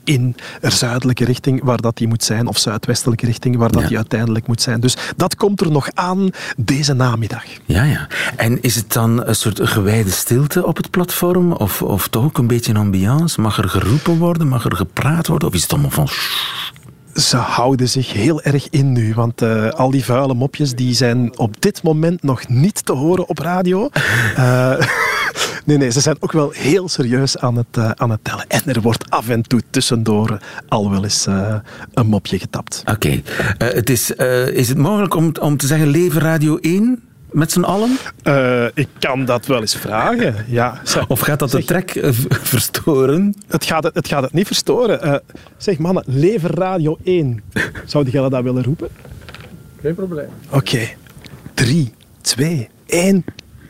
in 0.04 0.37
een 0.61 0.72
zuidelijke 0.72 1.24
richting, 1.24 1.64
waar 1.64 1.80
dat 1.80 1.98
hij 1.98 2.09
moet 2.09 2.24
zijn, 2.24 2.46
of 2.46 2.59
zuidwestelijke 2.85 3.27
richting, 3.27 3.57
waar 3.57 3.70
dat 3.73 3.83
Ja. 3.83 3.88
hij 3.88 3.97
uiteindelijk 3.97 4.47
moet 4.47 4.62
zijn. 4.62 4.81
Dus 4.81 4.97
dat 5.16 5.37
komt 5.37 5.61
er 5.61 5.70
nog 5.70 5.88
aan 5.94 6.31
deze 6.57 6.92
namiddag. 6.94 7.44
Ja, 7.64 7.83
ja. 7.83 8.07
En 8.37 8.62
is 8.62 8.75
het 8.75 8.92
dan 8.92 9.27
een 9.27 9.35
soort 9.37 9.61
gewijde 9.68 10.11
stilte 10.11 10.66
op 10.66 10.77
het 10.77 10.90
platform? 10.90 11.53
Of, 11.53 11.83
of 11.83 12.09
toch 12.09 12.25
ook 12.25 12.38
een 12.38 12.47
beetje 12.47 12.70
een 12.70 12.77
ambiance? 12.77 13.40
Mag 13.40 13.59
er 13.59 13.68
geroepen 13.68 14.18
worden? 14.18 14.49
Mag 14.49 14.64
er 14.64 14.77
gepraat 14.77 15.27
worden? 15.27 15.49
Of 15.49 15.55
is 15.55 15.62
het 15.62 15.73
allemaal 15.73 15.90
van... 15.90 16.09
Ze 17.14 17.37
houden 17.37 17.88
zich 17.88 18.12
heel 18.12 18.42
erg 18.42 18.70
in 18.70 18.92
nu, 18.92 19.14
want 19.14 19.42
uh, 19.42 19.70
al 19.70 19.90
die 19.90 20.05
vuile 20.05 20.35
mopjes 20.35 20.74
die 20.74 20.94
zijn 20.94 21.38
op 21.38 21.61
dit 21.61 21.83
moment 21.83 22.22
nog 22.22 22.48
niet 22.48 22.87
te 22.87 22.92
horen 22.92 23.29
op 23.29 23.38
radio. 23.38 23.88
Uh, 24.37 24.79
nee, 25.66 25.77
nee, 25.77 25.90
ze 25.90 26.00
zijn 26.00 26.16
ook 26.20 26.33
wel 26.33 26.50
heel 26.50 26.88
serieus 26.88 27.38
aan 27.38 27.57
het, 27.57 27.77
uh, 27.79 27.90
aan 27.90 28.11
het 28.11 28.24
tellen. 28.24 28.44
En 28.48 28.62
er 28.66 28.81
wordt 28.81 29.11
af 29.11 29.29
en 29.29 29.42
toe 29.42 29.61
tussendoor 29.70 30.38
al 30.68 30.90
wel 30.90 31.05
eens 31.05 31.27
een 31.94 32.07
mopje 32.07 32.38
getapt. 32.38 32.83
Oké. 32.87 32.92
Okay. 32.92 33.22
het 33.74 33.90
is, 33.90 34.11
is 34.50 34.68
het 34.68 34.79
mogelijk 34.79 35.14
om, 35.14 35.33
om 35.40 35.57
te 35.57 35.66
zeggen 35.66 35.88
Leven 35.88 36.20
Radio 36.20 36.57
1? 36.57 37.03
Met 37.35 37.53
z'n 37.53 37.62
allen? 37.62 37.99
Uh, 38.25 38.64
ik 38.75 38.88
kan 38.99 39.25
dat 39.25 39.47
wel 39.47 39.61
eens 39.61 39.77
vragen, 39.77 40.44
ja. 40.49 40.81
Of 41.09 41.20
gaat 41.20 41.38
dat 41.38 41.51
de 41.51 41.64
trek 41.64 41.94
uh, 41.94 42.09
verstoren? 42.29 43.35
Het 43.47 43.64
gaat 43.64 43.85
het, 43.85 43.94
het 43.94 44.09
gaat 44.09 44.23
het 44.23 44.33
niet 44.33 44.47
verstoren. 44.47 45.07
Uh, 45.07 45.14
zeg 45.57 45.79
mannen, 45.79 46.05
Leven 46.07 46.51
Radio 46.51 46.99
1. 47.05 47.42
Zouden 47.85 48.12
jullie 48.12 48.31
dat 48.31 48.42
willen 48.42 48.62
roepen? 48.64 48.88
Geen 49.81 49.94
probleem. 49.94 50.29
Oké. 50.47 50.57
Okay. 50.57 50.97
3, 51.55 51.92
2, 52.20 52.68
1... 52.87 53.25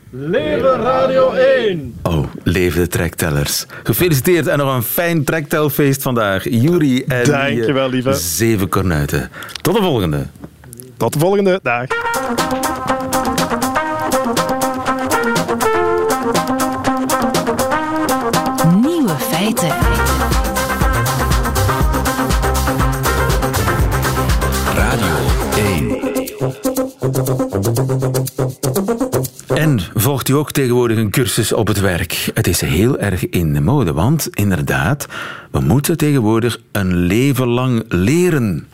Leven 0.09 0.81
Radio 0.81 1.31
1! 1.31 1.95
Oh, 2.03 2.25
leven 2.43 2.81
de 2.81 2.87
trektellers. 2.87 3.65
Gefeliciteerd 3.83 4.47
en 4.47 4.57
nog 4.57 4.75
een 4.75 4.83
fijn 4.83 5.23
trektelfeest 5.23 6.01
vandaag. 6.01 6.43
Juri 6.49 7.03
en 7.03 7.25
Dankjewel, 7.25 7.89
lieve. 7.89 8.13
zeven 8.13 8.69
kornuiten. 8.69 9.29
Tot 9.61 9.75
de 9.75 9.81
volgende. 9.81 10.25
Tot 10.97 11.13
de 11.13 11.19
volgende. 11.19 11.59
Dag. 11.63 11.87
En 29.55 29.79
volgt 29.93 30.29
u 30.29 30.33
ook 30.33 30.51
tegenwoordig 30.51 30.97
een 30.97 31.09
cursus 31.09 31.53
op 31.53 31.67
het 31.67 31.79
werk? 31.79 32.31
Het 32.33 32.47
is 32.47 32.61
heel 32.61 32.99
erg 32.99 33.29
in 33.29 33.53
de 33.53 33.61
mode, 33.61 33.93
want 33.93 34.27
inderdaad, 34.33 35.07
we 35.51 35.59
moeten 35.59 35.97
tegenwoordig 35.97 36.59
een 36.71 36.95
leven 36.95 37.47
lang 37.47 37.83
leren. 37.87 38.67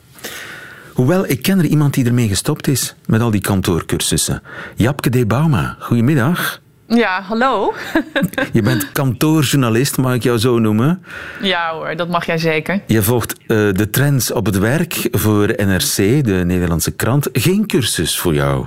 Hoewel, 0.93 1.30
ik 1.30 1.41
ken 1.41 1.60
er 1.60 1.65
iemand 1.65 1.93
die 1.93 2.06
ermee 2.06 2.27
gestopt 2.27 2.67
is 2.67 2.95
met 3.06 3.21
al 3.21 3.32
die 3.32 3.41
kantoorcursussen. 3.41 4.41
Japke 4.75 5.10
de 5.10 5.25
Bauma, 5.25 5.75
goedemiddag. 5.80 6.62
Ja, 6.95 7.21
hallo. 7.21 7.73
Je 8.54 8.62
bent 8.62 8.91
kantoorjournalist, 8.91 9.97
mag 9.97 10.13
ik 10.13 10.23
jou 10.23 10.38
zo 10.38 10.60
noemen? 10.60 11.04
Ja 11.41 11.73
hoor, 11.73 11.95
dat 11.95 12.10
mag 12.10 12.25
jij 12.25 12.38
zeker. 12.38 12.82
Je 12.88 13.01
volgt 13.01 13.36
uh, 13.39 13.47
de 13.73 13.89
trends 13.89 14.32
op 14.32 14.45
het 14.45 14.58
werk 14.58 15.08
voor 15.12 15.47
NRC, 15.47 15.95
de 16.25 16.41
Nederlandse 16.45 16.91
krant. 16.91 17.30
Geen 17.34 17.67
cursus 17.67 18.19
voor 18.19 18.34
jou? 18.34 18.65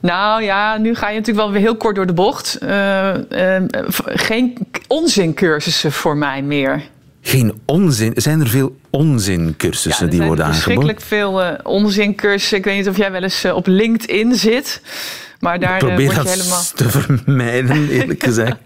Nou 0.00 0.42
ja, 0.42 0.76
nu 0.76 0.94
ga 0.94 1.08
je 1.08 1.18
natuurlijk 1.18 1.46
wel 1.46 1.52
weer 1.52 1.60
heel 1.62 1.76
kort 1.76 1.96
door 1.96 2.06
de 2.06 2.12
bocht. 2.12 2.58
Uh, 2.62 3.14
uh, 3.30 3.62
geen 4.04 4.56
onzincursussen 4.86 5.92
voor 5.92 6.16
mij 6.16 6.42
meer. 6.42 6.82
Geen 7.20 7.60
onzin? 7.64 8.12
Zijn 8.16 8.40
er 8.40 8.48
veel 8.48 8.76
onzincursussen 8.90 10.04
ja, 10.04 10.10
die 10.10 10.22
worden 10.22 10.44
aangeboden? 10.44 10.82
verschrikkelijk 10.82 11.00
veel 11.00 11.42
uh, 11.42 11.50
onzincursussen. 11.62 12.58
Ik 12.58 12.64
weet 12.64 12.76
niet 12.76 12.88
of 12.88 12.96
jij 12.96 13.12
wel 13.12 13.22
eens 13.22 13.44
op 13.44 13.66
LinkedIn 13.66 14.34
zit. 14.34 14.80
Maar 15.38 15.60
daar 15.60 15.72
Ik 15.72 15.78
probeer 15.78 16.04
word 16.04 16.16
je 16.16 16.22
dat 16.22 16.32
helemaal... 16.34 16.62
te 16.74 16.90
vermijden, 16.90 17.88
eerlijk 17.88 18.22
gezegd. 18.30 18.56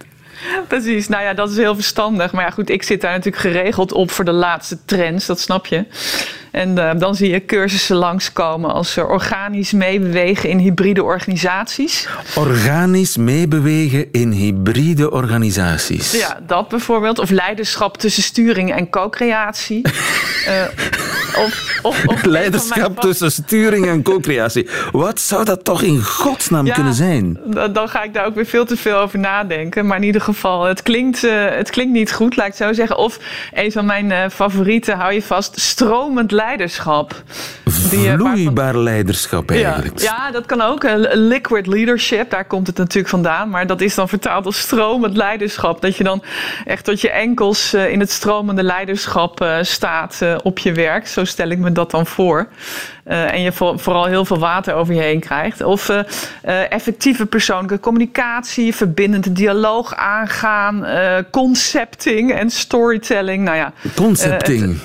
Precies, 0.69 1.09
nou 1.09 1.23
ja, 1.23 1.35
dat 1.35 1.51
is 1.51 1.57
heel 1.57 1.75
verstandig. 1.75 2.33
Maar 2.33 2.45
ja, 2.45 2.51
goed, 2.51 2.71
ik 2.71 2.83
zit 2.83 3.01
daar 3.01 3.13
natuurlijk 3.13 3.43
geregeld 3.43 3.93
op 3.93 4.11
voor 4.11 4.25
de 4.25 4.33
laatste 4.33 4.79
trends, 4.85 5.27
dat 5.27 5.41
snap 5.41 5.67
je. 5.67 5.85
En 6.53 6.79
uh, 6.79 6.91
dan 6.99 7.15
zie 7.15 7.31
je 7.31 7.45
cursussen 7.45 7.97
langskomen 7.97 8.73
als 8.73 8.97
uh, 8.97 9.11
organisch 9.11 9.73
meebewegen 9.73 10.49
in 10.49 10.59
hybride 10.59 11.03
organisaties. 11.03 12.09
Organisch 12.35 13.17
meebewegen 13.17 14.09
in 14.11 14.31
hybride 14.31 15.11
organisaties. 15.11 16.13
Ja, 16.13 16.39
dat 16.47 16.69
bijvoorbeeld. 16.69 17.19
Of 17.19 17.31
leiderschap 17.31 17.99
tussen 17.99 18.23
sturing 18.23 18.75
en 18.75 18.91
co-creatie. 18.91 19.83
uh, 19.83 20.65
of, 21.45 21.79
of, 21.83 22.07
of 22.07 22.25
leiderschap 22.25 23.01
tussen 23.01 23.33
sturing 23.33 23.87
en 23.87 24.03
co-creatie. 24.03 24.69
Wat 24.91 25.21
zou 25.21 25.45
dat 25.45 25.65
toch 25.65 25.83
in 25.83 26.03
godsnaam 26.03 26.67
ja, 26.67 26.75
kunnen 26.75 26.95
zijn? 26.95 27.39
Dan 27.73 27.89
ga 27.89 28.03
ik 28.03 28.15
daar 28.15 28.27
ook 28.27 28.35
weer 28.35 28.47
veel 28.47 28.65
te 28.65 28.77
veel 28.77 28.97
over 28.97 29.19
nadenken. 29.19 29.87
Maar 29.87 29.97
in 29.97 30.03
ieder 30.03 30.21
geval, 30.21 30.65
het 30.65 30.83
klinkt, 30.83 31.21
het 31.31 31.71
klinkt 31.71 31.93
niet 31.93 32.13
goed, 32.13 32.37
laat 32.37 32.47
ik 32.47 32.53
het 32.53 32.63
zo 32.67 32.73
zeggen. 32.73 32.97
Of 32.97 33.19
een 33.53 33.73
van 33.73 33.87
mijn 33.87 34.31
favorieten, 34.31 34.97
hou 34.97 35.13
je 35.13 35.23
vast, 35.23 35.61
stromend 35.61 36.31
leiderschap. 36.31 36.41
Vloeibaar 37.65 38.77
leiderschap 38.77 39.51
eigenlijk. 39.51 40.01
Ja, 40.01 40.25
ja, 40.27 40.31
dat 40.31 40.47
kan 40.47 40.61
ook. 40.61 40.85
Liquid 41.13 41.67
leadership, 41.67 42.31
daar 42.31 42.45
komt 42.45 42.67
het 42.67 42.77
natuurlijk 42.77 43.09
vandaan. 43.09 43.51
Maar 43.51 43.67
dat 43.67 43.81
is 43.81 43.95
dan 43.95 44.09
vertaald 44.09 44.47
als 44.47 44.59
stromend 44.59 45.17
leiderschap. 45.17 45.81
Dat 45.81 45.97
je 45.97 46.05
dan 46.05 46.23
echt 46.65 46.85
tot 46.85 47.01
je 47.01 47.11
enkels 47.11 47.75
uh, 47.75 47.91
in 47.91 48.01
het 48.01 48.11
stromende 48.11 48.63
leiderschap 48.63 49.43
uh, 49.43 49.57
staat 49.61 50.21
uh, 50.23 50.37
op 50.43 50.59
je 50.59 50.73
werk. 50.73 51.07
Zo 51.07 51.25
stel 51.25 51.49
ik 51.49 51.59
me 51.59 51.73
dat 51.73 51.91
dan 51.91 52.07
voor. 52.07 52.49
En 53.05 53.41
je 53.41 53.53
voor, 53.53 53.79
vooral 53.79 54.05
heel 54.05 54.25
veel 54.25 54.39
water 54.39 54.75
over 54.75 54.95
je 54.95 55.01
heen 55.01 55.21
krijgt. 55.21 55.63
Of 55.63 55.91
effectieve 56.69 57.27
persoonlijke 57.27 57.81
communicatie, 57.81 58.75
verbindende 58.75 59.33
dialoog 59.33 59.95
aangaan, 59.95 60.87
concepting 61.31 62.33
en 62.33 62.51
storytelling. 62.51 63.45
Nou 63.45 63.57
ja, 63.57 63.73
concepting, 63.97 64.79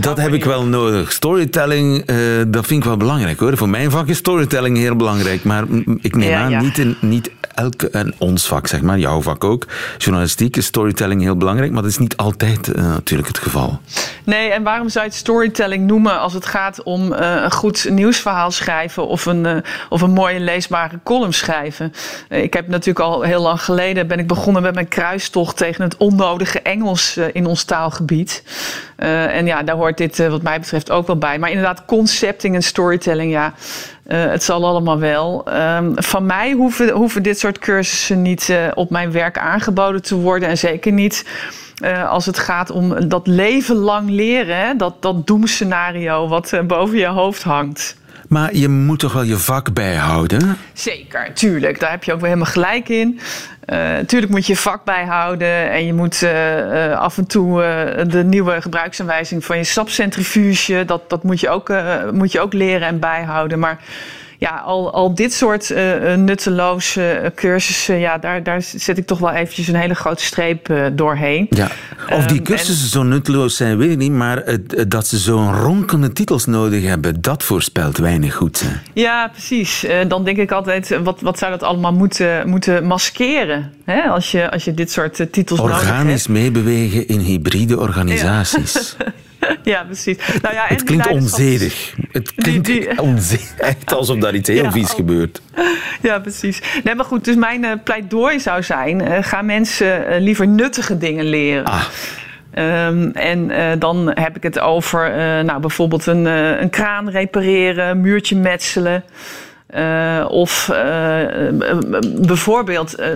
dat, 0.00 0.16
heb 0.16 0.32
ik 0.32 0.44
wel 0.44 0.64
nodig. 0.64 1.12
Storytelling, 1.12 2.04
dat 2.48 2.66
vind 2.66 2.80
ik 2.80 2.84
wel 2.84 2.96
belangrijk 2.96 3.38
hoor. 3.38 3.56
Voor 3.56 3.68
mijn 3.68 3.90
vak 3.90 4.08
is 4.08 4.16
storytelling 4.16 4.76
heel 4.76 4.96
belangrijk. 4.96 5.44
Maar 5.44 5.64
ik 6.00 6.16
neem 6.16 6.34
aan, 6.34 6.62
niet, 6.62 6.78
in, 6.78 6.96
niet 7.00 7.30
elke, 7.54 7.90
en 7.90 8.14
ons 8.18 8.46
vak 8.46 8.66
zeg 8.66 8.82
maar, 8.82 8.98
jouw 8.98 9.22
vak 9.22 9.44
ook. 9.44 9.66
Journalistiek 9.98 10.56
is 10.56 10.66
storytelling 10.66 11.22
heel 11.22 11.36
belangrijk, 11.36 11.72
maar 11.72 11.82
dat 11.82 11.90
is 11.90 11.98
niet 11.98 12.16
altijd 12.16 12.68
uh, 12.68 12.74
natuurlijk 12.74 13.28
het 13.28 13.38
geval. 13.38 13.80
Nee, 14.24 14.50
en 14.50 14.62
waarom 14.62 14.88
zou 14.88 15.04
je 15.04 15.10
het 15.10 15.18
storytelling 15.18 15.86
noemen 15.86 16.20
als 16.20 16.32
het 16.32 16.46
gaat 16.46 16.82
om 16.82 16.91
uh, 17.00 17.42
een 17.42 17.52
goed 17.52 17.86
nieuwsverhaal 17.90 18.50
schrijven 18.50 19.06
of 19.06 19.26
een, 19.26 19.44
uh, 19.44 19.56
of 19.88 20.00
een 20.00 20.10
mooie 20.10 20.40
leesbare 20.40 20.98
column 21.04 21.32
schrijven? 21.32 21.92
ik 22.28 22.54
heb 22.54 22.68
natuurlijk 22.68 23.04
al 23.04 23.22
heel 23.22 23.42
lang 23.42 23.62
geleden 23.62 24.06
ben 24.06 24.18
ik 24.18 24.26
begonnen 24.26 24.62
met 24.62 24.74
mijn 24.74 24.88
kruistocht 24.88 25.56
tegen 25.56 25.84
het 25.84 25.96
onnodige 25.96 26.60
Engels 26.60 27.16
in 27.32 27.46
ons 27.46 27.64
taalgebied. 27.64 28.42
en 28.96 29.46
ja, 29.46 29.62
daar 29.62 29.76
hoort 29.76 29.96
dit 29.96 30.28
wat 30.28 30.42
mij 30.42 30.60
betreft 30.60 30.90
ook 30.90 31.06
wel 31.06 31.18
bij. 31.18 31.38
Maar 31.38 31.50
inderdaad, 31.50 31.84
concepting 31.84 32.54
en 32.54 32.62
storytelling, 32.62 33.32
ja. 33.32 33.54
Het 34.08 34.42
zal 34.42 34.66
allemaal 34.66 34.98
wel. 34.98 35.44
Um, 35.54 35.92
van 35.94 36.26
mij 36.26 36.52
hoeven, 36.52 36.88
hoeven 36.90 37.22
dit 37.22 37.38
soort 37.38 37.58
cursussen 37.58 38.22
niet 38.22 38.54
op 38.74 38.90
mijn 38.90 39.12
werk 39.12 39.38
aangeboden 39.38 40.02
te 40.02 40.14
worden. 40.14 40.48
En 40.48 40.58
zeker 40.58 40.92
niet 40.92 41.24
uh, 41.82 42.10
als 42.10 42.26
het 42.26 42.38
gaat 42.38 42.70
om 42.70 43.08
dat 43.08 43.26
leven 43.26 43.76
lang 43.76 44.10
leren. 44.10 44.56
Hè? 44.56 44.76
Dat, 44.76 45.02
dat 45.02 45.26
doemscenario 45.26 46.28
wat 46.28 46.60
boven 46.66 46.98
je 46.98 47.06
hoofd 47.06 47.42
hangt. 47.42 47.96
Maar 48.28 48.54
je 48.54 48.68
moet 48.68 48.98
toch 48.98 49.12
wel 49.12 49.22
je 49.22 49.36
vak 49.36 49.72
bijhouden? 49.72 50.56
Zeker, 50.72 51.34
tuurlijk. 51.34 51.80
Daar 51.80 51.90
heb 51.90 52.04
je 52.04 52.12
ook 52.12 52.20
weer 52.20 52.28
helemaal 52.28 52.52
gelijk 52.52 52.88
in. 52.88 53.20
Uh, 53.72 53.98
tuurlijk 54.06 54.32
moet 54.32 54.46
je 54.46 54.52
je 54.52 54.58
vak 54.58 54.84
bijhouden 54.84 55.70
en 55.70 55.86
je 55.86 55.94
moet 55.94 56.22
uh, 56.22 56.56
uh, 56.58 56.98
af 56.98 57.18
en 57.18 57.26
toe 57.26 57.60
de 58.08 58.24
nieuwe 58.24 58.60
gebruiksaanwijzing 58.60 59.44
van 59.44 59.56
je 59.56 59.64
sapcentrifuge, 59.64 60.84
dat, 60.86 61.10
dat 61.10 61.22
moet, 61.22 61.40
je 61.40 61.48
ook, 61.48 61.72
moet 62.12 62.32
je 62.32 62.40
ook 62.40 62.52
leren 62.52 62.88
en 62.88 62.98
bijhouden. 62.98 63.58
Maar 63.58 63.78
ja, 64.42 64.62
al, 64.64 64.92
al 64.92 65.14
dit 65.14 65.32
soort 65.32 65.70
uh, 65.70 66.14
nutteloze 66.14 67.32
cursussen, 67.34 67.98
ja, 67.98 68.18
daar, 68.18 68.42
daar 68.42 68.62
zet 68.62 68.98
ik 68.98 69.06
toch 69.06 69.18
wel 69.18 69.30
eventjes 69.30 69.68
een 69.68 69.74
hele 69.74 69.94
grote 69.94 70.24
streep 70.24 70.68
uh, 70.68 70.86
doorheen. 70.92 71.46
Ja. 71.50 71.70
Of 72.10 72.26
die 72.26 72.38
Um, 72.38 72.44
cursussen 72.44 72.88
zo 72.88 73.02
nutteloos 73.02 73.56
zijn, 73.56 73.78
weet 73.78 73.90
ik 73.90 73.96
niet, 73.96 74.12
maar 74.12 74.36
het, 74.36 74.90
dat 74.90 75.06
ze 75.06 75.18
zo'n 75.18 75.54
ronkende 75.54 76.12
titels 76.12 76.46
nodig 76.46 76.84
hebben, 76.84 77.20
dat 77.20 77.42
voorspelt 77.42 77.98
weinig 77.98 78.34
goed. 78.34 78.60
Hè? 78.60 78.68
Ja, 78.92 79.28
precies. 79.28 79.86
Dan 80.08 80.24
denk 80.24 80.36
ik 80.36 80.52
altijd, 80.52 80.98
wat, 81.02 81.20
wat 81.20 81.38
zou 81.38 81.50
dat 81.50 81.62
allemaal 81.62 81.92
moeten, 81.92 82.48
moeten 82.48 82.86
maskeren? 82.86 83.72
Hè? 83.84 84.00
Als, 84.02 84.30
je, 84.30 84.50
als 84.50 84.64
je 84.64 84.74
dit 84.74 84.90
soort 84.90 85.26
titels 85.30 85.60
nodig 85.60 85.76
hebt. 85.76 85.90
Organisch 85.90 86.26
meebewegen 86.26 87.08
in 87.08 87.18
hybride 87.18 87.78
organisaties. 87.78 88.96
Ja. 88.98 89.04
Ja, 89.62 89.84
precies. 89.84 90.16
Nou 90.42 90.54
ja, 90.54 90.68
en 90.68 90.74
het 90.74 90.84
klinkt 90.84 91.08
onzedig. 91.08 91.94
Het 92.10 92.34
klinkt 92.34 92.66
die, 92.66 92.80
die... 92.80 92.98
onzedig. 93.12 93.56
Echt 93.56 93.94
alsof 93.94 94.18
daar 94.18 94.34
iets 94.34 94.48
heel 94.48 94.62
ja, 94.62 94.72
vies 94.72 94.90
gebeurt. 94.90 95.42
Ja, 96.02 96.18
precies. 96.18 96.62
Nee, 96.84 96.94
maar 96.94 97.04
goed, 97.04 97.24
dus 97.24 97.34
mijn 97.34 97.64
uh, 97.64 97.72
pleidooi 97.84 98.40
zou 98.40 98.62
zijn: 98.62 99.02
uh, 99.02 99.18
ga 99.20 99.42
mensen 99.42 100.12
uh, 100.12 100.20
liever 100.20 100.48
nuttige 100.48 100.98
dingen 100.98 101.24
leren. 101.24 101.64
Ah. 101.64 101.84
Um, 102.86 103.10
en 103.10 103.50
uh, 103.50 103.70
dan 103.78 104.10
heb 104.14 104.36
ik 104.36 104.42
het 104.42 104.58
over 104.58 105.10
nou, 105.44 105.60
bijvoorbeeld 105.60 106.06
een, 106.06 106.24
een 106.24 106.70
kraan 106.70 107.08
repareren, 107.08 107.88
een 107.88 108.00
muurtje 108.00 108.36
metselen. 108.36 109.04
Uh, 109.76 110.24
of 110.28 110.68
uh, 110.72 111.22
bijvoorbeeld 112.20 113.00
uh, 113.00 113.06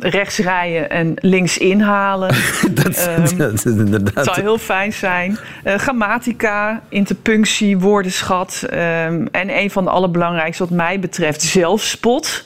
rechts 0.00 0.38
rijden 0.38 0.90
en 0.90 1.14
links 1.20 1.58
inhalen. 1.58 2.28
dat, 2.82 3.08
um, 3.08 3.38
dat 3.38 3.52
is 3.52 3.64
inderdaad. 3.64 4.24
Zou 4.24 4.40
heel 4.40 4.58
fijn 4.58 4.92
zijn. 4.92 5.38
grammatica, 5.64 6.82
interpunctie, 6.88 7.78
woordenschat. 7.78 8.62
Um, 8.64 9.28
en 9.32 9.58
een 9.58 9.70
van 9.70 9.84
de 9.84 9.90
allerbelangrijkste 9.90 10.62
wat 10.62 10.72
mij 10.72 11.00
betreft, 11.00 11.42
zelfspot. 11.42 12.44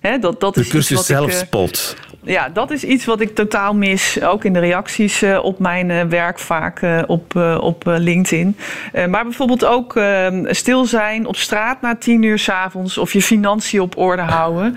Hè, 0.00 0.18
dat, 0.18 0.40
dat 0.40 0.54
de 0.54 0.60
is 0.60 0.68
cursus 0.68 1.06
zelfspot. 1.06 1.96
Ik, 2.00 2.13
ja, 2.24 2.48
dat 2.48 2.70
is 2.70 2.84
iets 2.84 3.04
wat 3.04 3.20
ik 3.20 3.34
totaal 3.34 3.74
mis. 3.74 4.22
Ook 4.22 4.44
in 4.44 4.52
de 4.52 4.58
reacties 4.58 5.22
uh, 5.22 5.44
op 5.44 5.58
mijn 5.58 5.90
uh, 5.90 6.02
werk 6.02 6.38
vaak 6.38 6.82
uh, 6.82 7.02
op, 7.06 7.36
op 7.60 7.82
LinkedIn. 7.84 8.56
maar 8.92 9.24
bijvoorbeeld 9.24 9.64
ook 9.64 9.96
ehm, 9.96 10.44
stil 10.52 10.84
zijn 10.84 11.26
op 11.26 11.36
straat 11.36 11.80
na 11.80 11.96
tien 11.96 12.22
uur 12.22 12.38
s'avonds. 12.38 12.98
Of 12.98 13.12
je 13.12 13.22
financiën 13.22 13.80
op 13.80 13.96
orde 13.96 14.22
houden. 14.22 14.76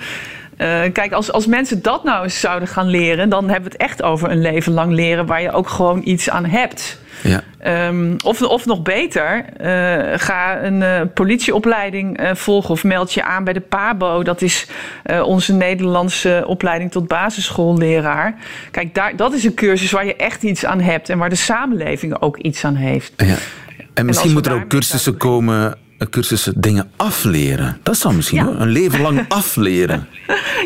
Kijk, 0.94 1.12
als, 1.12 1.32
als 1.32 1.48
mensen 1.48 1.82
dat 1.82 2.04
nou 2.04 2.24
eens 2.24 2.40
zouden 2.40 2.68
gaan 2.68 2.88
leren... 2.88 3.30
dan 3.30 3.50
hebben 3.50 3.72
we 3.72 3.78
het 3.78 3.90
echt 3.90 4.04
over 4.04 4.32
een 4.32 4.42
leven 4.42 4.74
lang 4.74 4.94
leren... 4.94 5.26
waar 5.26 5.42
je 5.42 5.52
ook 5.52 5.70
gewoon 5.70 6.02
iets 6.04 6.30
aan 6.30 6.46
hebt. 6.46 7.00
Ja. 7.24 7.44
Um, 7.88 8.16
of, 8.24 8.42
of 8.42 8.66
nog 8.66 8.82
beter, 8.82 9.46
uh, 9.62 10.20
ga 10.20 10.64
een 10.64 10.82
uh, 10.82 11.02
politieopleiding 11.14 12.32
volgen 12.34 12.70
of 12.70 12.84
meld 12.84 13.14
je 13.14 13.24
aan 13.24 13.44
bij 13.44 13.54
de 13.54 13.60
PABO. 13.60 14.24
Dat 14.24 14.42
is 14.42 14.68
onze 15.24 15.54
Nederlandse 15.54 16.44
opleiding 16.48 16.92
tot 16.92 17.08
basisschoolleraar. 17.08 18.36
Kijk, 18.72 18.96
daar, 18.96 19.16
dat 19.16 19.34
is 19.34 19.44
een 19.44 19.54
cursus 19.54 19.92
waar 19.92 20.06
je 20.06 20.16
echt 20.16 20.44
iets 20.44 20.66
aan 20.66 20.82
hebt 20.82 21.10
en 21.10 21.18
waar 21.18 21.30
de 21.30 21.36
samenleving 21.36 22.22
ook 22.22 22.38
iets 22.38 22.66
aan 22.66 22.76
heeft. 22.76 23.14
Ja. 23.18 23.26
En, 23.26 23.38
en 23.94 24.06
misschien 24.06 24.34
moeten 24.34 24.52
er 24.52 24.62
ook 24.62 24.68
cursussen 24.68 25.18
komen 25.18 25.78
cursussen 26.10 26.54
dingen 26.62 26.92
afleren. 26.96 27.78
Dat 27.84 27.98
zou 27.98 28.16
misschien 28.16 28.46
ja. 28.46 28.54
een 28.58 28.68
leven 28.68 29.02
lang 29.02 29.26
afleren. 29.30 30.08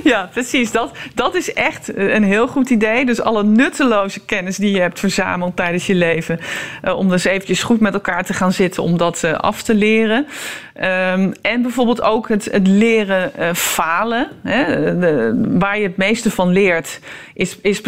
Ja, 0.03 0.29
precies. 0.31 0.71
Dat, 0.71 0.91
dat 1.13 1.35
is 1.35 1.53
echt 1.53 1.97
een 1.97 2.23
heel 2.23 2.47
goed 2.47 2.69
idee. 2.69 3.05
Dus 3.05 3.21
alle 3.21 3.43
nutteloze 3.43 4.19
kennis 4.19 4.57
die 4.57 4.71
je 4.71 4.79
hebt 4.79 4.99
verzameld 4.99 5.55
tijdens 5.55 5.87
je 5.87 5.95
leven... 5.95 6.39
Uh, 6.83 6.97
om 6.97 7.09
dus 7.09 7.23
eventjes 7.23 7.63
goed 7.63 7.79
met 7.79 7.93
elkaar 7.93 8.25
te 8.25 8.33
gaan 8.33 8.53
zitten 8.53 8.83
om 8.83 8.97
dat 8.97 9.21
uh, 9.25 9.33
af 9.33 9.63
te 9.63 9.75
leren. 9.75 10.27
Um, 10.75 11.33
en 11.41 11.61
bijvoorbeeld 11.61 12.01
ook 12.01 12.29
het, 12.29 12.47
het 12.51 12.67
leren 12.67 13.31
uh, 13.39 13.53
falen. 13.53 14.27
Hè? 14.43 14.65
De, 14.99 15.41
waar 15.59 15.77
je 15.77 15.83
het 15.83 15.97
meeste 15.97 16.31
van 16.31 16.49
leert... 16.51 16.99
is, 17.33 17.57
is 17.61 17.81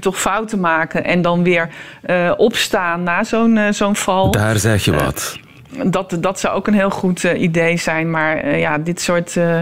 toch 0.00 0.20
fouten 0.20 0.60
maken... 0.60 1.04
en 1.04 1.22
dan 1.22 1.42
weer 1.42 1.68
opstaan 2.36 3.02
na 3.02 3.24
zo'n 3.24 3.58
zo'n 3.70 3.96
val. 3.96 4.30
Daar 4.30 4.58
zeg 4.58 4.84
je 4.84 4.92
wat 4.92 5.38
dat, 5.86 6.16
dat 6.20 6.40
zou 6.40 6.54
ook 6.54 6.66
een 6.66 6.74
heel 6.74 6.90
goed 6.90 7.24
uh, 7.24 7.40
idee 7.40 7.76
zijn. 7.76 8.10
Maar 8.10 8.44
uh, 8.44 8.60
ja, 8.60 8.78
dit 8.78 9.00
soort 9.00 9.36
uh, 9.36 9.60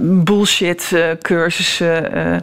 bullshit 0.00 0.96
cursussen 1.22 2.42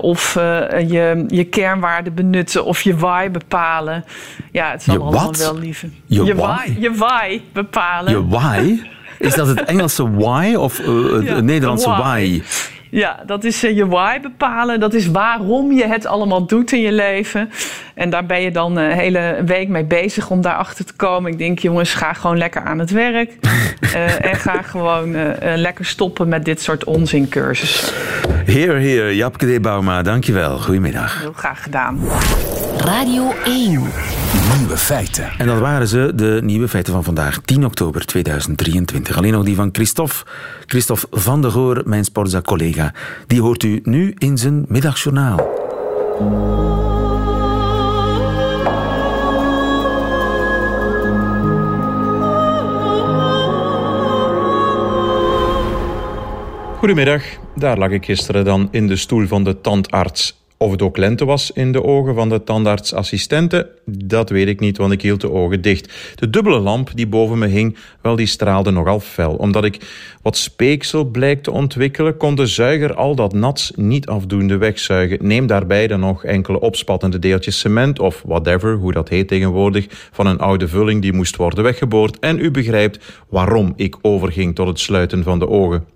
of 0.00 0.34
je, 0.34 1.24
je 1.28 1.44
kernwaarden 1.44 2.14
benutten 2.14 2.64
of 2.64 2.82
je 2.82 2.96
why 2.96 3.30
bepalen. 3.30 4.04
Ja, 4.52 4.70
het 4.70 4.82
zal 4.82 5.00
allemaal 5.00 5.34
wel 5.38 5.58
lieve. 5.58 5.88
Je, 6.06 6.24
je 6.24 6.34
why? 6.34 6.76
Je 6.78 6.94
why 6.94 7.40
bepalen. 7.52 8.12
Je 8.12 8.26
why? 8.26 8.80
Is 9.18 9.34
dat 9.34 9.46
het 9.46 9.64
Engelse 9.64 10.10
why 10.10 10.54
of 10.54 10.76
het 10.76 11.24
Ja, 11.24 11.40
Nederlandse 11.40 11.88
why. 11.88 12.00
why? 12.00 12.42
Ja, 12.90 13.22
dat 13.26 13.44
is 13.44 13.64
eh, 13.64 13.76
je 13.76 13.86
why 13.86 14.20
bepalen. 14.20 14.80
Dat 14.80 14.94
is 14.94 15.06
waarom 15.06 15.72
je 15.72 15.86
het 15.86 16.06
allemaal 16.06 16.46
doet 16.46 16.72
in 16.72 16.80
je 16.80 16.92
leven. 16.92 17.50
En 17.94 18.10
daar 18.10 18.26
ben 18.26 18.40
je 18.40 18.50
dan 18.50 18.76
een 18.76 18.90
hele 18.90 19.42
week 19.46 19.68
mee 19.68 19.84
bezig 19.84 20.30
om 20.30 20.40
daarachter 20.40 20.84
te 20.84 20.92
komen. 20.92 21.32
Ik 21.32 21.38
denk, 21.38 21.58
jongens, 21.58 21.94
ga 21.94 22.12
gewoon 22.12 22.38
lekker 22.38 22.62
aan 22.62 22.78
het 22.78 22.90
werk. 22.90 23.32
Eh, 23.92 24.24
en 24.24 24.36
ga 24.36 24.62
gewoon 24.62 25.14
eh, 25.14 25.52
eh, 25.52 25.58
lekker 25.58 25.84
stoppen 25.84 26.28
met 26.28 26.44
dit 26.44 26.62
soort 26.62 26.84
onzincursussen. 26.84 27.94
Heer, 28.44 28.74
heer, 28.74 29.14
Japke 29.14 29.46
de 29.46 29.60
Bauma, 29.60 30.02
dankjewel. 30.02 30.58
Goedemiddag. 30.58 31.20
Heel 31.20 31.32
graag 31.32 31.62
gedaan. 31.62 31.98
Radio 32.78 33.32
1. 33.44 33.82
Nieuwe 34.58 34.76
feiten. 34.76 35.30
En 35.38 35.46
dat 35.46 35.58
waren 35.58 35.88
ze, 35.88 36.12
de 36.14 36.40
nieuwe 36.42 36.68
feiten 36.68 36.92
van 36.92 37.04
vandaag, 37.04 37.40
10 37.44 37.64
oktober 37.64 38.06
2023. 38.06 39.16
Alleen 39.16 39.32
nog 39.32 39.44
die 39.44 39.54
van 39.54 39.68
Christophe. 39.72 40.14
Christophe 40.66 41.06
van 41.10 41.42
de 41.42 41.50
Goor, 41.50 41.82
mijn 41.84 42.04
Sporza-collega. 42.04 42.94
Die 43.26 43.40
hoort 43.40 43.62
u 43.62 43.80
nu 43.82 44.14
in 44.18 44.38
zijn 44.38 44.64
middagjournaal. 44.68 45.64
Goedemiddag, 56.78 57.22
daar 57.54 57.78
lag 57.78 57.90
ik 57.90 58.04
gisteren 58.04 58.44
dan 58.44 58.68
in 58.70 58.86
de 58.86 58.96
stoel 58.96 59.26
van 59.26 59.44
de 59.44 59.60
tandarts. 59.60 60.45
Of 60.58 60.70
het 60.70 60.82
ook 60.82 60.96
lente 60.96 61.24
was 61.24 61.50
in 61.50 61.72
de 61.72 61.84
ogen 61.84 62.14
van 62.14 62.28
de 62.28 62.44
tandartsassistente, 62.44 63.70
dat 63.84 64.30
weet 64.30 64.48
ik 64.48 64.60
niet, 64.60 64.76
want 64.76 64.92
ik 64.92 65.02
hield 65.02 65.20
de 65.20 65.30
ogen 65.30 65.60
dicht. 65.60 65.92
De 66.14 66.30
dubbele 66.30 66.58
lamp 66.58 66.90
die 66.94 67.06
boven 67.06 67.38
me 67.38 67.46
hing, 67.46 67.76
wel 68.02 68.16
die 68.16 68.26
straalde 68.26 68.70
nogal 68.70 69.00
fel. 69.00 69.34
Omdat 69.34 69.64
ik 69.64 69.80
wat 70.22 70.36
speeksel 70.36 71.04
blijkt 71.04 71.44
te 71.44 71.50
ontwikkelen, 71.50 72.16
kon 72.16 72.34
de 72.34 72.46
zuiger 72.46 72.94
al 72.94 73.14
dat 73.14 73.32
nats 73.32 73.72
niet 73.74 74.06
afdoende 74.06 74.56
wegzuigen. 74.56 75.18
Neem 75.26 75.46
daarbij 75.46 75.86
dan 75.86 76.00
nog 76.00 76.24
enkele 76.24 76.60
opspattende 76.60 77.18
deeltjes 77.18 77.58
cement 77.58 77.98
of 77.98 78.22
whatever, 78.26 78.74
hoe 78.74 78.92
dat 78.92 79.08
heet 79.08 79.28
tegenwoordig, 79.28 79.86
van 80.12 80.26
een 80.26 80.38
oude 80.38 80.68
vulling 80.68 81.02
die 81.02 81.12
moest 81.12 81.36
worden 81.36 81.64
weggeboord. 81.64 82.18
En 82.18 82.38
u 82.38 82.50
begrijpt 82.50 82.98
waarom 83.28 83.72
ik 83.76 83.96
overging 84.02 84.54
tot 84.54 84.66
het 84.66 84.80
sluiten 84.80 85.22
van 85.22 85.38
de 85.38 85.48
ogen. 85.48 85.95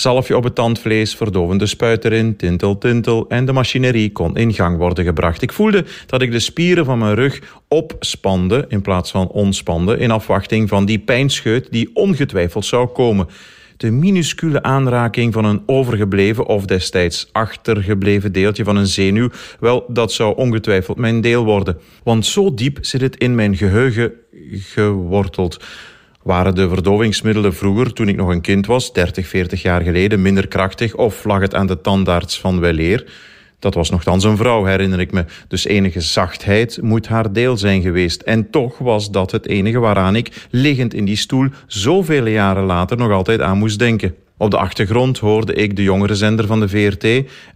Zalfje 0.00 0.36
op 0.36 0.44
het 0.44 0.54
tandvlees, 0.54 1.14
verdovende 1.14 1.66
spuit 1.66 2.04
erin, 2.04 2.36
tintel, 2.36 2.78
tintel 2.78 3.28
en 3.28 3.44
de 3.44 3.52
machinerie 3.52 4.12
kon 4.12 4.36
in 4.36 4.52
gang 4.52 4.76
worden 4.76 5.04
gebracht. 5.04 5.42
Ik 5.42 5.52
voelde 5.52 5.84
dat 6.06 6.22
ik 6.22 6.30
de 6.32 6.38
spieren 6.38 6.84
van 6.84 6.98
mijn 6.98 7.14
rug 7.14 7.40
opspande 7.68 8.64
in 8.68 8.82
plaats 8.82 9.10
van 9.10 9.28
onspande 9.28 9.98
in 9.98 10.10
afwachting 10.10 10.68
van 10.68 10.84
die 10.84 10.98
pijnscheut 10.98 11.68
die 11.70 11.90
ongetwijfeld 11.94 12.64
zou 12.64 12.86
komen. 12.86 13.26
De 13.76 13.90
minuscule 13.90 14.62
aanraking 14.62 15.32
van 15.32 15.44
een 15.44 15.62
overgebleven 15.66 16.46
of 16.46 16.64
destijds 16.64 17.28
achtergebleven 17.32 18.32
deeltje 18.32 18.64
van 18.64 18.76
een 18.76 18.86
zenuw, 18.86 19.28
wel, 19.58 19.84
dat 19.88 20.12
zou 20.12 20.36
ongetwijfeld 20.36 20.98
mijn 20.98 21.20
deel 21.20 21.44
worden. 21.44 21.78
Want 22.02 22.26
zo 22.26 22.54
diep 22.54 22.78
zit 22.80 23.00
het 23.00 23.16
in 23.16 23.34
mijn 23.34 23.56
geheugen 23.56 24.12
geworteld. 24.52 25.64
Waren 26.22 26.54
de 26.54 26.68
verdovingsmiddelen 26.68 27.54
vroeger, 27.54 27.92
toen 27.92 28.08
ik 28.08 28.16
nog 28.16 28.28
een 28.28 28.40
kind 28.40 28.66
was, 28.66 28.92
30, 28.92 29.26
40 29.26 29.62
jaar 29.62 29.80
geleden, 29.80 30.22
minder 30.22 30.48
krachtig 30.48 30.94
of 30.94 31.24
lag 31.24 31.40
het 31.40 31.54
aan 31.54 31.66
de 31.66 31.80
tandarts 31.80 32.40
van 32.40 32.60
weleer? 32.60 33.12
Dat 33.58 33.74
was 33.74 33.90
nogthans 33.90 34.24
een 34.24 34.36
vrouw, 34.36 34.64
herinner 34.64 35.00
ik 35.00 35.12
me. 35.12 35.24
Dus 35.48 35.64
enige 35.64 36.00
zachtheid 36.00 36.78
moet 36.82 37.08
haar 37.08 37.32
deel 37.32 37.56
zijn 37.56 37.82
geweest. 37.82 38.22
En 38.22 38.50
toch 38.50 38.78
was 38.78 39.10
dat 39.10 39.30
het 39.30 39.46
enige 39.46 39.78
waaraan 39.78 40.16
ik, 40.16 40.46
liggend 40.50 40.94
in 40.94 41.04
die 41.04 41.16
stoel, 41.16 41.48
zoveel 41.66 42.26
jaren 42.26 42.64
later 42.64 42.96
nog 42.96 43.10
altijd 43.12 43.40
aan 43.40 43.58
moest 43.58 43.78
denken. 43.78 44.14
Op 44.36 44.50
de 44.50 44.58
achtergrond 44.58 45.18
hoorde 45.18 45.54
ik 45.54 45.76
de 45.76 45.82
jongere 45.82 46.14
zender 46.14 46.46
van 46.46 46.60
de 46.60 46.68
VRT 46.68 47.04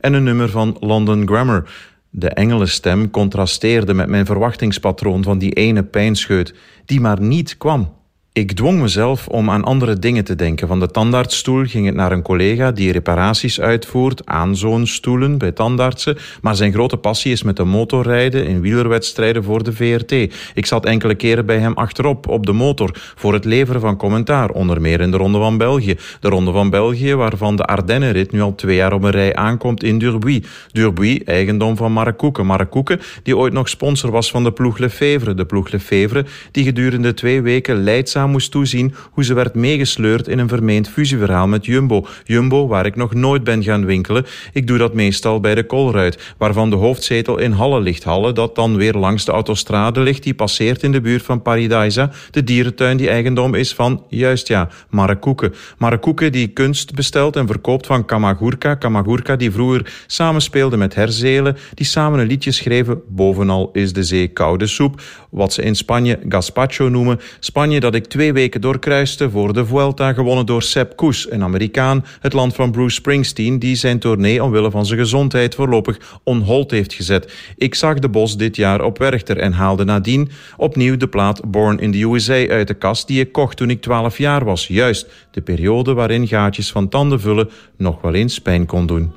en 0.00 0.12
een 0.12 0.24
nummer 0.24 0.48
van 0.48 0.76
London 0.80 1.26
Grammar. 1.26 1.70
De 2.10 2.28
engelenstem 2.28 3.10
contrasteerde 3.10 3.94
met 3.94 4.08
mijn 4.08 4.26
verwachtingspatroon 4.26 5.22
van 5.22 5.38
die 5.38 5.52
ene 5.52 5.82
pijnscheut, 5.82 6.54
die 6.84 7.00
maar 7.00 7.20
niet 7.20 7.56
kwam. 7.56 8.02
Ik 8.36 8.52
dwong 8.52 8.80
mezelf 8.80 9.28
om 9.28 9.50
aan 9.50 9.64
andere 9.64 9.98
dingen 9.98 10.24
te 10.24 10.34
denken. 10.34 10.68
Van 10.68 10.80
de 10.80 10.90
tandartsstoel 10.90 11.64
ging 11.64 11.86
het 11.86 11.94
naar 11.94 12.12
een 12.12 12.22
collega 12.22 12.72
die 12.72 12.92
reparaties 12.92 13.60
uitvoert 13.60 14.26
aan 14.26 14.56
zo'n 14.56 14.86
stoelen 14.86 15.38
bij 15.38 15.52
tandartsen. 15.52 16.16
Maar 16.42 16.56
zijn 16.56 16.72
grote 16.72 16.96
passie 16.96 17.32
is 17.32 17.42
met 17.42 17.56
de 17.56 17.64
motorrijden 17.64 18.46
in 18.46 18.60
wielerwedstrijden 18.60 19.44
voor 19.44 19.62
de 19.62 19.72
VRT. 19.72 20.12
Ik 20.54 20.66
zat 20.66 20.84
enkele 20.84 21.14
keren 21.14 21.46
bij 21.46 21.58
hem 21.58 21.72
achterop 21.74 22.28
op 22.28 22.46
de 22.46 22.52
motor 22.52 22.90
voor 23.14 23.32
het 23.32 23.44
leveren 23.44 23.80
van 23.80 23.96
commentaar, 23.96 24.50
onder 24.50 24.80
meer 24.80 25.00
in 25.00 25.10
de 25.10 25.16
Ronde 25.16 25.38
van 25.38 25.58
België. 25.58 25.96
De 26.20 26.28
Ronde 26.28 26.52
van 26.52 26.70
België, 26.70 27.14
waarvan 27.14 27.56
de 27.56 27.64
Ardennenrit 27.64 28.32
nu 28.32 28.40
al 28.40 28.54
twee 28.54 28.76
jaar 28.76 28.92
op 28.92 29.02
een 29.02 29.10
rij 29.10 29.34
aankomt 29.34 29.82
in 29.82 29.98
Durbuy. 29.98 30.44
Durbuy, 30.72 31.22
eigendom 31.24 31.76
van 31.76 31.92
Mark 31.92 32.16
Koeken. 32.16 32.46
Mark 32.46 32.70
Koeken, 32.70 33.00
die 33.22 33.36
ooit 33.36 33.52
nog 33.52 33.68
sponsor 33.68 34.10
was 34.10 34.30
van 34.30 34.44
de 34.44 34.52
ploeg 34.52 34.78
Lefevre. 34.78 35.34
De 35.34 35.44
ploeg 35.44 35.70
Lefevre, 35.70 36.24
die 36.50 36.64
gedurende 36.64 37.14
twee 37.14 37.42
weken 37.42 37.82
leidzaam 37.82 38.22
moest 38.30 38.50
toezien 38.50 38.94
hoe 39.10 39.24
ze 39.24 39.34
werd 39.34 39.54
meegesleurd 39.54 40.28
in 40.28 40.38
een 40.38 40.48
vermeend 40.48 40.88
fusieverhaal 40.88 41.46
met 41.46 41.66
Jumbo. 41.66 42.06
Jumbo, 42.24 42.66
waar 42.66 42.86
ik 42.86 42.96
nog 42.96 43.14
nooit 43.14 43.44
ben 43.44 43.62
gaan 43.62 43.84
winkelen. 43.84 44.26
Ik 44.52 44.66
doe 44.66 44.78
dat 44.78 44.94
meestal 44.94 45.40
bij 45.40 45.54
de 45.54 45.66
Colruit, 45.66 46.34
waarvan 46.38 46.70
de 46.70 46.76
hoofdzetel 46.76 47.38
in 47.38 47.52
Halle 47.52 47.80
ligt. 47.80 48.04
Halle, 48.04 48.32
dat 48.32 48.54
dan 48.54 48.76
weer 48.76 48.94
langs 48.94 49.24
de 49.24 49.32
autostrade 49.32 50.00
ligt, 50.00 50.22
die 50.22 50.34
passeert 50.34 50.82
in 50.82 50.92
de 50.92 51.00
buurt 51.00 51.22
van 51.22 51.42
Paradisa, 51.42 52.10
de 52.30 52.44
dierentuin 52.44 52.96
die 52.96 53.08
eigendom 53.08 53.54
is 53.54 53.74
van, 53.74 54.02
juist 54.08 54.48
ja, 54.48 54.68
Markoeken. 54.90 55.54
Markoeken 55.78 56.32
die 56.32 56.48
kunst 56.48 56.94
bestelt 56.94 57.36
en 57.36 57.46
verkoopt 57.46 57.86
van 57.86 58.04
Kamagurka. 58.04 58.74
Kamagurka 58.74 59.36
die 59.36 59.50
vroeger 59.50 59.92
samenspeelde 60.06 60.76
met 60.76 60.94
Herzelen, 60.94 61.56
die 61.74 61.86
samen 61.86 62.18
een 62.18 62.26
liedje 62.26 62.52
schreven, 62.52 63.02
Bovenal 63.08 63.70
is 63.72 63.92
de 63.92 64.02
zee 64.02 64.28
koude 64.28 64.66
soep, 64.66 65.00
wat 65.30 65.52
ze 65.52 65.62
in 65.62 65.74
Spanje 65.74 66.18
gazpacho 66.28 66.88
noemen. 66.88 67.20
Spanje 67.40 67.80
dat 67.80 67.94
ik 67.94 68.06
twee 68.14 68.32
weken 68.32 68.60
doorkruiste 68.60 69.30
voor 69.30 69.52
de 69.52 69.66
Vuelta, 69.66 70.12
gewonnen 70.12 70.46
door 70.46 70.62
Sepp 70.62 70.96
Koes, 70.96 71.30
een 71.30 71.42
Amerikaan, 71.42 72.04
het 72.20 72.32
land 72.32 72.54
van 72.54 72.70
Bruce 72.70 72.94
Springsteen, 72.94 73.58
die 73.58 73.74
zijn 73.74 73.98
tournee 73.98 74.42
omwille 74.42 74.70
van 74.70 74.86
zijn 74.86 74.98
gezondheid 74.98 75.54
voorlopig 75.54 76.20
on 76.24 76.40
hold 76.40 76.70
heeft 76.70 76.92
gezet. 76.92 77.32
Ik 77.56 77.74
zag 77.74 77.98
de 77.98 78.08
Bos 78.08 78.36
dit 78.36 78.56
jaar 78.56 78.82
op 78.82 78.98
Werchter 78.98 79.38
en 79.38 79.52
haalde 79.52 79.84
nadien 79.84 80.30
opnieuw 80.56 80.96
de 80.96 81.08
plaat 81.08 81.50
Born 81.50 81.78
in 81.78 81.92
the 81.92 82.02
USA 82.02 82.46
uit 82.46 82.68
de 82.68 82.74
kast 82.74 83.06
die 83.06 83.20
ik 83.20 83.32
kocht 83.32 83.56
toen 83.56 83.70
ik 83.70 83.80
12 83.80 84.18
jaar 84.18 84.44
was. 84.44 84.66
Juist 84.66 85.06
de 85.30 85.40
periode 85.40 85.94
waarin 85.94 86.26
gaatjes 86.26 86.70
van 86.70 86.88
tanden 86.88 87.20
vullen 87.20 87.50
nog 87.76 88.00
wel 88.00 88.14
eens 88.14 88.38
pijn 88.38 88.66
kon 88.66 88.86
doen. 88.86 89.12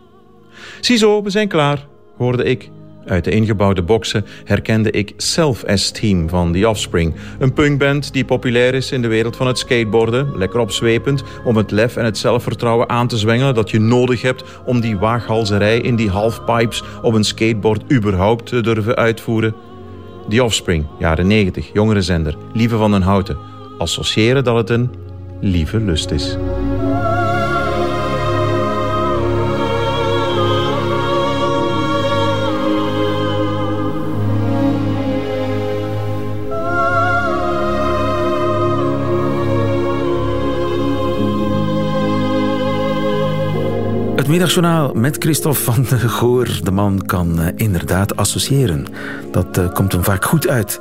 Ziezo, 0.82 1.24
we 1.24 1.30
zijn 1.30 1.48
klaar, 1.48 1.86
hoorde 2.18 2.44
ik. 2.44 2.70
Uit 3.08 3.24
de 3.24 3.32
ingebouwde 3.32 3.82
boksen 3.82 4.26
herkende 4.44 4.92
ik 4.92 5.14
Self-Esteem 5.18 6.30
van 6.30 6.54
The 6.54 6.70
Offspring. 6.70 7.16
Een 7.40 7.54
punkband 7.54 8.14
die 8.14 8.26
populair 8.26 8.74
is 8.74 8.92
in 8.92 9.02
de 9.02 9.08
wereld 9.08 9.36
van 9.36 9.48
het 9.48 9.58
skateboarden. 9.58 10.38
Lekker 10.38 10.60
opzwepend 10.60 11.24
om 11.44 11.58
het 11.58 11.72
lef 11.72 11.96
en 11.96 12.06
het 12.06 12.18
zelfvertrouwen 12.18 12.90
aan 12.90 13.08
te 13.08 13.18
zwengelen 13.18 13.56
dat 13.56 13.70
je 13.70 13.80
nodig 13.80 14.22
hebt 14.22 14.44
om 14.66 14.80
die 14.80 14.98
waaghalzerij 14.98 15.80
in 15.80 15.96
die 15.96 16.10
halfpipes 16.10 16.84
op 17.02 17.14
een 17.14 17.24
skateboard 17.24 17.92
überhaupt 17.92 18.46
te 18.46 18.62
durven 18.62 18.96
uitvoeren. 18.96 19.56
The 20.30 20.44
Offspring, 20.44 20.86
jaren 21.00 21.28
90, 21.28 21.70
jongere 21.74 22.02
zender, 22.02 22.38
Lieve 22.54 22.78
van 22.78 22.92
den 22.92 23.02
Houten. 23.02 23.38
Associëren 23.78 24.44
dat 24.44 24.56
het 24.56 24.70
een 24.70 24.90
lieve 25.40 25.80
lust 25.80 26.12
is. 26.12 26.38
Het 44.28 44.36
middagjournaal 44.36 44.94
met 44.94 45.16
Christophe 45.20 45.60
van 45.60 45.84
de 45.90 46.10
Goor. 46.10 46.48
De 46.64 46.72
man 46.72 47.06
kan 47.06 47.40
uh, 47.40 47.48
inderdaad 47.56 48.16
associëren. 48.16 48.86
Dat 49.32 49.58
uh, 49.58 49.74
komt 49.74 49.92
hem 49.92 50.04
vaak 50.04 50.26
goed 50.26 50.48
uit 50.48 50.80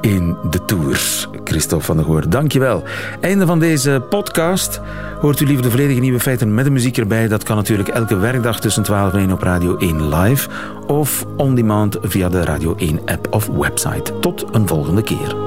in 0.00 0.36
de 0.50 0.64
tours. 0.64 1.28
Christophe 1.44 1.84
van 1.84 1.96
der 1.96 2.04
Goor, 2.04 2.28
dankjewel. 2.28 2.82
Einde 3.20 3.46
van 3.46 3.58
deze 3.58 4.02
podcast. 4.08 4.80
Hoort 5.20 5.40
u 5.40 5.46
liever 5.46 5.62
de 5.62 5.70
volledige 5.70 6.00
nieuwe 6.00 6.20
feiten 6.20 6.54
met 6.54 6.64
de 6.64 6.70
muziek 6.70 6.96
erbij? 6.96 7.28
Dat 7.28 7.42
kan 7.42 7.56
natuurlijk 7.56 7.88
elke 7.88 8.16
werkdag 8.16 8.60
tussen 8.60 8.82
12 8.82 9.12
en 9.12 9.18
1 9.18 9.32
op 9.32 9.42
Radio 9.42 9.76
1 9.76 10.14
live. 10.14 10.48
Of 10.86 11.26
on 11.36 11.54
demand 11.54 11.98
via 12.02 12.28
de 12.28 12.44
Radio 12.44 12.74
1 12.76 13.00
app 13.06 13.26
of 13.30 13.46
website. 13.46 14.18
Tot 14.20 14.44
een 14.52 14.68
volgende 14.68 15.02
keer. 15.02 15.43